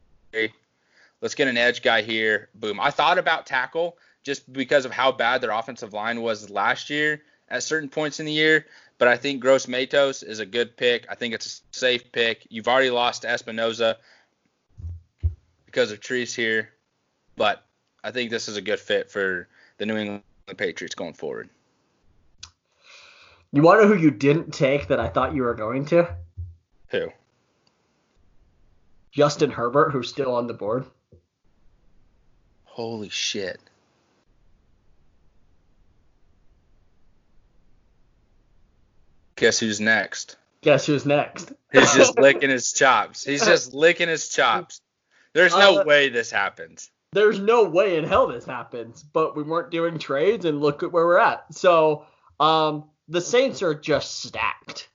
Let's 1.23 1.37
get 1.37 1.47
an 1.49 1.57
edge 1.57 1.83
guy 1.83 2.03
here. 2.03 2.49
Boom. 2.57 2.81
I 2.81 2.91
thought 2.91 3.17
about 3.17 3.47
tackle 3.47 3.97
just 4.25 4.53
because 4.53 4.85
of 4.85 4.91
how 4.91 5.13
bad 5.13 5.41
their 5.41 5.53
offensive 5.53 5.93
line 5.93 6.21
was 6.21 6.51
last 6.51 6.91
year 6.91 7.23
at 7.49 7.63
certain 7.63 7.89
points 7.89 8.19
in 8.19 8.27
the 8.27 8.33
year. 8.33 8.67
But 8.99 9.07
I 9.07 9.17
think 9.17 9.41
Gross 9.41 9.69
Matos 9.69 10.25
is 10.25 10.41
a 10.41 10.47
good 10.47 10.77
pick. 10.77 11.07
I 11.09 11.15
think 11.15 11.33
it's 11.33 11.63
a 11.73 11.77
safe 11.77 12.11
pick. 12.11 12.47
You've 12.51 12.69
already 12.69 12.91
lost 12.91 13.23
to 13.23 13.29
Espinoza 13.29 13.97
because 15.65 15.93
of 15.93 16.01
Trees 16.01 16.35
here, 16.35 16.71
but 17.37 17.65
I 18.05 18.11
think 18.11 18.31
this 18.31 18.49
is 18.49 18.57
a 18.57 18.61
good 18.61 18.81
fit 18.81 19.11
for 19.11 19.49
the 19.79 19.87
New 19.87 19.97
England 19.97 20.23
Patriots 20.57 20.95
going 20.95 21.15
forward. 21.15 21.49
You 23.53 23.63
want 23.63 23.81
to 23.81 23.87
know 23.87 23.95
who 23.95 24.01
you 24.01 24.11
didn't 24.11 24.53
take 24.53 24.89
that 24.89 24.99
I 25.01 25.09
thought 25.09 25.35
you 25.35 25.43
were 25.43 25.55
going 25.55 25.85
to? 25.87 26.15
Who? 26.89 27.09
Justin 29.13 29.51
Herbert, 29.51 29.91
who's 29.91 30.09
still 30.09 30.35
on 30.35 30.47
the 30.47 30.55
board. 30.55 30.85
Holy 32.73 33.11
shit. 33.11 33.61
Guess 39.37 39.59
who's 39.59 39.81
next? 39.81 40.37
Guess 40.63 40.87
who's 40.87 41.05
next? 41.05 41.53
He's 41.73 41.93
just 41.95 42.19
licking 42.19 42.51
his 42.51 42.73
chops. 42.73 43.25
He's 43.25 43.45
just 43.45 43.75
licking 43.75 44.09
his 44.09 44.29
chops. 44.29 44.81
There's 45.35 45.53
no 45.55 45.81
Uh, 45.81 45.85
way 45.85 46.09
this 46.09 46.31
happens. 46.31 46.91
There's 47.13 47.39
no 47.39 47.65
way 47.65 47.99
in 47.99 48.05
hell 48.05 48.27
this 48.29 48.45
happens, 48.47 49.03
but 49.03 49.37
we 49.37 49.43
weren't 49.43 49.71
doing 49.71 49.99
trades, 49.99 50.45
and 50.47 50.61
look 50.63 50.83
at 50.83 50.93
where 50.93 51.05
we're 51.05 51.19
at. 51.19 51.45
So, 51.53 52.07
um, 52.41 52.85
the 53.09 53.21
Saints 53.21 53.63
are 53.63 53.75
just 53.75 54.23
stacked. 54.23 54.89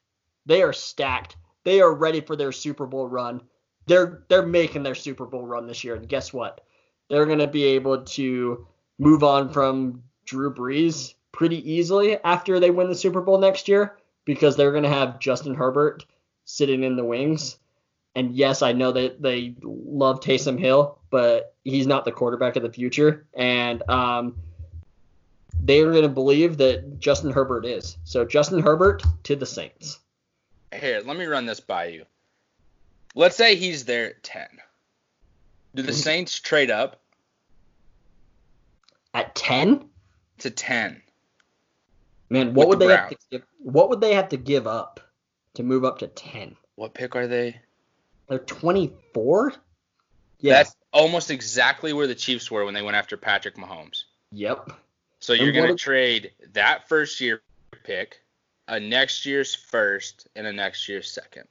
They 0.47 0.63
are 0.63 0.73
stacked. 0.73 1.35
They 1.63 1.81
are 1.81 1.93
ready 1.93 2.21
for 2.21 2.35
their 2.35 2.51
Super 2.51 2.87
Bowl 2.87 3.07
run. 3.07 3.41
They're 3.85 4.23
they're 4.29 4.45
making 4.45 4.83
their 4.83 4.95
Super 4.95 5.25
Bowl 5.25 5.45
run 5.45 5.67
this 5.67 5.83
year, 5.83 5.95
and 5.95 6.07
guess 6.09 6.33
what? 6.33 6.61
They're 7.09 7.25
gonna 7.25 7.47
be 7.47 7.63
able 7.63 8.03
to 8.03 8.67
move 8.99 9.23
on 9.23 9.51
from 9.51 10.03
Drew 10.25 10.53
Brees 10.53 11.13
pretty 11.31 11.71
easily 11.71 12.17
after 12.23 12.59
they 12.59 12.71
win 12.71 12.89
the 12.89 12.95
Super 12.95 13.21
Bowl 13.21 13.37
next 13.37 13.67
year 13.67 13.97
because 14.25 14.55
they're 14.55 14.73
gonna 14.73 14.89
have 14.89 15.19
Justin 15.19 15.55
Herbert 15.55 16.05
sitting 16.45 16.83
in 16.83 16.95
the 16.95 17.05
wings. 17.05 17.57
And 18.15 18.35
yes, 18.35 18.63
I 18.63 18.71
know 18.71 18.91
that 18.93 19.21
they 19.21 19.53
love 19.61 20.21
Taysom 20.21 20.59
Hill, 20.59 20.97
but 21.11 21.53
he's 21.63 21.85
not 21.85 22.03
the 22.03 22.11
quarterback 22.11 22.55
of 22.55 22.63
the 22.63 22.71
future. 22.71 23.27
And 23.35 23.87
um, 23.87 24.37
they're 25.61 25.91
going 25.91 26.01
to 26.01 26.09
believe 26.09 26.57
that 26.57 26.99
Justin 26.99 27.31
Herbert 27.31 27.65
is. 27.65 27.97
So 28.05 28.25
Justin 28.25 28.59
Herbert 28.59 29.03
to 29.23 29.35
the 29.35 29.45
Saints. 29.45 29.99
Here, 30.73 31.01
let 31.05 31.17
me 31.17 31.25
run 31.25 31.45
this 31.45 31.59
by 31.59 31.89
you. 31.89 32.05
Let's 33.15 33.35
say 33.35 33.55
he's 33.55 33.85
there 33.85 34.07
at 34.07 34.23
10. 34.23 34.47
Do 35.77 35.83
Mm-hmm. 35.83 35.87
the 35.91 35.93
Saints 35.93 36.39
trade 36.39 36.71
up 36.71 36.99
At 39.13 39.35
10? 39.35 39.87
to 40.39 40.49
10? 40.49 41.01
Man, 42.29 42.53
what 42.55 42.67
would 42.67 42.79
the 42.79 42.87
they 42.87 42.95
have 42.95 43.09
to 43.09 43.17
give, 43.29 43.43
what 43.59 43.89
would 43.89 44.01
they 44.01 44.15
have 44.15 44.29
to 44.29 44.37
give 44.37 44.65
up 44.65 44.99
to 45.53 45.61
move 45.63 45.85
up 45.85 45.99
to 45.99 46.07
10? 46.07 46.55
What 46.75 46.95
pick 46.95 47.15
are 47.15 47.27
they? 47.27 47.59
They're 48.27 48.39
24? 48.39 49.53
Yeah. 50.39 50.53
That's 50.53 50.75
almost 50.91 51.29
exactly 51.29 51.93
where 51.93 52.07
the 52.07 52.15
Chiefs 52.15 52.49
were 52.49 52.65
when 52.65 52.73
they 52.73 52.81
went 52.81 52.97
after 52.97 53.15
Patrick 53.15 53.55
Mahomes. 53.55 54.03
Yep. 54.31 54.71
So 55.19 55.33
you're 55.33 55.51
going 55.51 55.67
to 55.67 55.73
if- 55.73 55.79
trade 55.79 56.31
that 56.53 56.89
first 56.89 57.21
year 57.21 57.41
pick, 57.83 58.19
a 58.67 58.79
next 58.79 59.27
year's 59.27 59.53
first, 59.53 60.27
and 60.35 60.47
a 60.47 60.51
next 60.53 60.89
year's 60.89 61.09
second. 61.11 61.47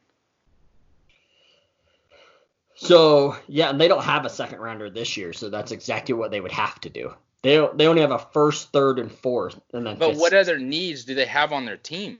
So, 2.77 3.37
yeah, 3.49 3.71
and 3.71 3.81
they 3.81 3.89
don't 3.89 4.05
have 4.05 4.25
a 4.27 4.31
second 4.31 4.61
rounder 4.61 4.91
this 4.91 5.17
year, 5.17 5.33
so 5.33 5.49
that's 5.49 5.73
exactly 5.73 6.15
what 6.15 6.31
they 6.31 6.41
would 6.43 6.53
have 6.53 6.79
to 6.83 6.91
do. 6.91 7.15
They 7.43 7.67
they 7.75 7.87
only 7.87 8.03
have 8.03 8.11
a 8.11 8.19
first, 8.19 8.71
third, 8.73 8.99
and 8.99 9.11
fourth, 9.11 9.59
and 9.73 9.87
then 9.87 9.97
But 9.99 10.11
fifth. 10.11 10.21
what 10.21 10.35
other 10.35 10.59
needs 10.59 11.05
do 11.05 11.15
they 11.15 11.25
have 11.27 11.53
on 11.53 11.65
their 11.65 11.77
team? 11.77 12.19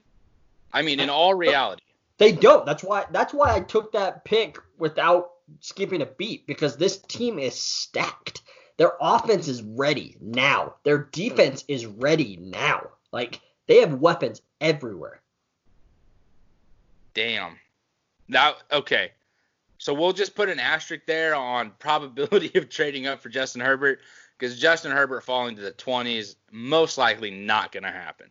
I 0.73 0.81
mean, 0.81 0.99
in 0.99 1.09
all 1.09 1.33
reality, 1.33 1.83
They 2.17 2.31
don't. 2.31 2.65
That's 2.65 2.83
why 2.83 3.05
that's 3.11 3.33
why 3.33 3.53
I 3.55 3.59
took 3.59 3.91
that 3.91 4.25
pick 4.25 4.57
without 4.77 5.31
skipping 5.59 6.01
a 6.01 6.05
beat 6.05 6.47
because 6.47 6.75
this 6.75 6.97
team 6.97 7.39
is 7.39 7.55
stacked. 7.55 8.41
Their 8.77 8.93
offense 8.99 9.47
is 9.47 9.61
ready 9.61 10.17
now. 10.21 10.75
Their 10.83 10.97
defense 11.11 11.65
is 11.67 11.85
ready 11.85 12.37
now. 12.37 12.89
Like 13.11 13.41
they 13.67 13.79
have 13.81 13.95
weapons 13.95 14.41
everywhere. 14.61 15.21
damn. 17.13 17.57
Now, 18.27 18.55
okay. 18.71 19.11
So 19.77 19.93
we'll 19.93 20.13
just 20.13 20.35
put 20.35 20.49
an 20.49 20.59
asterisk 20.59 21.05
there 21.05 21.35
on 21.35 21.71
probability 21.79 22.51
of 22.57 22.69
trading 22.69 23.07
up 23.07 23.21
for 23.21 23.29
Justin 23.29 23.61
Herbert 23.61 23.99
because 24.37 24.59
Justin 24.59 24.91
Herbert 24.91 25.21
falling 25.23 25.55
to 25.55 25.61
the 25.61 25.71
20s 25.71 26.35
most 26.51 26.97
likely 26.97 27.31
not 27.31 27.71
going 27.71 27.83
to 27.83 27.91
happen. 27.91 28.27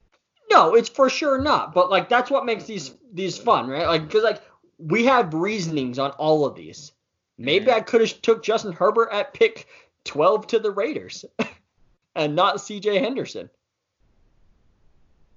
No, 0.51 0.75
it's 0.75 0.89
for 0.89 1.11
sure 1.11 1.41
not. 1.41 1.75
But 1.75 1.91
like 1.91 2.09
that's 2.09 2.31
what 2.31 2.45
makes 2.47 2.65
these 2.65 2.95
these 3.13 3.37
fun, 3.37 3.69
right? 3.69 3.87
Like 3.87 4.07
because 4.07 4.23
like 4.23 4.43
we 4.79 5.05
have 5.07 5.35
reasonings 5.35 5.99
on 5.99 6.13
all 6.13 6.45
of 6.47 6.55
these. 6.55 6.93
Maybe 7.39 7.67
Mhm. 7.67 7.75
I 7.75 7.81
could 7.81 8.01
have 8.01 8.23
took 8.23 8.43
Justin 8.45 8.73
Herbert 8.73 9.09
at 9.13 9.35
pick 9.35 9.67
12 10.05 10.47
to 10.49 10.59
the 10.61 10.71
Raiders 10.71 11.25
and 12.15 12.37
not 12.37 12.61
C.J. 12.61 12.99
Henderson. 13.01 13.51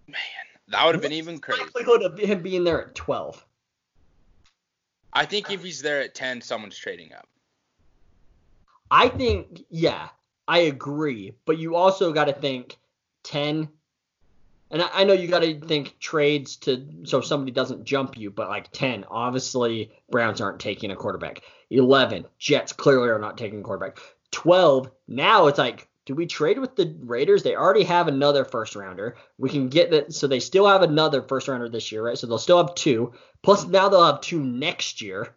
Man, 0.07 0.17
That 0.69 0.85
would 0.85 0.95
have 0.95 1.01
been 1.01 1.11
even 1.13 1.39
crazy. 1.39 1.61
Likelihood 1.63 2.03
of 2.03 2.17
him 2.19 2.41
being 2.41 2.63
there 2.63 2.87
at 2.87 2.95
12. 2.95 3.43
I 5.13 5.25
think 5.25 5.51
if 5.51 5.63
he's 5.63 5.81
there 5.81 6.01
at 6.01 6.15
10, 6.15 6.41
someone's 6.41 6.77
trading 6.77 7.13
up. 7.13 7.27
I 8.91 9.07
think, 9.09 9.65
yeah, 9.69 10.09
I 10.47 10.59
agree. 10.59 11.33
But 11.45 11.57
you 11.57 11.75
also 11.75 12.13
got 12.13 12.25
to 12.25 12.33
think 12.33 12.77
10. 13.23 13.69
And 14.71 14.81
I, 14.93 15.03
know 15.03 15.13
you 15.13 15.27
got 15.27 15.39
to 15.39 15.59
think 15.59 15.97
trades 15.99 16.55
to 16.57 16.85
so 17.03 17.21
somebody 17.21 17.51
doesn't 17.51 17.85
jump 17.85 18.17
you, 18.17 18.29
but 18.29 18.49
like 18.49 18.71
10, 18.71 19.05
obviously 19.09 19.91
Browns 20.11 20.41
aren't 20.41 20.59
taking 20.59 20.91
a 20.91 20.95
quarterback. 20.95 21.41
11, 21.71 22.25
Jets 22.37 22.71
clearly 22.71 23.09
are 23.09 23.19
not 23.19 23.37
taking 23.37 23.61
a 23.61 23.63
quarterback. 23.63 23.97
12, 24.31 24.91
now 25.07 25.47
it's 25.47 25.57
like, 25.57 25.88
do 26.09 26.15
we 26.15 26.25
trade 26.25 26.57
with 26.57 26.75
the 26.75 26.97
Raiders? 27.01 27.43
They 27.43 27.55
already 27.55 27.83
have 27.83 28.07
another 28.07 28.43
first 28.43 28.75
rounder. 28.75 29.15
We 29.37 29.47
can 29.47 29.69
get 29.69 29.91
that, 29.91 30.11
so 30.11 30.25
they 30.25 30.39
still 30.39 30.67
have 30.67 30.81
another 30.81 31.21
first 31.21 31.47
rounder 31.47 31.69
this 31.69 31.91
year, 31.91 32.03
right? 32.03 32.17
So 32.17 32.25
they'll 32.25 32.39
still 32.39 32.57
have 32.57 32.73
two. 32.73 33.13
Plus 33.43 33.67
now 33.67 33.89
they'll 33.89 34.03
have 34.03 34.19
two 34.19 34.43
next 34.43 35.03
year. 35.03 35.35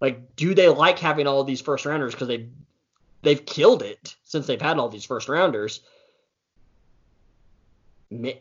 Like, 0.00 0.34
do 0.34 0.52
they 0.52 0.68
like 0.68 0.98
having 0.98 1.28
all 1.28 1.44
these 1.44 1.60
first 1.60 1.86
rounders 1.86 2.12
because 2.12 2.26
they 2.26 2.48
they've 3.22 3.46
killed 3.46 3.82
it 3.82 4.16
since 4.24 4.48
they've 4.48 4.60
had 4.60 4.78
all 4.78 4.88
these 4.88 5.04
first 5.04 5.28
rounders? 5.28 5.80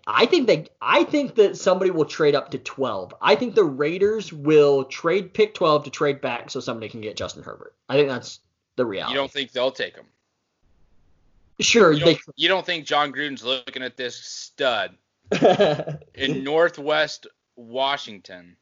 I 0.07 0.25
think 0.25 0.47
they 0.47 0.69
I 0.81 1.03
think 1.03 1.35
that 1.35 1.55
somebody 1.55 1.91
will 1.91 2.05
trade 2.05 2.33
up 2.33 2.49
to 2.49 2.57
12. 2.57 3.13
I 3.21 3.35
think 3.35 3.53
the 3.53 3.63
Raiders 3.63 4.33
will 4.33 4.85
trade 4.85 5.35
pick 5.35 5.53
12 5.53 5.83
to 5.83 5.91
trade 5.91 6.19
back 6.19 6.49
so 6.49 6.61
somebody 6.61 6.89
can 6.89 7.01
get 7.01 7.15
Justin 7.15 7.43
Herbert. 7.43 7.75
I 7.87 7.93
think 7.93 8.09
that's 8.09 8.39
the 8.75 8.87
reality. 8.87 9.13
You 9.13 9.19
don't 9.19 9.31
think 9.31 9.51
they'll 9.51 9.69
take 9.69 9.95
him? 9.95 10.07
Sure, 11.59 11.91
You 11.91 11.99
don't, 11.99 12.19
you 12.37 12.47
don't 12.47 12.65
think 12.65 12.85
Jon 12.85 13.11
Gruden's 13.11 13.43
looking 13.43 13.83
at 13.83 13.97
this 13.97 14.15
stud 14.15 14.95
in 16.15 16.43
Northwest 16.43 17.27
Washington, 17.57 18.55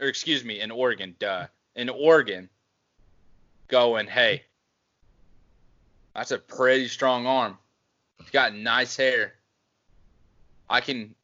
or 0.00 0.06
excuse 0.06 0.44
me, 0.44 0.60
in 0.60 0.70
Oregon, 0.70 1.16
duh, 1.18 1.46
in 1.74 1.88
Oregon, 1.88 2.48
going, 3.66 4.06
hey, 4.06 4.44
that's 6.14 6.30
a 6.30 6.38
pretty 6.38 6.86
strong 6.86 7.26
arm. 7.26 7.58
He's 8.20 8.30
got 8.30 8.54
nice 8.54 8.96
hair. 8.96 9.34
I 10.70 10.80
can, 10.80 11.14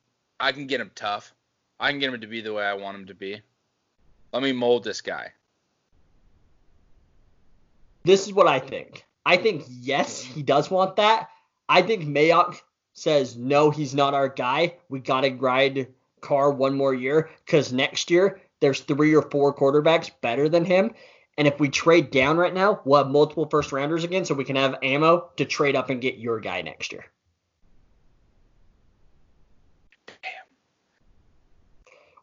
I 0.40 0.50
can 0.52 0.66
get 0.66 0.80
him 0.80 0.90
tough. 0.94 1.32
I 1.78 1.90
can 1.90 2.00
get 2.00 2.12
him 2.12 2.20
to 2.20 2.26
be 2.26 2.40
the 2.40 2.52
way 2.52 2.64
I 2.64 2.74
want 2.74 2.96
him 2.96 3.06
to 3.06 3.14
be. 3.14 3.40
Let 4.32 4.42
me 4.42 4.52
mold 4.52 4.82
this 4.82 5.00
guy. 5.00 5.32
this 8.04 8.26
is 8.26 8.32
what 8.32 8.48
I 8.48 8.58
think. 8.58 9.04
I 9.26 9.36
think 9.36 9.64
yes, 9.68 10.22
he 10.22 10.42
does 10.42 10.70
want 10.70 10.96
that. 10.96 11.28
I 11.68 11.82
think 11.82 12.04
Mayock 12.04 12.60
says 12.92 13.36
no, 13.36 13.70
he's 13.70 13.94
not 13.94 14.14
our 14.14 14.28
guy. 14.28 14.76
We 14.88 15.00
gotta 15.00 15.34
ride 15.34 15.88
Carr 16.20 16.50
one 16.50 16.76
more 16.76 16.94
year 16.94 17.30
because 17.44 17.72
next 17.72 18.10
year 18.10 18.40
there's 18.60 18.80
three 18.80 19.14
or 19.14 19.22
four 19.22 19.54
quarterbacks 19.54 20.10
better 20.20 20.48
than 20.48 20.64
him. 20.64 20.94
And 21.36 21.48
if 21.48 21.58
we 21.58 21.68
trade 21.68 22.10
down 22.10 22.36
right 22.36 22.54
now, 22.54 22.80
we'll 22.84 23.02
have 23.02 23.10
multiple 23.10 23.46
first 23.50 23.72
rounders 23.72 24.04
again, 24.04 24.24
so 24.24 24.34
we 24.34 24.44
can 24.44 24.56
have 24.56 24.76
ammo 24.82 25.30
to 25.36 25.44
trade 25.44 25.74
up 25.74 25.90
and 25.90 26.00
get 26.00 26.18
your 26.18 26.38
guy 26.38 26.62
next 26.62 26.92
year. 26.92 27.04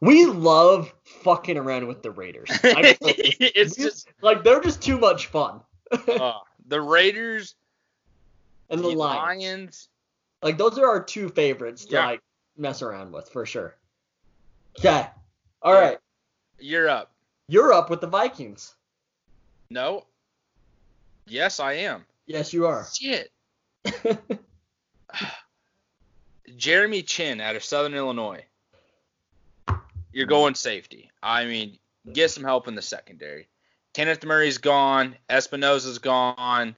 We 0.00 0.26
love 0.26 0.92
fucking 1.04 1.56
around 1.56 1.86
with 1.86 2.02
the 2.02 2.10
Raiders. 2.10 2.50
I- 2.62 2.96
it's 3.00 3.76
we- 3.78 3.84
just 3.84 4.08
like 4.20 4.42
they're 4.42 4.60
just 4.60 4.82
too 4.82 4.98
much 4.98 5.26
fun. 5.28 5.60
Uh, 6.08 6.38
the 6.66 6.80
Raiders, 6.80 7.54
and 8.70 8.80
the 8.80 8.88
the 8.90 8.94
Lions. 8.94 9.42
Lions. 9.44 9.88
Like 10.42 10.58
those 10.58 10.78
are 10.78 10.86
our 10.86 11.02
two 11.02 11.28
favorites 11.28 11.84
to 11.86 11.92
Yeah. 11.94 12.06
like 12.06 12.22
mess 12.56 12.82
around 12.82 13.12
with 13.12 13.28
for 13.28 13.44
sure. 13.46 13.76
Okay. 14.78 15.06
All 15.60 15.74
Yeah. 15.74 15.80
right. 15.80 15.98
You're 16.58 16.88
up. 16.88 17.12
You're 17.48 17.72
up 17.72 17.90
with 17.90 18.00
the 18.00 18.06
Vikings. 18.06 18.74
No. 19.70 20.06
Yes, 21.26 21.60
I 21.60 21.74
am. 21.74 22.04
Yes, 22.26 22.52
you 22.52 22.66
are. 22.66 22.86
Shit. 22.92 23.30
Jeremy 26.56 27.02
Chinn 27.02 27.40
out 27.40 27.56
of 27.56 27.64
Southern 27.64 27.94
Illinois. 27.94 28.44
You're 30.12 30.26
going 30.26 30.54
safety. 30.54 31.10
I 31.22 31.44
mean, 31.46 31.78
get 32.12 32.30
some 32.30 32.44
help 32.44 32.68
in 32.68 32.74
the 32.74 32.82
secondary. 32.82 33.48
Kenneth 33.92 34.24
Murray's 34.24 34.58
gone. 34.58 35.16
Espinosa's 35.28 35.98
gone. 35.98 36.76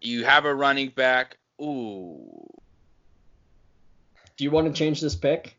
You 0.00 0.24
have 0.24 0.44
a 0.44 0.54
running 0.54 0.90
back. 0.90 1.38
Ooh. 1.60 2.46
Do 4.36 4.44
you 4.44 4.50
want 4.50 4.66
to 4.66 4.72
change 4.72 5.00
this 5.00 5.14
pick? 5.14 5.56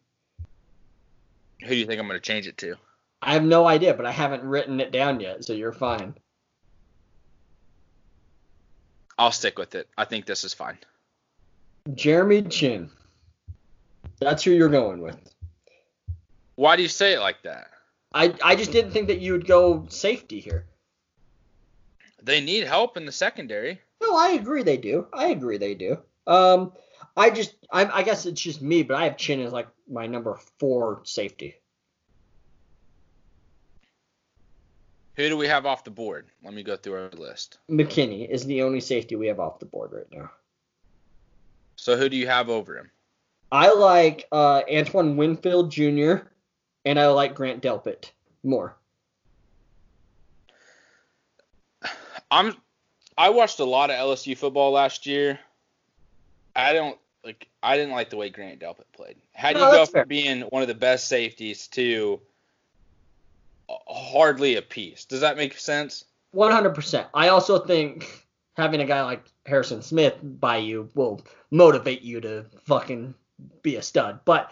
Who 1.61 1.69
do 1.69 1.75
you 1.75 1.85
think 1.85 1.99
I'm 1.99 2.07
going 2.07 2.19
to 2.19 2.25
change 2.25 2.47
it 2.47 2.57
to? 2.57 2.75
I 3.21 3.33
have 3.33 3.43
no 3.43 3.65
idea, 3.65 3.93
but 3.93 4.05
I 4.05 4.11
haven't 4.11 4.43
written 4.43 4.79
it 4.79 4.91
down 4.91 5.19
yet, 5.19 5.43
so 5.43 5.53
you're 5.53 5.73
fine. 5.73 6.13
I'll 9.17 9.31
stick 9.31 9.57
with 9.57 9.73
it. 9.73 9.87
I 9.97 10.05
think 10.05 10.25
this 10.25 10.43
is 10.43 10.53
fine. 10.53 10.77
Jeremy 11.95 12.43
Chinn. 12.43 12.91
That's 14.19 14.43
who 14.43 14.51
you're 14.51 14.69
going 14.69 15.01
with. 15.01 15.17
Why 16.55 16.75
do 16.75 16.83
you 16.83 16.89
say 16.89 17.13
it 17.13 17.19
like 17.19 17.41
that? 17.43 17.67
I 18.17 18.33
I 18.43 18.55
just 18.55 18.71
didn't 18.71 18.91
think 18.91 19.07
that 19.07 19.19
you 19.19 19.33
would 19.33 19.45
go 19.45 19.85
safety 19.89 20.39
here. 20.39 20.65
They 22.23 22.41
need 22.41 22.65
help 22.65 22.97
in 22.97 23.05
the 23.05 23.11
secondary. 23.11 23.79
No, 24.01 24.15
I 24.17 24.29
agree 24.31 24.63
they 24.63 24.77
do. 24.77 25.07
I 25.13 25.27
agree 25.27 25.57
they 25.57 25.75
do. 25.75 25.99
Um, 26.25 26.73
I 27.15 27.29
just 27.29 27.55
I, 27.71 27.85
I 27.85 28.03
guess 28.03 28.25
it's 28.25 28.41
just 28.41 28.61
me, 28.61 28.81
but 28.81 28.97
I 28.97 29.03
have 29.03 29.17
Chinn 29.17 29.41
as 29.41 29.53
like 29.53 29.67
my 29.87 30.07
number 30.07 30.39
four 30.59 31.01
safety. 31.03 31.55
Who 35.15 35.29
do 35.29 35.37
we 35.37 35.47
have 35.47 35.65
off 35.65 35.83
the 35.83 35.91
board? 35.91 36.27
Let 36.43 36.53
me 36.53 36.63
go 36.63 36.75
through 36.75 36.95
our 36.95 37.09
list. 37.09 37.59
McKinney 37.69 38.29
is 38.29 38.45
the 38.45 38.61
only 38.61 38.79
safety 38.79 39.15
we 39.15 39.27
have 39.27 39.39
off 39.39 39.59
the 39.59 39.65
board 39.65 39.91
right 39.91 40.11
now. 40.11 40.31
So 41.75 41.97
who 41.97 42.09
do 42.09 42.17
you 42.17 42.27
have 42.27 42.49
over 42.49 42.77
him? 42.77 42.91
I 43.51 43.73
like 43.73 44.27
uh, 44.31 44.61
Antoine 44.71 45.17
Winfield 45.17 45.71
Jr. 45.71 46.17
and 46.87 46.97
I 46.97 47.07
like 47.07 47.35
Grant 47.35 47.61
Delpit 47.61 48.11
more. 48.43 48.75
I'm 52.31 52.55
I 53.17 53.29
watched 53.29 53.59
a 53.59 53.65
lot 53.65 53.89
of 53.89 53.97
LSU 53.97 54.37
football 54.37 54.71
last 54.71 55.05
year. 55.05 55.37
I 56.55 56.71
don't 56.73 56.97
like 57.25 57.47
I 57.61 57.75
didn't 57.75 57.91
like 57.91 58.09
the 58.09 58.15
way 58.15 58.29
Grant 58.29 58.61
Delpit 58.61 58.85
played. 58.93 59.17
How 59.33 59.51
do 59.51 59.59
No, 59.59 59.65
you 59.67 59.77
go 59.77 59.85
from 59.85 59.91
fair. 59.93 60.05
being 60.05 60.41
one 60.43 60.61
of 60.61 60.69
the 60.69 60.75
best 60.75 61.07
safeties 61.09 61.67
to 61.69 62.21
hardly 63.87 64.55
a 64.55 64.61
piece? 64.61 65.03
Does 65.03 65.21
that 65.21 65.35
make 65.35 65.57
sense? 65.57 66.05
100%. 66.33 67.05
I 67.13 67.27
also 67.29 67.59
think 67.59 68.25
having 68.55 68.79
a 68.79 68.85
guy 68.85 69.03
like 69.03 69.25
Harrison 69.45 69.81
Smith 69.81 70.15
by 70.21 70.57
you 70.57 70.89
will 70.95 71.21
motivate 71.51 72.01
you 72.01 72.21
to 72.21 72.45
fucking 72.65 73.13
be 73.61 73.75
a 73.75 73.81
stud. 73.81 74.21
But 74.23 74.51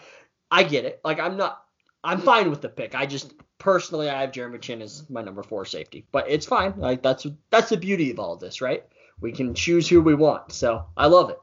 I 0.50 0.64
get 0.64 0.84
it. 0.84 1.00
Like 1.02 1.18
I'm 1.18 1.38
not 1.38 1.65
I'm 2.06 2.20
fine 2.20 2.50
with 2.50 2.60
the 2.60 2.68
pick. 2.68 2.94
I 2.94 3.04
just 3.04 3.34
personally 3.58 4.08
I 4.08 4.20
have 4.20 4.30
Jeremy 4.30 4.58
Chinn 4.58 4.80
as 4.80 5.08
my 5.10 5.22
number 5.22 5.42
4 5.42 5.64
safety. 5.64 6.06
But 6.12 6.30
it's 6.30 6.46
fine. 6.46 6.74
Like 6.76 7.02
that's 7.02 7.26
that's 7.50 7.70
the 7.70 7.76
beauty 7.76 8.10
of 8.12 8.20
all 8.20 8.36
this, 8.36 8.60
right? 8.60 8.84
We 9.20 9.32
can 9.32 9.54
choose 9.54 9.88
who 9.88 10.00
we 10.00 10.14
want. 10.14 10.52
So, 10.52 10.84
I 10.96 11.06
love 11.06 11.30
it. 11.30 11.38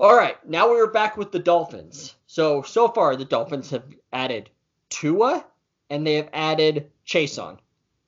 All 0.00 0.16
right, 0.16 0.36
now 0.48 0.68
we're 0.68 0.90
back 0.90 1.16
with 1.16 1.30
the 1.30 1.38
Dolphins. 1.38 2.16
So 2.26 2.62
so 2.62 2.88
far 2.88 3.14
the 3.14 3.24
Dolphins 3.24 3.70
have 3.70 3.84
added 4.12 4.50
Tua 4.90 5.44
and 5.90 6.04
they 6.04 6.14
have 6.14 6.30
added 6.32 6.90
Chaisson 7.06 7.58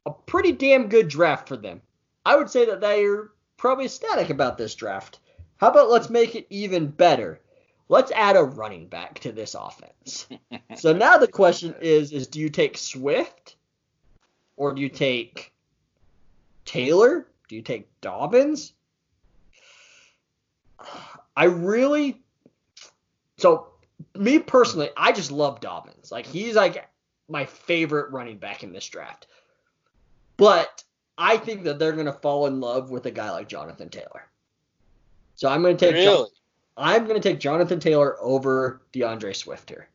a 0.07 0.11
pretty 0.11 0.53
damn 0.53 0.89
good 0.89 1.09
draft 1.09 1.49
for 1.49 1.57
them. 1.57 1.81
I 2.27 2.37
would 2.37 2.51
say 2.51 2.67
that 2.67 2.81
they 2.81 3.05
are 3.05 3.31
probably 3.57 3.85
ecstatic 3.85 4.31
about 4.31 4.59
this 4.59 4.75
draft. 4.75 5.21
How 5.59 5.69
about 5.69 5.91
let's 5.91 6.11
make 6.11 6.35
it 6.35 6.47
even 6.51 6.89
better? 6.89 7.41
Let's 7.89 8.11
add 8.13 8.37
a 8.37 8.43
running 8.43 8.89
back 8.89 9.19
to 9.21 9.33
this 9.33 9.55
offense. 9.55 10.27
so 10.77 10.93
now 10.93 11.19
the 11.19 11.29
question 11.29 11.75
is 11.81 12.13
is 12.13 12.27
do 12.27 12.41
you 12.41 12.49
take 12.49 12.79
Swift 12.79 13.57
or 14.57 14.73
do 14.73 14.81
you 14.81 14.89
take 14.89 15.53
Taylor? 16.65 17.27
Do 17.49 17.57
you 17.57 17.63
take 17.63 17.89
Dobbins? 18.01 18.73
I 21.37 21.45
really 21.45 22.23
so 23.39 23.69
me 24.17 24.39
personally, 24.39 24.91
I 24.97 25.13
just 25.13 25.31
love 25.31 25.61
Dobbins. 25.61 26.11
Like 26.11 26.27
he's 26.27 26.55
like 26.55 26.89
my 27.29 27.45
favorite 27.45 28.13
running 28.13 28.39
back 28.39 28.63
in 28.63 28.73
this 28.73 28.87
draft. 28.87 29.27
But 30.37 30.83
I 31.17 31.37
think 31.37 31.65
that 31.65 31.79
they're 31.79 31.93
going 31.93 32.07
to 32.07 32.13
fall 32.13 32.47
in 32.47 32.61
love 32.61 32.91
with 32.91 33.07
a 33.07 33.11
guy 33.11 33.31
like 33.31 33.49
Jonathan 33.49 33.89
Taylor. 33.89 34.29
So 35.37 35.49
I'm 35.49 35.63
going 35.63 35.77
to 35.77 35.87
take 35.87 35.95
Really? 35.95 36.29
I'm 36.77 37.05
going 37.05 37.21
to 37.21 37.29
take 37.29 37.41
Jonathan 37.41 37.81
Taylor 37.81 38.17
over 38.21 38.83
DeAndre 38.93 39.35
Swift 39.35 39.69
here. 39.69 39.89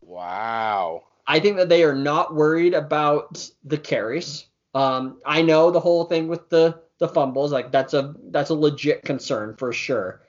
Wow. 0.00 1.04
I 1.26 1.40
think 1.40 1.56
that 1.56 1.68
they 1.68 1.84
are 1.84 1.94
not 1.94 2.34
worried 2.34 2.74
about 2.74 3.48
the 3.64 3.78
carries. 3.78 4.46
Um, 4.74 5.20
I 5.24 5.42
know 5.42 5.70
the 5.70 5.80
whole 5.80 6.04
thing 6.04 6.28
with 6.28 6.48
the 6.48 6.80
the 6.98 7.08
fumbles, 7.08 7.50
like 7.50 7.72
that's 7.72 7.94
a 7.94 8.14
that's 8.30 8.50
a 8.50 8.54
legit 8.54 9.02
concern 9.04 9.56
for 9.56 9.72
sure. 9.72 10.20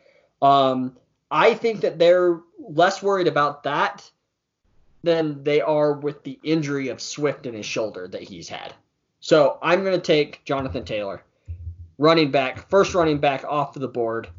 Um, 0.42 0.98
I 1.30 1.54
think 1.54 1.82
that 1.82 2.00
they're 2.00 2.40
less 2.60 3.04
worried 3.04 3.28
about 3.28 3.64
that 3.64 4.10
than 5.04 5.44
they 5.44 5.62
are 5.62 5.94
with 5.94 6.24
the 6.24 6.40
injury 6.44 6.90
of 6.90 7.02
Swift 7.02 7.46
in 7.46 7.54
his 7.54 7.66
shoulder 7.66 8.08
that 8.08 8.24
he's 8.24 8.48
had. 8.48 8.74
So 9.20 9.58
I'm 9.62 9.84
going 9.84 10.00
to 10.00 10.06
take 10.06 10.44
Jonathan 10.46 10.86
Taylor, 10.86 11.24
running 11.98 12.32
back, 12.32 12.70
first 12.70 12.94
running 12.94 13.20
back 13.20 13.44
off 13.44 13.76
of 13.76 13.82
the 13.82 13.88
board 13.88 14.30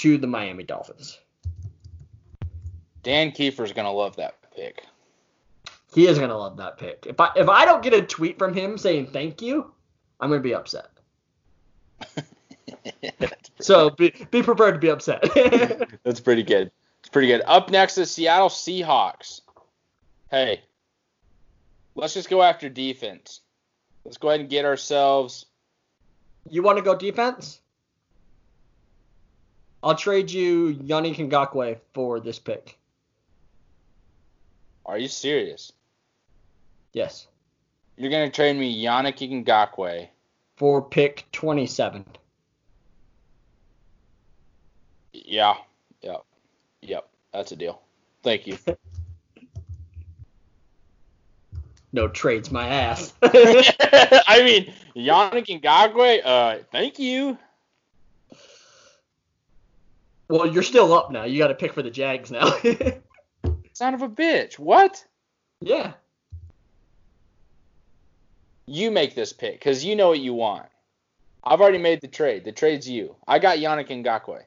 to 0.00 0.16
the 0.16 0.26
Miami 0.26 0.64
Dolphins. 0.64 1.18
Dan 3.02 3.32
Kiefer's 3.32 3.72
gonna 3.72 3.92
love 3.92 4.16
that 4.16 4.36
pick. 4.56 4.84
He 5.94 6.06
is 6.06 6.18
gonna 6.18 6.38
love 6.38 6.56
that 6.56 6.78
pick. 6.78 7.04
If 7.06 7.20
I 7.20 7.30
if 7.36 7.50
I 7.50 7.66
don't 7.66 7.82
get 7.82 7.92
a 7.92 8.00
tweet 8.00 8.38
from 8.38 8.54
him 8.54 8.78
saying 8.78 9.08
thank 9.08 9.42
you, 9.42 9.72
I'm 10.18 10.30
gonna 10.30 10.40
be 10.40 10.54
upset. 10.54 10.86
so 13.60 13.90
be 13.90 14.14
be 14.30 14.42
prepared 14.42 14.74
to 14.74 14.80
be 14.80 14.90
upset. 14.90 15.22
That's 16.02 16.20
pretty 16.20 16.44
good. 16.44 16.70
It's 17.00 17.10
pretty 17.10 17.28
good. 17.28 17.42
Up 17.46 17.70
next 17.70 17.98
is 17.98 18.10
Seattle 18.10 18.48
Seahawks. 18.48 19.42
Hey, 20.30 20.62
let's 21.94 22.14
just 22.14 22.30
go 22.30 22.42
after 22.42 22.70
defense. 22.70 23.40
Let's 24.06 24.16
go 24.16 24.28
ahead 24.28 24.40
and 24.40 24.48
get 24.48 24.64
ourselves. 24.64 25.44
You 26.48 26.62
want 26.62 26.78
to 26.78 26.82
go 26.82 26.96
defense? 26.96 27.60
I'll 29.82 29.94
trade 29.94 30.30
you 30.30 30.74
Yannick 30.74 31.16
Ngakoue 31.16 31.78
for 31.94 32.20
this 32.20 32.38
pick. 32.38 32.78
Are 34.84 34.98
you 34.98 35.08
serious? 35.08 35.72
Yes. 36.92 37.26
You're 37.96 38.10
gonna 38.10 38.30
trade 38.30 38.56
me 38.56 38.82
Yannick 38.84 39.44
Ngakoue 39.44 40.08
for 40.56 40.82
pick 40.82 41.26
27. 41.32 42.04
Yeah. 45.12 45.54
Yep. 46.02 46.24
Yep. 46.82 47.08
That's 47.32 47.52
a 47.52 47.56
deal. 47.56 47.80
Thank 48.22 48.46
you. 48.46 48.58
no 51.92 52.08
trades 52.08 52.50
my 52.50 52.66
ass. 52.68 53.14
I 53.22 54.42
mean, 54.44 54.72
Yannick 54.94 55.62
Ngakoue, 55.62 56.20
uh, 56.24 56.58
thank 56.70 56.98
you. 56.98 57.38
Well, 60.30 60.46
you're 60.46 60.62
still 60.62 60.92
up 60.94 61.10
now. 61.10 61.24
You 61.24 61.38
got 61.38 61.48
to 61.48 61.56
pick 61.56 61.72
for 61.74 61.82
the 61.82 61.90
Jags 61.90 62.30
now. 62.30 62.52
Son 63.72 63.94
of 63.94 64.02
a 64.02 64.08
bitch. 64.08 64.60
What? 64.60 65.04
Yeah. 65.60 65.94
You 68.64 68.92
make 68.92 69.16
this 69.16 69.32
pick 69.32 69.54
because 69.54 69.84
you 69.84 69.96
know 69.96 70.10
what 70.10 70.20
you 70.20 70.32
want. 70.32 70.66
I've 71.42 71.60
already 71.60 71.78
made 71.78 72.00
the 72.00 72.06
trade. 72.06 72.44
The 72.44 72.52
trade's 72.52 72.88
you. 72.88 73.16
I 73.26 73.40
got 73.40 73.58
Yannick 73.58 73.88
Ngakoue. 73.88 74.44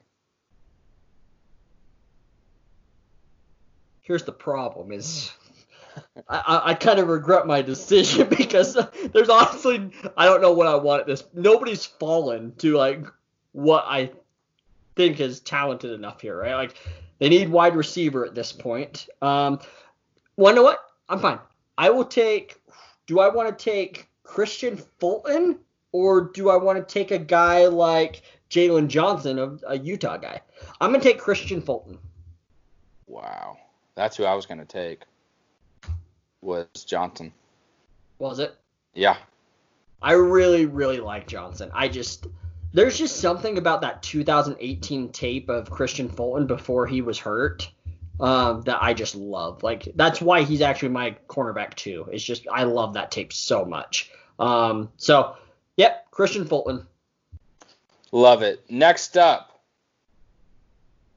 Here's 4.00 4.22
the 4.24 4.32
problem: 4.32 4.90
is 4.90 5.30
I, 6.30 6.62
I 6.64 6.74
kind 6.74 6.98
of 6.98 7.08
regret 7.08 7.46
my 7.46 7.60
decision 7.60 8.28
because 8.38 8.78
there's 9.12 9.28
honestly 9.28 9.90
I 10.16 10.24
don't 10.24 10.40
know 10.40 10.52
what 10.52 10.66
I 10.66 10.76
want 10.76 11.02
at 11.02 11.06
this. 11.06 11.24
Nobody's 11.34 11.84
fallen 11.84 12.54
to 12.56 12.74
like 12.74 13.04
what 13.52 13.84
I 13.86 14.12
think 14.96 15.20
is 15.20 15.40
talented 15.40 15.92
enough 15.92 16.20
here, 16.20 16.38
right? 16.38 16.54
Like 16.54 16.76
they 17.18 17.28
need 17.28 17.48
wide 17.48 17.76
receiver 17.76 18.24
at 18.24 18.34
this 18.34 18.52
point. 18.52 19.08
Um, 19.22 19.60
well, 20.36 20.52
you 20.52 20.56
know 20.56 20.62
what? 20.62 20.80
I'm 21.08 21.18
fine. 21.18 21.38
I 21.78 21.90
will 21.90 22.04
take. 22.04 22.60
Do 23.06 23.20
I 23.20 23.28
want 23.28 23.56
to 23.56 23.64
take 23.64 24.08
Kristian 24.24 24.82
Fulton 24.98 25.58
or 25.92 26.22
do 26.32 26.50
I 26.50 26.56
want 26.56 26.76
to 26.78 26.92
take 26.92 27.10
a 27.10 27.18
guy 27.18 27.66
like 27.66 28.22
Jaylon 28.50 28.88
Johnson, 28.88 29.38
a, 29.38 29.56
a 29.68 29.78
Utah 29.78 30.16
guy? 30.16 30.40
I'm 30.80 30.90
gonna 30.90 31.02
take 31.02 31.20
Kristian 31.20 31.64
Fulton. 31.64 31.98
Wow, 33.06 33.58
that's 33.94 34.16
who 34.16 34.24
I 34.24 34.34
was 34.34 34.46
gonna 34.46 34.64
take. 34.64 35.02
Was 36.40 36.66
Johnson? 36.86 37.32
Was 38.18 38.38
it? 38.38 38.54
Yeah. 38.94 39.16
I 40.02 40.12
really, 40.12 40.66
really 40.66 41.00
like 41.00 41.26
Johnson. 41.26 41.70
I 41.72 41.88
just 41.88 42.26
there's 42.74 42.98
just 42.98 43.18
something 43.18 43.56
about 43.56 43.80
that 43.82 44.02
2018 44.02 45.12
tape 45.12 45.48
of 45.48 45.70
Kristian 45.70 46.14
Fulton 46.14 46.48
before 46.48 46.86
he 46.88 47.02
was 47.02 47.18
hurt 47.18 47.70
um, 48.18 48.62
that 48.62 48.82
I 48.82 48.92
just 48.92 49.14
love. 49.14 49.62
Like 49.62 49.88
that's 49.94 50.20
why 50.20 50.42
he's 50.42 50.60
actually 50.60 50.88
my 50.88 51.16
cornerback 51.28 51.74
too. 51.74 52.08
It's 52.12 52.24
just 52.24 52.46
I 52.52 52.64
love 52.64 52.94
that 52.94 53.12
tape 53.12 53.32
so 53.32 53.64
much. 53.64 54.10
Um, 54.40 54.90
so, 54.96 55.36
yep, 55.76 56.10
Christian 56.10 56.44
Fulton. 56.44 56.84
Love 58.10 58.42
it. 58.42 58.68
Next 58.68 59.16
up, 59.16 59.62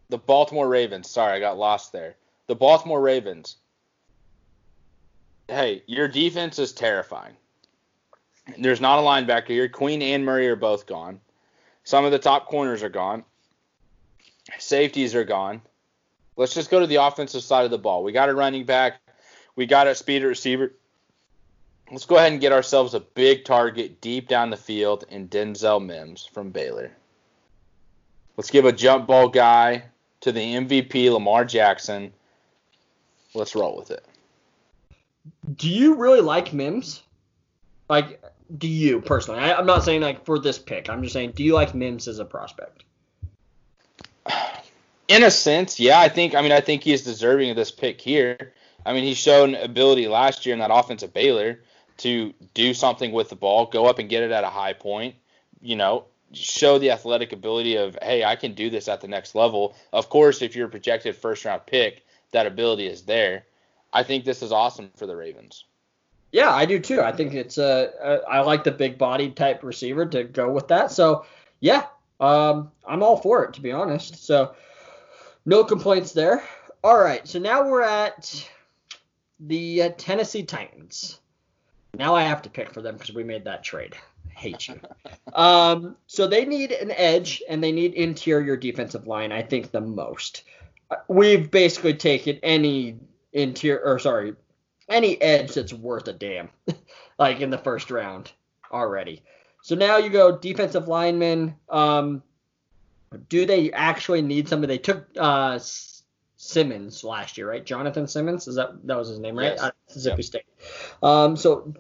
the 0.10 0.20
Baltimore 0.20 0.70
Ravens. 0.70 1.10
Sorry, 1.10 1.34
I 1.34 1.40
got 1.40 1.58
lost 1.58 1.92
there. 1.92 2.18
The 2.46 2.56
Baltimore 2.56 3.02
Ravens. 3.02 3.58
Hey, 5.48 5.82
your 5.88 6.08
defense 6.08 6.60
is 6.60 6.72
terrifying. 6.72 7.36
There's 8.60 8.82
not 8.82 9.00
a 9.00 9.02
linebacker 9.02 9.48
here. 9.48 9.68
Queen 9.68 10.02
and 10.04 10.24
Murray 10.24 10.48
are 10.48 10.56
both 10.56 10.86
gone. 10.86 11.20
Some 11.88 12.04
of 12.04 12.12
the 12.12 12.20
top 12.20 12.48
corners 12.48 12.84
are 12.84 12.90
gone. 12.90 13.24
Safeties 14.60 15.16
are 15.16 15.24
gone. 15.24 15.62
Let's 16.36 16.54
just 16.54 16.70
go 16.70 16.82
to 16.82 16.86
the 16.86 16.98
offensive 16.98 17.44
side 17.44 17.64
of 17.64 17.72
the 17.72 17.78
ball. 17.78 18.04
We 18.04 18.12
got 18.12 18.28
a 18.28 18.34
running 18.34 18.66
back. 18.66 19.00
We 19.56 19.68
got 19.68 19.88
a 19.88 19.96
speed 19.96 20.22
receiver. 20.24 20.74
Let's 21.90 22.04
go 22.04 22.18
ahead 22.18 22.34
and 22.34 22.42
get 22.42 22.52
ourselves 22.52 22.94
a 22.94 23.00
big 23.00 23.46
target 23.46 24.02
deep 24.02 24.28
down 24.28 24.50
the 24.50 24.58
field 24.58 25.06
in 25.08 25.30
Denzel 25.30 25.82
Mims 25.82 26.26
from 26.26 26.50
Baylor. 26.50 26.92
Let's 28.36 28.52
give 28.52 28.66
a 28.66 28.74
jump 28.74 29.08
ball 29.08 29.30
guy 29.30 29.84
to 30.20 30.34
the 30.34 30.42
MVP 30.42 31.10
Lamar 31.10 31.46
Jackson. 31.46 32.12
Let's 33.34 33.56
roll 33.56 33.78
with 33.78 33.92
it. 33.92 34.06
Do 35.56 35.70
you 35.70 35.96
really 35.96 36.20
like 36.20 36.52
Mims? 36.52 37.02
Like, 37.90 38.22
do 38.56 38.68
you 38.68 39.02
personally? 39.02 39.40
I, 39.40 39.60
am 39.60 39.66
not 39.66 39.84
saying 39.84 40.02
like 40.02 40.26
for 40.26 40.40
this 40.40 40.60
pick. 40.60 40.90
I'm 40.90 41.02
just 41.02 41.14
saying, 41.14 41.32
do 41.32 41.44
you 41.44 41.54
like 41.54 41.76
Mims 41.76 42.08
as 42.08 42.20
a 42.20 42.26
prospect? 42.26 42.84
In 45.08 45.24
a 45.24 45.32
sense, 45.32 45.80
yeah. 45.80 46.00
I 46.00 46.10
think. 46.10 46.36
I 46.36 46.42
mean, 46.42 46.52
I 46.52 46.62
think 46.62 46.84
he's 46.84 47.04
deserving 47.04 47.50
of 47.50 47.56
this 47.56 47.72
pick 47.72 48.00
here. 48.02 48.54
I 48.86 48.94
mean, 48.94 49.04
he's 49.04 49.18
shown 49.18 49.56
ability 49.56 50.08
last 50.08 50.46
year 50.46 50.54
in 50.54 50.60
that 50.60 50.72
offense 50.72 51.04
Baylor 51.04 51.60
to 51.98 52.34
do 52.54 52.74
something 52.74 53.12
with 53.12 53.30
the 53.30 53.36
ball, 53.36 53.66
go 53.66 53.86
up 53.86 54.00
and 54.00 54.10
get 54.10 54.24
it 54.24 54.32
at 54.32 54.44
a 54.44 54.50
high 54.50 54.74
point. 54.74 55.16
You 55.62 55.76
know, 55.76 56.06
show 56.34 56.78
the 56.78 56.92
athletic 56.92 57.34
ability 57.34 57.76
of, 57.76 57.98
hey, 58.02 58.24
I 58.24 58.36
can 58.36 58.54
do 58.54 58.70
this 58.70 58.88
at 58.88 59.02
the 59.02 59.08
next 59.08 59.36
level. 59.36 59.76
Of 59.92 60.10
course, 60.10 60.42
if 60.42 60.56
you're 60.56 60.68
a 60.68 60.72
projected 60.72 61.16
first 61.16 61.46
round 61.46 61.66
pick, 61.66 62.06
that 62.32 62.46
ability 62.46 62.88
is 62.88 63.04
there. 63.04 63.46
I 63.92 64.04
think 64.04 64.26
this 64.26 64.42
is 64.42 64.52
awesome 64.52 64.92
for 64.96 65.08
the 65.08 65.16
Ravens. 65.16 65.66
Yeah, 66.32 66.54
I 66.54 66.66
do 66.66 66.80
too. 66.80 67.02
I 67.02 67.12
think 67.12 67.34
it's 67.34 67.58
a, 67.58 67.92
a 68.02 68.30
I 68.30 68.42
like 68.42 68.64
the 68.64 68.72
big 68.72 68.98
body 68.98 69.32
type 69.32 69.64
receiver 69.64 70.06
to 70.08 70.24
go 70.24 70.52
with 70.52 70.68
that. 70.70 70.92
So 70.92 71.26
yeah, 71.60 71.86
um, 72.20 72.72
I'm 72.86 73.04
all 73.04 73.18
for 73.18 73.46
it 73.46 73.54
to 73.54 73.62
be 73.62 73.72
honest. 73.72 74.26
So 74.26 74.54
no 75.46 75.64
complaints 75.64 76.12
there. 76.12 76.44
All 76.84 77.00
right, 77.00 77.28
so 77.28 77.40
now 77.40 77.68
we're 77.68 77.82
at 77.82 78.50
the 79.40 79.84
uh, 79.84 79.90
Tennessee 79.98 80.44
Titans. 80.44 81.20
Now 81.98 82.16
I 82.16 82.24
have 82.24 82.42
to 82.44 82.50
pick 82.50 82.72
for 82.72 82.82
them 82.82 82.98
because 82.98 83.16
we 83.16 83.24
made 83.24 83.46
that 83.46 83.64
trade. 83.64 83.96
hate 84.36 84.68
you. 84.68 84.80
um, 85.34 85.96
so 86.06 86.28
they 86.28 86.46
need 86.46 86.72
an 86.72 86.92
edge 86.92 87.42
and 87.50 87.64
they 87.64 87.72
need 87.72 87.94
interior 87.94 88.56
defensive 88.56 89.08
line. 89.08 89.32
I 89.32 89.42
think 89.42 89.72
the 89.72 89.82
most. 89.82 90.44
We've 91.08 91.50
basically 91.50 91.96
taken 91.96 92.40
any 92.44 92.98
interior 93.34 93.82
or 93.84 94.00
sorry 94.00 94.36
any 94.90 95.22
edge 95.22 95.54
that's 95.54 95.74
worth 95.74 96.08
a 96.08 96.14
damn, 96.14 96.50
like 97.20 97.42
in 97.42 97.50
the 97.50 97.58
first 97.58 97.92
round 97.92 98.32
already. 98.72 99.24
So 99.62 99.76
now 99.76 99.98
you 99.98 100.10
go 100.10 100.38
defensive 100.38 100.88
lineman. 100.88 101.56
Um, 101.70 102.24
do 103.30 103.46
they 103.46 103.72
actually 103.72 104.22
need 104.22 104.48
somebody? 104.48 104.76
They 104.76 104.82
took 104.82 105.08
uh, 105.18 105.60
Simmons 106.38 107.04
last 107.04 107.38
year, 107.38 107.50
right? 107.50 107.66
Jonathan 107.66 108.08
Simmons, 108.08 108.48
is 108.48 108.56
that 108.56 108.86
that 108.88 108.98
was 108.98 109.10
his 109.10 109.20
name, 109.20 109.38
right? 109.38 109.54
Yes. 109.54 109.62
Uh, 109.62 109.72
Mississippi 109.88 110.22
yep. 110.22 110.26
State. 110.26 110.46
Um, 111.02 111.36
so 111.36 111.74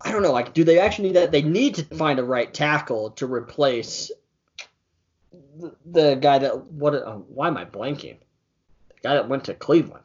I 0.00 0.12
don't 0.12 0.22
know. 0.22 0.32
Like, 0.32 0.52
do 0.52 0.64
they 0.64 0.78
actually 0.78 1.08
need 1.08 1.16
that? 1.16 1.32
They 1.32 1.42
need 1.42 1.76
to 1.76 1.84
find 1.84 2.18
a 2.18 2.24
right 2.24 2.52
tackle 2.52 3.10
to 3.12 3.26
replace 3.26 4.10
the, 5.58 5.74
the 5.86 6.14
guy 6.16 6.38
that 6.38 6.66
what? 6.66 6.94
Uh, 6.94 7.16
why 7.16 7.48
am 7.48 7.56
I 7.56 7.64
blanking? 7.64 8.18
The 8.88 9.00
guy 9.02 9.14
that 9.14 9.28
went 9.28 9.44
to 9.44 9.54
Cleveland. 9.54 10.04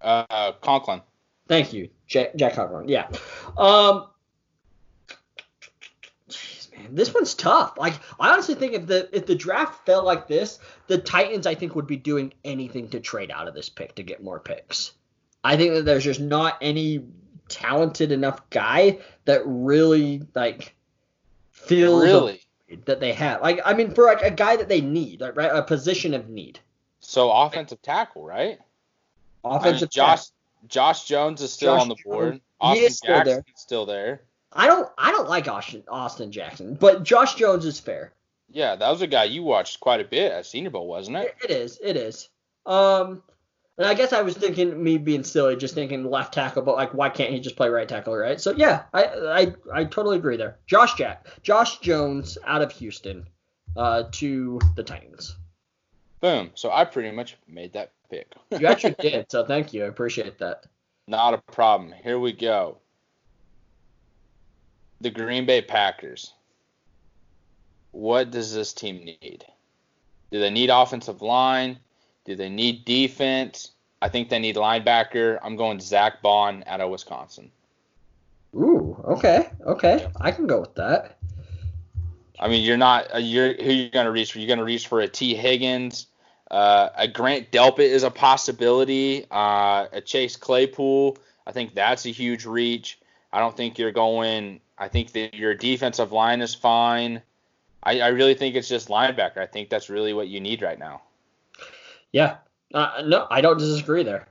Uh, 0.00 0.52
Conklin. 0.60 1.02
Thank 1.48 1.72
you, 1.72 1.88
Jack, 2.06 2.34
Jack 2.36 2.54
Conklin. 2.54 2.88
Yeah. 2.88 3.08
Um. 3.56 4.06
Jeez, 6.28 6.72
man, 6.72 6.94
this 6.94 7.12
one's 7.12 7.34
tough. 7.34 7.76
Like, 7.76 7.94
I 8.18 8.30
honestly 8.30 8.54
think 8.54 8.72
if 8.72 8.86
the 8.86 9.08
if 9.12 9.26
the 9.26 9.34
draft 9.34 9.84
fell 9.84 10.04
like 10.04 10.28
this, 10.28 10.58
the 10.86 10.98
Titans 10.98 11.46
I 11.46 11.54
think 11.54 11.74
would 11.74 11.86
be 11.86 11.96
doing 11.96 12.32
anything 12.44 12.88
to 12.90 13.00
trade 13.00 13.30
out 13.30 13.48
of 13.48 13.54
this 13.54 13.68
pick 13.68 13.94
to 13.96 14.02
get 14.02 14.22
more 14.22 14.40
picks. 14.40 14.92
I 15.42 15.56
think 15.56 15.74
that 15.74 15.84
there's 15.84 16.04
just 16.04 16.20
not 16.20 16.56
any 16.60 17.04
talented 17.48 18.12
enough 18.12 18.48
guy 18.50 18.98
that 19.24 19.42
really 19.44 20.22
like 20.34 20.74
feels 21.50 22.04
really 22.04 22.40
that 22.84 23.00
they 23.00 23.12
have. 23.12 23.42
Like, 23.42 23.60
I 23.64 23.74
mean, 23.74 23.92
for 23.92 24.04
like 24.04 24.22
a 24.22 24.30
guy 24.30 24.56
that 24.56 24.68
they 24.68 24.80
need, 24.80 25.20
like, 25.20 25.36
right, 25.36 25.50
a 25.52 25.62
position 25.62 26.14
of 26.14 26.28
need. 26.28 26.60
So 27.00 27.30
offensive 27.32 27.82
tackle, 27.82 28.24
right? 28.24 28.58
Offensive 29.44 29.78
I 29.78 29.80
mean, 29.82 29.88
Josh 29.90 30.22
Josh 30.66 31.04
Jones 31.04 31.40
is 31.42 31.52
still 31.52 31.74
Josh 31.74 31.82
on 31.82 31.88
the 31.88 31.96
board. 32.04 32.32
Jones. 32.32 32.40
He 32.60 32.66
Austin 32.66 32.84
is 32.84 32.96
still 32.96 33.14
Jackson's 33.14 33.34
there. 33.34 33.44
still 33.56 33.86
there. 33.86 34.22
I 34.52 34.66
don't 34.66 34.88
I 34.98 35.10
don't 35.12 35.28
like 35.28 35.48
Austin 35.48 35.82
Austin 35.88 36.32
Jackson, 36.32 36.74
but 36.74 37.02
Josh 37.02 37.34
Jones 37.34 37.64
is 37.64 37.80
fair. 37.80 38.12
Yeah, 38.50 38.74
that 38.76 38.90
was 38.90 39.00
a 39.00 39.06
guy 39.06 39.24
you 39.24 39.42
watched 39.42 39.80
quite 39.80 40.00
a 40.00 40.04
bit 40.04 40.32
at 40.32 40.44
Senior 40.44 40.70
Bowl, 40.70 40.88
wasn't 40.88 41.18
it? 41.18 41.36
It, 41.42 41.50
it 41.50 41.56
is. 41.56 41.78
It 41.82 41.96
is. 41.96 42.28
Um, 42.66 43.22
and 43.78 43.86
I 43.86 43.94
guess 43.94 44.12
I 44.12 44.22
was 44.22 44.36
thinking 44.36 44.82
me 44.82 44.98
being 44.98 45.22
silly, 45.22 45.56
just 45.56 45.74
thinking 45.74 46.04
left 46.04 46.34
tackle, 46.34 46.62
but 46.62 46.76
like, 46.76 46.92
why 46.92 47.08
can't 47.08 47.32
he 47.32 47.40
just 47.40 47.56
play 47.56 47.68
right 47.68 47.88
tackle, 47.88 48.14
right? 48.16 48.40
So 48.40 48.52
yeah, 48.52 48.82
I 48.92 49.04
I, 49.04 49.54
I 49.72 49.84
totally 49.84 50.18
agree 50.18 50.36
there. 50.36 50.58
Josh 50.66 50.94
Jack, 50.94 51.26
Josh 51.42 51.78
Jones 51.78 52.36
out 52.44 52.60
of 52.60 52.72
Houston, 52.72 53.26
uh, 53.76 54.04
to 54.12 54.60
the 54.74 54.82
Titans. 54.82 55.36
Boom. 56.20 56.50
So 56.54 56.70
I 56.70 56.84
pretty 56.84 57.10
much 57.10 57.36
made 57.48 57.72
that 57.72 57.92
pick. 58.10 58.32
You 58.58 58.66
actually 58.66 58.96
did, 59.00 59.30
so 59.30 59.44
thank 59.44 59.72
you. 59.72 59.84
I 59.84 59.88
appreciate 59.88 60.38
that. 60.38 60.66
Not 61.06 61.34
a 61.34 61.38
problem. 61.38 61.92
Here 62.02 62.18
we 62.18 62.32
go. 62.32 62.78
The 65.00 65.10
Green 65.10 65.46
Bay 65.46 65.62
Packers. 65.62 66.34
What 67.92 68.30
does 68.30 68.54
this 68.54 68.72
team 68.72 69.04
need? 69.04 69.44
Do 70.30 70.38
they 70.38 70.50
need 70.50 70.70
offensive 70.70 71.22
line? 71.22 71.78
Do 72.24 72.36
they 72.36 72.48
need 72.48 72.84
defense? 72.84 73.72
I 74.02 74.08
think 74.08 74.28
they 74.28 74.38
need 74.38 74.56
linebacker. 74.56 75.38
I'm 75.42 75.56
going 75.56 75.80
Zack 75.80 76.22
Baun 76.22 76.62
out 76.66 76.80
of 76.80 76.90
Wisconsin. 76.90 77.50
Ooh, 78.54 79.02
okay, 79.04 79.50
okay, 79.66 80.08
I 80.20 80.32
can 80.32 80.46
go 80.46 80.60
with 80.60 80.74
that. 80.74 81.18
I 82.38 82.48
mean, 82.48 82.64
you're 82.64 82.76
not. 82.76 83.14
Uh, 83.14 83.18
you're 83.18 83.54
who 83.54 83.70
you're 83.70 83.90
gonna 83.90 84.10
reach 84.10 84.32
for? 84.32 84.38
You're 84.38 84.48
gonna 84.48 84.64
reach 84.64 84.88
for 84.88 85.00
a 85.00 85.08
Tee 85.08 85.34
Higgins. 85.34 86.06
Uh, 86.50 86.88
a 86.96 87.08
Grant 87.08 87.50
Delpit 87.52 87.78
is 87.78 88.02
a 88.02 88.10
possibility. 88.10 89.26
Uh, 89.30 89.86
a 89.92 90.00
Chase 90.00 90.36
Claypool. 90.36 91.16
I 91.46 91.52
think 91.52 91.74
that's 91.74 92.06
a 92.06 92.10
huge 92.10 92.44
reach. 92.44 92.98
I 93.32 93.38
don't 93.38 93.56
think 93.56 93.78
you're 93.78 93.92
going. 93.92 94.60
I 94.76 94.88
think 94.88 95.12
that 95.12 95.34
your 95.34 95.54
defensive 95.54 96.12
line 96.12 96.40
is 96.40 96.54
fine. 96.54 97.22
I, 97.82 98.00
I 98.00 98.08
really 98.08 98.34
think 98.34 98.56
it's 98.56 98.68
just 98.68 98.88
linebacker. 98.88 99.38
I 99.38 99.46
think 99.46 99.70
that's 99.70 99.88
really 99.88 100.12
what 100.12 100.28
you 100.28 100.40
need 100.40 100.62
right 100.62 100.78
now. 100.78 101.02
Yeah, 102.12 102.38
uh, 102.74 103.02
no, 103.04 103.26
I 103.30 103.40
don't 103.40 103.58
disagree 103.58 104.02
there. 104.02 104.26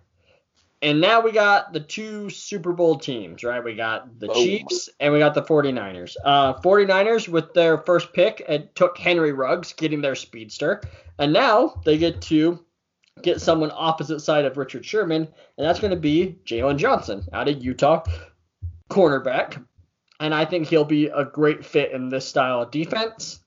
And 0.82 1.02
now 1.02 1.20
we 1.20 1.34
got 1.34 1.74
the 1.74 1.82
two 1.82 2.30
Super 2.30 2.72
Bowl 2.72 2.98
teams, 2.98 3.44
right? 3.44 3.62
We 3.64 3.76
got 3.76 4.18
the 4.20 4.28
Boom. 4.28 4.36
Chiefs 4.36 4.90
and 5.00 5.12
we 5.12 5.20
got 5.20 5.34
the 5.34 5.42
49ers. 5.42 6.16
Uh, 6.24 6.54
49ers 6.62 7.28
with 7.28 7.54
their 7.54 7.80
first 7.80 8.14
pick 8.14 8.42
it 8.48 8.76
took 8.76 8.98
Henry 8.98 9.34
Ruggs, 9.34 9.74
getting 9.74 10.02
their 10.02 10.16
speedster. 10.16 10.82
And 11.18 11.34
now 11.34 11.82
they 11.84 11.98
get 11.98 12.22
to 12.24 12.64
get 13.22 13.42
someone 13.42 13.72
opposite 13.74 14.22
side 14.22 14.46
of 14.46 14.56
Richard 14.56 14.86
Sherman, 14.86 15.24
and 15.58 15.68
that's 15.68 15.80
going 15.80 15.92
to 15.92 16.00
be 16.00 16.38
Jaylon 16.46 16.78
Johnson 16.78 17.26
out 17.34 17.50
of 17.50 17.62
Utah, 17.62 18.04
cornerback. 18.90 19.64
And 20.22 20.34
I 20.34 20.46
think 20.46 20.68
he'll 20.68 20.86
be 20.86 21.08
a 21.08 21.26
great 21.26 21.66
fit 21.66 21.92
in 21.92 22.08
this 22.08 22.26
style 22.26 22.62
of 22.62 22.72
defense. 22.72 23.40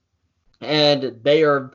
And 0.60 1.18
they 1.22 1.44
are 1.44 1.72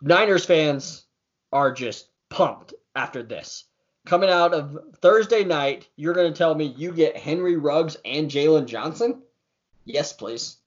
Niners 0.00 0.44
fans 0.44 1.06
are 1.52 1.72
just 1.72 2.08
pumped 2.28 2.74
after 2.94 3.22
this. 3.22 3.64
Coming 4.08 4.30
out 4.30 4.54
of 4.54 4.78
Thursday 5.02 5.44
night, 5.44 5.86
you're 5.96 6.14
going 6.14 6.32
to 6.32 6.36
tell 6.36 6.54
me 6.54 6.64
you 6.64 6.92
get 6.92 7.14
Henry 7.14 7.56
Ruggs 7.56 7.96
and 8.06 8.30
Jaylon 8.30 8.64
Johnson? 8.66 9.20
Yes, 9.84 10.14
please. 10.14 10.56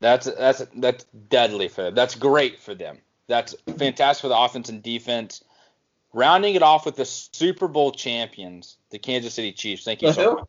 That's 0.00 0.26
that's 0.26 0.66
that's 0.74 1.04
deadly 1.28 1.68
for 1.68 1.82
them. 1.82 1.94
That's 1.94 2.16
great 2.16 2.58
for 2.58 2.74
them. 2.74 2.98
That's 3.28 3.54
fantastic 3.78 4.22
for 4.22 4.28
the 4.28 4.36
offense 4.36 4.68
and 4.68 4.82
defense. 4.82 5.44
Rounding 6.12 6.56
it 6.56 6.62
off 6.62 6.84
with 6.84 6.96
the 6.96 7.04
Super 7.04 7.68
Bowl 7.68 7.92
champions, 7.92 8.78
the 8.90 8.98
Kansas 8.98 9.32
City 9.32 9.52
Chiefs. 9.52 9.84
Thank 9.84 10.02
you 10.02 10.12
so 10.12 10.34
much. 10.34 10.48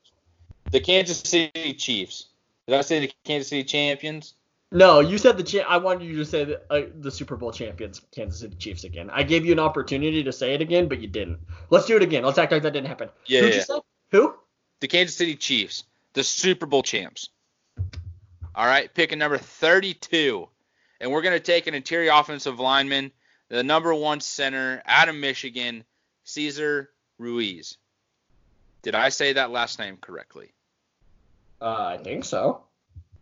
The 0.72 0.80
Kansas 0.80 1.20
City 1.20 1.76
Chiefs. 1.76 2.30
Did 2.68 2.76
I 2.78 2.82
say 2.82 3.00
the 3.02 3.12
Kansas 3.26 3.50
City 3.50 3.64
champions? 3.64 4.34
No, 4.74 5.02
you 5.02 5.20
said 5.20 5.38
the 5.38 5.44
cha- 5.44 5.70
I 5.70 5.78
wanted 5.78 6.06
you 6.06 6.18
to 6.18 6.26
say 6.26 6.46
the, 6.46 6.62
uh, 6.72 6.88
the 7.00 7.12
Super 7.12 7.36
Bowl 7.36 7.52
champions, 7.52 8.02
Kansas 8.12 8.40
City 8.40 8.56
Chiefs 8.56 8.84
again. 8.84 9.12
I 9.12 9.22
gave 9.22 9.46
you 9.46 9.52
an 9.52 9.60
opportunity 9.60 10.24
to 10.24 10.34
say 10.34 10.56
it 10.56 10.62
again, 10.62 10.88
but 10.88 11.00
you 11.00 11.08
didn't. 11.08 11.38
Let's 11.70 11.86
do 11.86 11.96
it 11.96 12.02
again. 12.02 12.24
Let's 12.24 12.40
act 12.40 12.52
like 12.52 12.64
that 12.64 12.74
didn't 12.74 12.88
happen. 12.88 13.10
Yeah, 13.28 13.42
Who'd 13.42 13.50
yeah. 13.52 13.56
you 13.58 13.62
say? 13.62 13.80
Who? 14.14 14.34
The 14.80 14.88
Kansas 14.88 15.16
City 15.16 15.36
Chiefs, 15.36 15.84
the 16.14 16.24
Super 16.24 16.66
Bowl 16.66 16.82
champs. 16.82 17.30
All 18.56 18.66
right, 18.66 18.92
picking 18.92 19.20
number 19.20 19.38
32. 19.38 20.50
And 21.00 21.12
we're 21.12 21.22
going 21.22 21.36
to 21.36 21.40
take 21.40 21.68
an 21.68 21.76
interior 21.76 22.12
offensive 22.12 22.60
lineman, 22.60 23.12
the 23.50 23.62
number 23.62 23.94
one 23.94 24.22
center 24.22 24.82
out 24.88 25.08
of 25.08 25.16
Michigan, 25.16 25.84
Cesar 26.24 26.90
Ruiz. 27.20 27.78
Did 28.82 28.96
I 28.96 29.10
say 29.10 29.34
that 29.34 29.52
last 29.52 29.78
name 29.78 29.98
correctly? 29.98 30.52
Uh, 31.62 31.96
I 32.00 32.04
think 32.04 32.26
so. 32.26 32.64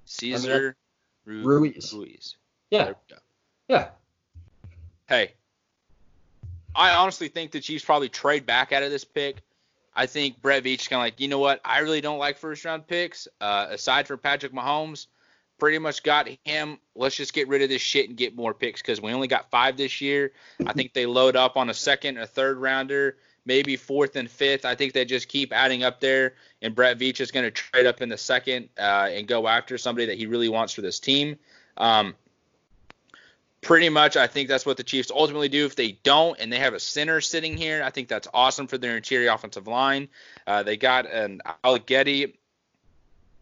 Cesar 0.06 0.78
Ru- 1.26 1.44
Ruiz. 1.44 1.94
Ruiz. 1.94 2.36
Yeah, 2.70 2.86
There 2.86 2.96
we 3.10 3.16
go. 3.16 3.22
yeah. 3.68 3.90
Hey, 5.08 5.34
I 6.76 6.92
honestly 6.96 7.28
think 7.28 7.52
the 7.52 7.60
Chiefs 7.60 7.84
probably 7.84 8.10
trade 8.10 8.46
back 8.46 8.72
out 8.72 8.84
of 8.84 8.92
this 8.92 9.04
pick. 9.04 9.42
I 9.94 10.06
think 10.06 10.42
Brett 10.42 10.64
Veach 10.64 10.82
is 10.82 10.88
kind 10.88 11.02
of 11.02 11.06
like, 11.06 11.20
you 11.20 11.28
know 11.28 11.40
what? 11.40 11.60
I 11.66 11.80
really 11.80 12.00
don't 12.00 12.18
like 12.18 12.38
first 12.38 12.64
round 12.64 12.88
picks. 12.88 13.28
Uh, 13.42 13.68
aside 13.72 14.08
from 14.08 14.20
Patrick 14.20 14.54
Mahomes, 14.54 15.08
pretty 15.60 15.80
much 15.80 16.02
got 16.02 16.30
him. 16.46 16.80
Let's 16.96 17.18
just 17.18 17.34
get 17.34 17.50
rid 17.50 17.62
of 17.62 17.68
this 17.68 17.82
shit 17.82 18.08
and 18.08 18.18
get 18.18 18.34
more 18.36 18.54
picks 18.54 18.82
because 18.82 19.02
we 19.02 19.12
only 19.12 19.28
got 19.28 19.52
five 19.52 19.76
this 19.76 20.00
year. 20.00 20.32
I 20.66 20.72
think 20.72 20.94
they 20.94 21.06
load 21.06 21.36
up 21.36 21.58
on 21.58 21.70
a 21.70 21.74
second 21.74 22.18
a 22.18 22.26
third 22.26 22.58
rounder, 22.58 23.18
maybe 23.46 23.76
fourth 23.76 24.16
and 24.16 24.30
fifth. 24.30 24.66
I 24.66 24.76
think 24.76 24.94
they 24.94 25.06
just 25.06 25.28
keep 25.28 25.54
adding 25.54 25.84
up 25.84 26.00
there, 26.00 26.36
and 26.62 26.76
Brett 26.76 26.98
Veach 26.98 27.20
is 27.20 27.32
going 27.32 27.46
to 27.46 27.52
trade 27.52 27.86
up 27.86 28.02
in 28.02 28.10
the 28.10 28.18
second 28.18 28.70
uh, 28.78 29.10
and 29.12 29.28
go 29.28 29.48
after 29.48 29.78
somebody 29.78 30.08
that 30.08 30.18
he 30.18 30.26
really 30.26 30.50
wants 30.50 30.74
for 30.74 30.82
this 30.82 31.00
team. 31.00 31.38
Um, 31.78 32.16
pretty 33.62 33.90
much 33.90 34.18
I 34.18 34.28
think 34.28 34.50
that's 34.50 34.66
what 34.66 34.78
the 34.78 34.84
Chiefs 34.84 35.12
ultimately 35.12 35.50
do. 35.50 35.66
If 35.66 35.76
they 35.76 35.94
don't 36.04 36.40
and 36.40 36.52
they 36.52 36.60
have 36.60 36.74
a 36.74 36.80
center 36.80 37.22
sitting 37.22 37.56
here, 37.56 37.84
I 37.84 37.90
think 37.90 38.08
that's 38.08 38.28
awesome 38.34 38.68
for 38.68 38.78
their 38.78 38.98
interior 38.98 39.32
offensive 39.32 39.68
line. 39.68 40.10
Uh, 40.46 40.64
they 40.64 40.78
got 40.78 41.10
an 41.10 41.42
Allegretti, 41.64 42.38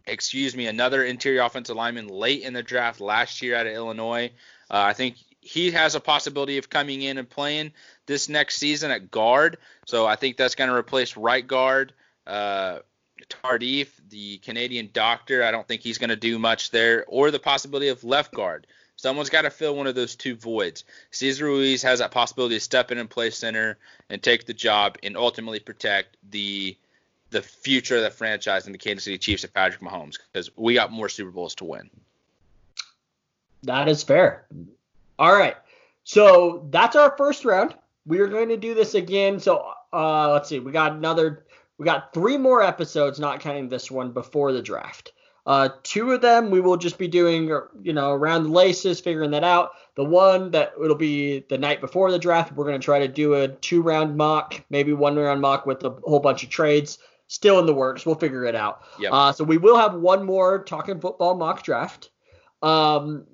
excuse 0.05 0.55
me, 0.55 0.67
another 0.67 1.03
interior 1.03 1.41
offensive 1.41 1.75
lineman 1.75 2.07
late 2.07 2.43
in 2.43 2.53
the 2.53 2.63
draft 2.63 2.99
last 3.01 3.41
year 3.41 3.55
out 3.55 3.67
of 3.67 3.73
Illinois. 3.73 4.31
Uh, 4.69 4.81
I 4.81 4.93
think 4.93 5.15
he 5.41 5.71
has 5.71 5.95
a 5.95 5.99
possibility 5.99 6.57
of 6.57 6.69
coming 6.69 7.01
in 7.01 7.17
and 7.17 7.29
playing 7.29 7.71
this 8.09 8.27
next 8.27 8.57
season 8.57 8.89
at 8.89 9.11
guard. 9.11 9.57
So 9.85 10.07
I 10.07 10.15
think 10.15 10.35
that's 10.35 10.55
going 10.55 10.69
to 10.69 10.75
replace 10.75 11.15
right 11.15 11.45
guard. 11.45 11.93
Uh, 12.25 12.79
Tardif, 13.29 13.89
the 14.09 14.39
Canadian 14.39 14.89
doctor, 14.91 15.43
I 15.43 15.51
don't 15.51 15.67
think 15.67 15.81
he's 15.81 15.99
going 15.99 16.09
to 16.09 16.15
do 16.15 16.39
much 16.39 16.71
there, 16.71 17.05
or 17.07 17.29
the 17.29 17.39
possibility 17.39 17.89
of 17.89 18.03
left 18.03 18.33
guard. 18.33 18.65
Someone's 18.95 19.29
got 19.29 19.43
to 19.43 19.51
fill 19.51 19.75
one 19.75 19.85
of 19.85 19.93
those 19.93 20.15
two 20.15 20.35
voids. 20.35 20.85
Cesar 21.11 21.45
Ruiz 21.45 21.83
has 21.83 21.99
that 21.99 22.09
possibility 22.09 22.55
to 22.55 22.59
step 22.59 22.91
in 22.91 22.97
and 22.97 23.09
play 23.09 23.29
center 23.29 23.77
and 24.09 24.21
take 24.21 24.45
the 24.45 24.53
job 24.53 24.97
and 25.03 25.15
ultimately 25.15 25.59
protect 25.59 26.17
the 26.31 26.75
the 27.29 27.43
future 27.43 27.97
of 27.97 28.01
the 28.01 28.09
franchise 28.09 28.65
and 28.65 28.73
the 28.73 28.79
Kansas 28.79 29.03
City 29.03 29.19
Chiefs 29.19 29.43
of 29.43 29.53
Patrick 29.53 29.81
Mahomes 29.81 30.17
because 30.33 30.49
we 30.57 30.73
got 30.73 30.91
more 30.91 31.07
Super 31.07 31.29
Bowls 31.29 31.53
to 31.55 31.63
win. 31.63 31.87
That 33.61 33.87
is 33.87 34.01
fair. 34.01 34.47
All 35.19 35.31
right. 35.31 35.55
So 36.03 36.65
that's 36.71 36.95
our 36.95 37.15
first 37.17 37.45
round. 37.45 37.75
We 38.09 38.19
are 38.19 38.27
going 38.27 38.49
to 38.49 38.57
do 38.57 38.73
this 38.73 38.95
again. 38.95 39.39
So 39.39 39.71
uh, 39.93 40.31
let's 40.33 40.49
see. 40.49 40.59
We 40.59 40.71
got 40.71 40.93
another. 40.93 41.45
We 41.77 41.85
got 41.85 42.11
three 42.11 42.37
more 42.37 42.61
episodes, 42.61 43.19
not 43.19 43.39
counting 43.39 43.69
this 43.69 43.89
one, 43.89 44.11
before 44.11 44.51
the 44.51 44.63
draft. 44.63 45.13
Uh, 45.45 45.69
two 45.83 46.11
of 46.11 46.19
them 46.19 46.49
we 46.49 46.59
will 46.59 46.75
just 46.75 46.97
be 46.97 47.07
doing, 47.07 47.49
you 47.81 47.93
know, 47.93 48.11
around 48.11 48.43
the 48.43 48.49
laces, 48.49 48.99
figuring 48.99 49.31
that 49.31 49.43
out. 49.43 49.71
The 49.95 50.03
one 50.03 50.51
that 50.51 50.73
it'll 50.83 50.95
be 50.95 51.45
the 51.49 51.57
night 51.57 51.81
before 51.81 52.11
the 52.11 52.19
draft, 52.19 52.51
we're 52.51 52.65
going 52.65 52.79
to 52.79 52.83
try 52.83 52.99
to 52.99 53.07
do 53.07 53.35
a 53.35 53.47
two 53.47 53.81
round 53.81 54.17
mock, 54.17 54.59
maybe 54.69 54.91
one 54.91 55.15
round 55.15 55.39
mock 55.39 55.65
with 55.65 55.83
a 55.83 55.91
whole 56.03 56.19
bunch 56.19 56.43
of 56.43 56.49
trades. 56.49 56.97
Still 57.27 57.59
in 57.59 57.67
the 57.67 57.75
works. 57.75 58.07
We'll 58.07 58.15
figure 58.15 58.45
it 58.45 58.55
out. 58.55 58.81
Yep. 58.99 59.13
Uh, 59.13 59.31
so 59.31 59.43
we 59.43 59.57
will 59.57 59.77
have 59.77 59.93
one 59.93 60.25
more 60.25 60.63
talking 60.63 60.99
football 60.99 61.35
mock 61.35 61.61
draft. 61.61 62.09
Um, 62.63 63.27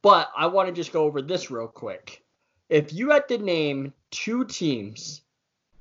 but 0.00 0.30
I 0.34 0.46
want 0.46 0.68
to 0.68 0.72
just 0.72 0.92
go 0.92 1.04
over 1.04 1.20
this 1.20 1.50
real 1.50 1.68
quick. 1.68 2.24
If 2.68 2.92
you 2.92 3.10
had 3.10 3.28
to 3.28 3.38
name 3.38 3.92
two 4.10 4.44
teams 4.44 5.22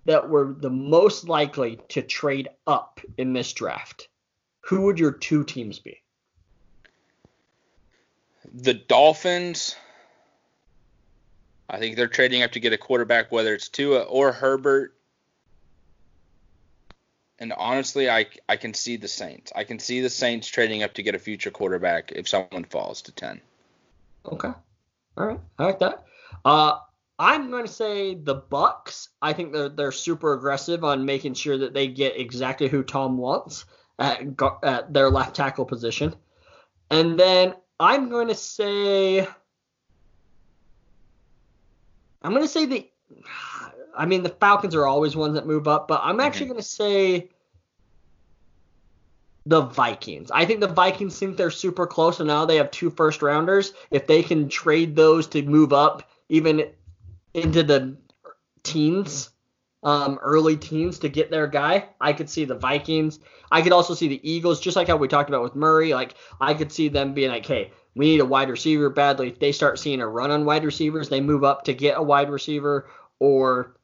that 0.05 0.29
were 0.29 0.55
the 0.57 0.69
most 0.69 1.27
likely 1.27 1.79
to 1.89 2.01
trade 2.01 2.47
up 2.65 3.01
in 3.17 3.33
this 3.33 3.51
draft, 3.51 4.07
who 4.61 4.83
would 4.83 4.99
your 4.99 5.11
two 5.11 5.43
teams 5.43 5.79
be? 5.79 6.01
The 8.53 8.73
Dolphins, 8.73 9.75
I 11.69 11.79
think 11.79 11.97
they're 11.97 12.07
trading 12.07 12.43
up 12.43 12.53
to 12.53 12.61
get 12.61 12.71
a 12.71 12.77
quarterback, 12.77 13.31
whether 13.31 13.53
it's 13.53 13.67
Tua 13.67 14.03
or 14.03 14.31
Herbert. 14.31 14.93
And 17.39 17.51
honestly, 17.53 18.09
I, 18.09 18.27
I 18.47 18.55
can 18.55 18.73
see 18.73 18.95
the 18.95 19.09
Saints. 19.09 19.51
I 19.55 19.65
can 19.65 19.77
see 19.77 20.01
the 20.01 20.09
Saints 20.09 20.47
trading 20.47 20.83
up 20.83 20.93
to 20.95 21.03
get 21.03 21.15
a 21.15 21.19
future 21.19 21.51
quarterback 21.51 22.13
if 22.13 22.27
someone 22.29 22.63
falls 22.63 23.01
to 23.03 23.11
10. 23.11 23.41
Okay. 24.25 24.51
All 25.17 25.25
right, 25.25 25.39
I 25.57 25.63
like 25.63 25.79
that. 25.79 26.05
Uh, 26.45 26.77
I'm 27.19 27.49
going 27.49 27.65
to 27.65 27.71
say 27.71 28.13
the 28.13 28.35
Bucs. 28.35 29.09
I 29.21 29.33
think 29.33 29.51
they're 29.51 29.69
they're 29.69 29.91
super 29.91 30.33
aggressive 30.33 30.83
on 30.83 31.05
making 31.05 31.33
sure 31.33 31.57
that 31.57 31.73
they 31.73 31.87
get 31.87 32.19
exactly 32.19 32.67
who 32.67 32.83
Tom 32.83 33.17
wants 33.17 33.65
at, 33.97 34.21
at 34.63 34.93
their 34.93 35.09
left 35.09 35.35
tackle 35.35 35.65
position. 35.65 36.15
And 36.91 37.19
then 37.19 37.55
I'm 37.79 38.09
going 38.09 38.27
to 38.27 38.35
say 38.35 39.27
I'm 42.21 42.31
going 42.31 42.43
to 42.43 42.47
say 42.47 42.65
the 42.65 42.89
I 43.95 44.05
mean 44.05 44.21
the 44.21 44.29
Falcons 44.29 44.75
are 44.75 44.85
always 44.85 45.15
ones 45.15 45.33
that 45.33 45.47
move 45.47 45.67
up, 45.67 45.87
but 45.87 46.01
I'm 46.03 46.19
actually 46.19 46.45
mm-hmm. 46.45 46.53
going 46.53 46.61
to 46.61 46.67
say 46.67 47.29
the 49.47 49.61
Vikings. 49.61 50.29
I 50.29 50.45
think 50.45 50.59
the 50.59 50.67
Vikings 50.67 51.17
think 51.17 51.37
they're 51.37 51.51
super 51.51 51.87
close, 51.87 52.19
and 52.19 52.27
now 52.27 52.45
they 52.45 52.57
have 52.57 52.69
two 52.69 52.89
first 52.89 53.21
rounders. 53.21 53.73
If 53.91 54.05
they 54.05 54.21
can 54.21 54.49
trade 54.49 54.95
those 54.95 55.25
to 55.27 55.41
move 55.41 55.71
up 55.71 56.09
even 56.27 56.69
into 57.33 57.63
the 57.63 57.97
teens, 58.63 59.29
um, 59.83 60.19
early 60.21 60.57
teens 60.57 60.99
to 60.99 61.07
get 61.07 61.31
their 61.31 61.47
guy, 61.47 61.87
I 62.01 62.11
could 62.11 62.29
see 62.29 62.43
the 62.43 62.55
Vikings. 62.55 63.19
I 63.49 63.61
could 63.61 63.71
also 63.71 63.93
see 63.93 64.09
the 64.09 64.29
Eagles, 64.29 64.59
just 64.59 64.75
like 64.75 64.87
how 64.87 64.97
we 64.97 65.07
talked 65.07 65.29
about 65.29 65.43
with 65.43 65.55
Murray. 65.55 65.93
Like 65.93 66.15
I 66.41 66.53
could 66.53 66.71
see 66.71 66.89
them 66.89 67.13
being 67.13 67.31
like, 67.31 67.45
hey, 67.45 67.71
we 67.95 68.07
need 68.07 68.19
a 68.19 68.25
wide 68.25 68.49
receiver 68.49 68.89
badly. 68.89 69.29
If 69.29 69.39
they 69.39 69.53
start 69.53 69.79
seeing 69.79 70.01
a 70.01 70.07
run 70.07 70.29
on 70.29 70.43
wide 70.43 70.65
receivers, 70.65 71.07
they 71.07 71.21
move 71.21 71.45
up 71.45 71.63
to 71.63 71.73
get 71.73 71.97
a 71.97 72.03
wide 72.03 72.29
receiver, 72.29 72.89
or 73.19 73.76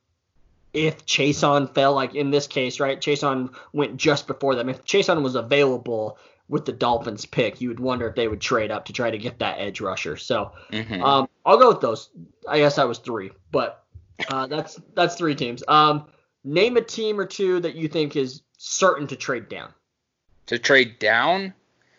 if 0.74 1.06
Chaisson 1.06 1.74
fell, 1.74 1.94
like 1.94 2.16
in 2.16 2.32
this 2.32 2.48
case, 2.48 2.80
right? 2.80 3.00
Chaisson 3.00 3.54
went 3.72 3.98
just 3.98 4.28
before 4.28 4.56
them. 4.56 4.70
If 4.70 4.84
Chaisson 4.84 5.22
was 5.22 5.36
available 5.36 6.18
with 6.50 6.66
the 6.66 6.72
Dolphins 6.72 7.26
pick, 7.26 7.62
you 7.62 7.70
would 7.70 7.80
wonder 7.80 8.08
if 8.08 8.16
they 8.16 8.28
would 8.28 8.42
trade 8.42 8.72
up 8.72 8.86
to 8.86 8.94
try 8.94 9.12
to 9.12 9.18
get 9.18 9.40
that 9.40 9.60
edge 9.60 9.82
rusher. 9.82 10.18
So 10.18 10.52
mm-hmm. 10.72 11.04
um, 11.04 11.30
I'll 11.46 11.58
go 11.58 11.70
with 11.70 11.82
those. 11.82 12.10
I 12.48 12.60
guess 12.60 12.76
that 12.76 12.88
was 12.88 12.98
three, 12.98 13.32
but 13.52 13.86
uh, 14.28 14.48
that's 14.48 14.80
that's 14.96 15.16
three 15.16 15.36
teams. 15.36 15.64
Um, 15.68 16.08
name 16.44 16.76
a 16.78 16.82
team 16.82 17.20
or 17.20 17.26
two 17.26 17.60
that 17.62 17.76
you 17.76 17.88
think 17.88 18.16
is 18.16 18.42
certain 18.58 19.08
to 19.08 19.16
trade 19.16 19.50
down. 19.50 19.74
To 20.48 20.60
trade 20.60 21.00
down? 21.00 21.54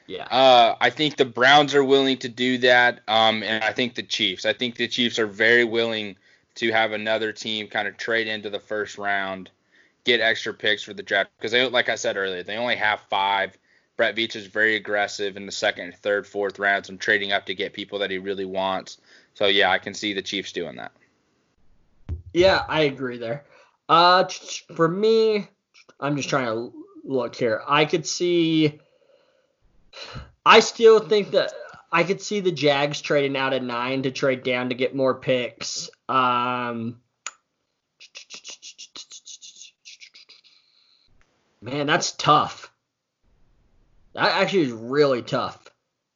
Yeah. 0.07 0.25
Uh, 0.25 0.77
I 0.81 0.91
think 0.91 1.17
the 1.17 1.25
Browns 1.25 1.75
are 1.75 1.85
willing 1.85 2.19
to 2.19 2.29
do 2.29 2.59
that, 2.59 3.01
um, 3.09 3.43
and 3.43 3.65
I 3.65 3.73
think 3.73 3.95
the 3.95 4.03
Chiefs. 4.03 4.45
I 4.45 4.53
think 4.53 4.77
the 4.77 4.89
Chiefs 4.89 5.19
are 5.19 5.27
very 5.27 5.65
willing 5.65 6.17
to 6.57 6.73
have 6.73 6.93
another 6.93 7.33
team 7.33 7.69
kind 7.69 7.89
of 7.89 7.97
trade 7.97 8.27
into 8.27 8.51
the 8.51 8.61
first 8.61 8.99
round, 8.99 9.51
get 10.05 10.21
extra 10.21 10.55
picks 10.55 10.83
for 10.83 10.95
the 10.95 11.03
draft 11.03 11.31
because 11.39 11.53
they, 11.53 11.69
like 11.69 11.89
I 11.89 11.97
said 11.97 12.17
earlier, 12.17 12.43
they 12.43 12.57
only 12.57 12.77
have 12.77 13.01
five. 13.11 13.57
Brett 13.97 14.17
Veach 14.17 14.35
is 14.35 14.47
very 14.47 14.77
aggressive 14.77 15.37
in 15.37 15.47
the 15.47 15.53
second, 15.53 15.95
third, 15.97 16.27
fourth 16.27 16.59
rounds 16.59 16.89
and 16.89 17.01
trading 17.01 17.33
up 17.33 17.47
to 17.47 17.55
get 17.55 17.73
people 17.73 18.01
that 18.01 18.11
he 18.11 18.19
really 18.19 18.45
wants. 18.45 18.99
So 19.35 19.47
yeah, 19.47 19.71
I 19.71 19.79
can 19.79 19.95
see 19.95 20.13
the 20.13 20.23
Chiefs 20.23 20.53
doing 20.53 20.77
that. 20.77 20.93
Yeah, 22.33 22.65
I 22.69 22.83
agree 22.83 23.19
there. 23.19 23.45
Uh, 23.89 24.25
for 24.75 24.89
me, 24.89 25.49
I'm 26.01 26.17
just 26.17 26.29
trying 26.29 26.47
to 26.47 26.73
look 27.05 27.35
here. 27.37 27.63
I 27.67 27.85
could 27.85 28.07
see. 28.07 28.81
I 30.45 30.61
still 30.61 30.99
think 30.99 31.31
that 31.31 31.53
I 31.93 32.03
could 32.03 32.21
see 32.21 32.41
the 32.41 32.51
Jags 32.51 33.01
trading 33.01 33.37
out 33.37 33.53
at 33.53 33.63
nine 33.63 34.03
to 34.03 34.11
trade 34.11 34.43
down 34.43 34.71
to 34.71 34.75
get 34.75 34.97
more 34.97 35.15
picks. 35.15 35.91
Um, 36.09 37.01
man, 41.61 41.87
that's 41.87 42.13
tough. 42.13 42.71
That 44.15 44.33
actually 44.33 44.63
is 44.63 44.73
really 44.73 45.23
tough. 45.23 45.61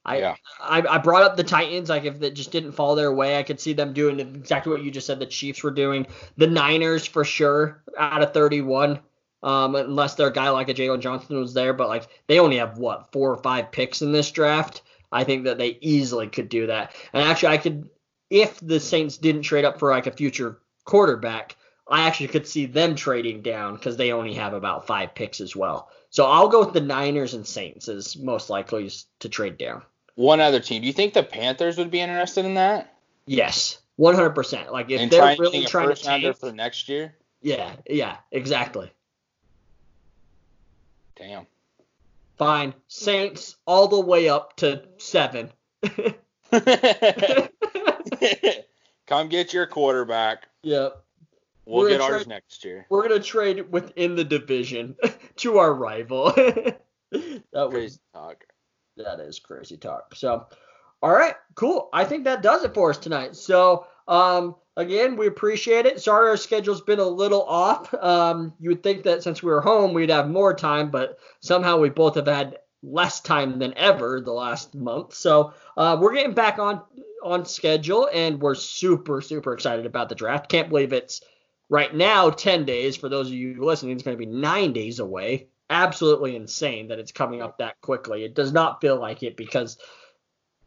I, 0.05 0.19
yeah. 0.19 0.35
I 0.61 0.83
I 0.89 0.99
brought 0.99 1.23
up 1.23 1.37
the 1.37 1.45
Titans. 1.45 1.89
Like 1.91 2.05
if 2.05 2.23
it 2.23 2.35
just 2.35 2.51
didn't 2.51 2.73
fall 2.73 2.95
their 2.95 3.13
way, 3.13 3.39
I 3.39 3.43
could 3.43 3.61
see 3.61 3.75
them 3.75 3.93
doing 3.93 4.21
exactly 4.21 4.73
what 4.73 4.83
you 4.83 4.91
just 4.91 5.07
said. 5.07 5.19
The 5.19 5.27
Chiefs 5.27 5.63
were 5.63 5.71
doing. 5.71 6.07
The 6.37 6.47
Niners 6.47 7.07
for 7.07 7.25
sure 7.25 7.83
out 7.99 8.23
of 8.23 8.33
31. 8.33 9.01
Um, 9.41 9.77
unless 9.77 10.15
their 10.15 10.31
guy 10.31 10.51
like 10.51 10.69
a 10.69 10.75
Jaylon 10.75 11.01
Johnson 11.01 11.39
was 11.39 11.55
there, 11.55 11.73
but 11.73 11.89
like 11.89 12.09
they 12.27 12.41
only 12.41 12.57
have 12.57 12.79
what 12.79 13.13
four 13.13 13.31
or 13.31 13.37
five 13.37 13.71
picks 13.71 14.03
in 14.03 14.11
this 14.11 14.31
draft. 14.31 14.83
I 15.13 15.25
think 15.25 15.45
that 15.45 15.59
they 15.59 15.79
easily 15.81 16.29
could 16.29 16.49
do 16.49 16.67
that. 16.67 16.93
And 17.13 17.23
actually, 17.23 17.55
I 17.55 17.59
could 17.59 17.89
if 18.31 18.59
the 18.61 18.81
Saints 18.81 19.17
didn't 19.17 19.43
trade 19.43 19.65
up 19.65 19.79
for 19.79 19.91
like 19.91 20.07
a 20.07 20.13
future 20.13 20.59
quarterback, 20.85 21.57
I 21.89 22.07
actually 22.07 22.29
could 22.29 22.47
see 22.47 22.67
them 22.67 22.95
trading 22.95 23.43
down 23.43 23.75
because 23.75 23.97
they 23.97 24.13
only 24.13 24.35
have 24.35 24.53
about 24.53 24.87
five 24.87 25.15
picks 25.15 25.41
as 25.41 25.57
well. 25.57 25.91
So 26.11 26.27
I'll 26.27 26.49
go 26.49 26.65
with 26.65 26.75
the 26.75 26.81
Niners 26.81 27.35
and 27.35 27.47
Saints 27.47 27.89
as 27.89 28.17
most 28.17 28.51
likely 28.51 28.91
to 29.21 29.29
trade 29.29 29.57
down. 29.57 29.83
One 30.15 30.41
other 30.41 30.61
team. 30.61 30.83
Do 30.83 30.87
you 30.87 30.93
think 30.93 31.15
the 31.15 31.23
Panthers 31.23 31.79
would 31.79 31.91
be 31.91 32.01
interested 32.01 32.45
in 32.45 32.55
that? 32.55 32.95
Yes, 33.27 33.79
100%. 33.99 34.71
Like 34.71 34.91
if 34.91 35.01
and 35.01 35.11
they're 35.11 35.21
trying 35.21 35.39
really 35.39 35.65
trying 35.65 35.95
to 35.95 36.03
tank 36.03 36.37
for 36.37 36.53
next 36.53 36.89
year. 36.89 37.15
Yeah, 37.41 37.77
yeah, 37.89 38.17
exactly. 38.33 38.91
Damn. 41.17 41.47
Fine. 42.37 42.75
Saints 42.89 43.57
all 43.67 43.89
the 43.89 44.01
way 44.01 44.29
up 44.29 44.57
to 44.57 44.83
seven. 44.99 45.51
Come 49.07 49.29
get 49.29 49.53
your 49.53 49.67
quarterback. 49.67 50.45
Yep. 50.63 51.03
We'll 51.67 51.83
we're 51.83 51.89
get 51.91 52.01
ours 52.01 52.23
trade, 52.23 52.29
next 52.29 52.65
year. 52.65 52.87
We're 52.89 53.07
gonna 53.07 53.21
trade 53.21 53.71
within 53.71 54.17
the 54.17 54.25
division 54.25 54.97
to 55.37 55.59
our 55.59 55.75
rival. 55.75 56.31
that 56.33 56.81
crazy 57.13 57.85
was, 57.85 58.01
talk. 58.15 58.45
That 58.97 59.21
is 59.21 59.39
crazy 59.39 59.77
talk. 59.77 60.15
So, 60.15 60.47
all 61.03 61.13
right, 61.13 61.35
cool. 61.55 61.91
I 61.93 62.05
think 62.05 62.25
that 62.25 62.43
does 62.43 62.65
it 62.65 62.75
for 62.75 62.91
us 62.91 62.99
tonight. 62.99 63.37
So, 63.37 63.87
um, 64.09 64.57
again, 64.77 65.17
we 65.17 65.27
appreciate 65.27 65.85
it. 65.85 66.01
Sorry 66.01 66.31
our 66.31 66.37
schedule's 66.37 66.81
been 66.81 67.01
a 67.01 67.05
little 67.05 67.45
off. 67.45 67.93
Um, 67.95 68.55
you 68.59 68.71
would 68.71 68.83
think 68.83 69.03
that 69.05 69.23
since 69.23 69.43
we 69.43 69.51
were 69.51 69.61
home, 69.61 69.93
we'd 69.93 70.11
have 70.11 70.31
more 70.31 70.55
time, 70.55 70.91
but 70.91 71.19
somehow 71.41 71.79
we 71.79 71.91
both 71.91 72.15
have 72.15 72.27
had 72.27 72.59
less 72.83 73.21
time 73.21 73.59
than 73.59 73.75
ever 73.77 74.21
the 74.21 74.33
last 74.33 74.75
month. 74.75 75.15
So, 75.15 75.53
uh, 75.77 75.97
we're 76.01 76.15
getting 76.15 76.35
back 76.35 76.59
on 76.59 76.83
on 77.23 77.45
schedule, 77.45 78.09
and 78.13 78.41
we're 78.41 78.55
super 78.55 79.21
super 79.21 79.53
excited 79.53 79.87
about 79.87 80.09
the 80.09 80.15
draft. 80.15 80.49
Can't 80.49 80.69
believe 80.69 80.93
it's 80.93 81.21
right 81.69 81.95
now 81.95 82.31
10 82.31 82.65
days. 82.65 82.97
For 82.97 83.09
those 83.09 83.29
of 83.29 83.35
you 83.35 83.65
listening, 83.65 83.93
it's 83.93 84.03
going 84.03 84.17
to 84.17 84.25
be 84.25 84.31
nine 84.31 84.73
days 84.73 85.01
away. 85.01 85.49
Absolutely 85.71 86.37
insane 86.37 86.89
that 86.89 86.99
it's 86.99 87.13
coming 87.13 87.43
up 87.43 87.59
that 87.59 87.81
quickly. 87.83 88.25
It 88.25 88.35
does 88.35 88.53
not 88.53 88.81
feel 88.81 88.99
like 88.99 89.23
it 89.23 89.37
because 89.37 89.77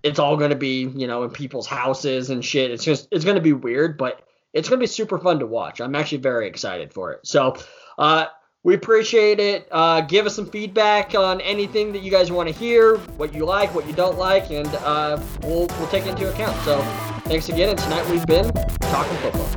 it's 0.03 0.20
all 0.20 0.38
going 0.38 0.51
to 0.51 0.55
be 0.55 0.82
you 0.82 1.07
know 1.07 1.24
in 1.24 1.30
people's 1.30 1.68
houses 1.68 2.30
and 2.30 2.43
shit. 2.43 2.72
It's 2.72 2.84
just 2.84 3.07
it's 3.12 3.26
going 3.26 3.36
to 3.36 3.41
be 3.41 3.53
weird, 3.53 3.97
but 3.97 4.22
it's 4.53 4.68
going 4.68 4.80
to 4.80 4.84
be 4.84 4.88
super 4.88 5.18
fun 5.18 5.39
to 5.39 5.47
watch. 5.47 5.80
I'm 5.80 5.95
actually 5.95 6.20
very 6.20 6.47
excited 6.47 6.93
for 6.93 7.14
it. 7.14 7.26
So. 7.26 7.55
Uh, 7.97 8.26
we 8.64 8.76
appreciate 8.76 9.39
it. 9.39 9.68
Uh, 9.72 10.01
give 10.01 10.26
us 10.26 10.36
some 10.36 10.45
feedback 10.45 11.16
on 11.16 11.41
anything 11.41 11.91
that 11.93 12.03
you 12.03 12.12
guys 12.12 12.32
want 12.32 12.47
to 12.47 12.53
hear, 12.53 12.97
what 13.18 13.34
you 13.34 13.45
like, 13.45 13.74
what 13.74 13.88
you 13.88 13.93
don't 13.93 14.18
like, 14.18 14.51
and 14.51 14.68
uh, 14.68 15.20
we'll, 15.41 15.68
we'll 15.80 15.88
take 15.88 16.05
it 16.05 16.09
into 16.09 16.32
account. 16.32 16.55
So 16.64 16.82
thanks 17.26 17.49
again, 17.49 17.70
and 17.70 17.78
tonight 17.80 18.07
we've 18.09 18.26
been 18.26 18.51
talking 18.82 19.18
football. 19.18 19.47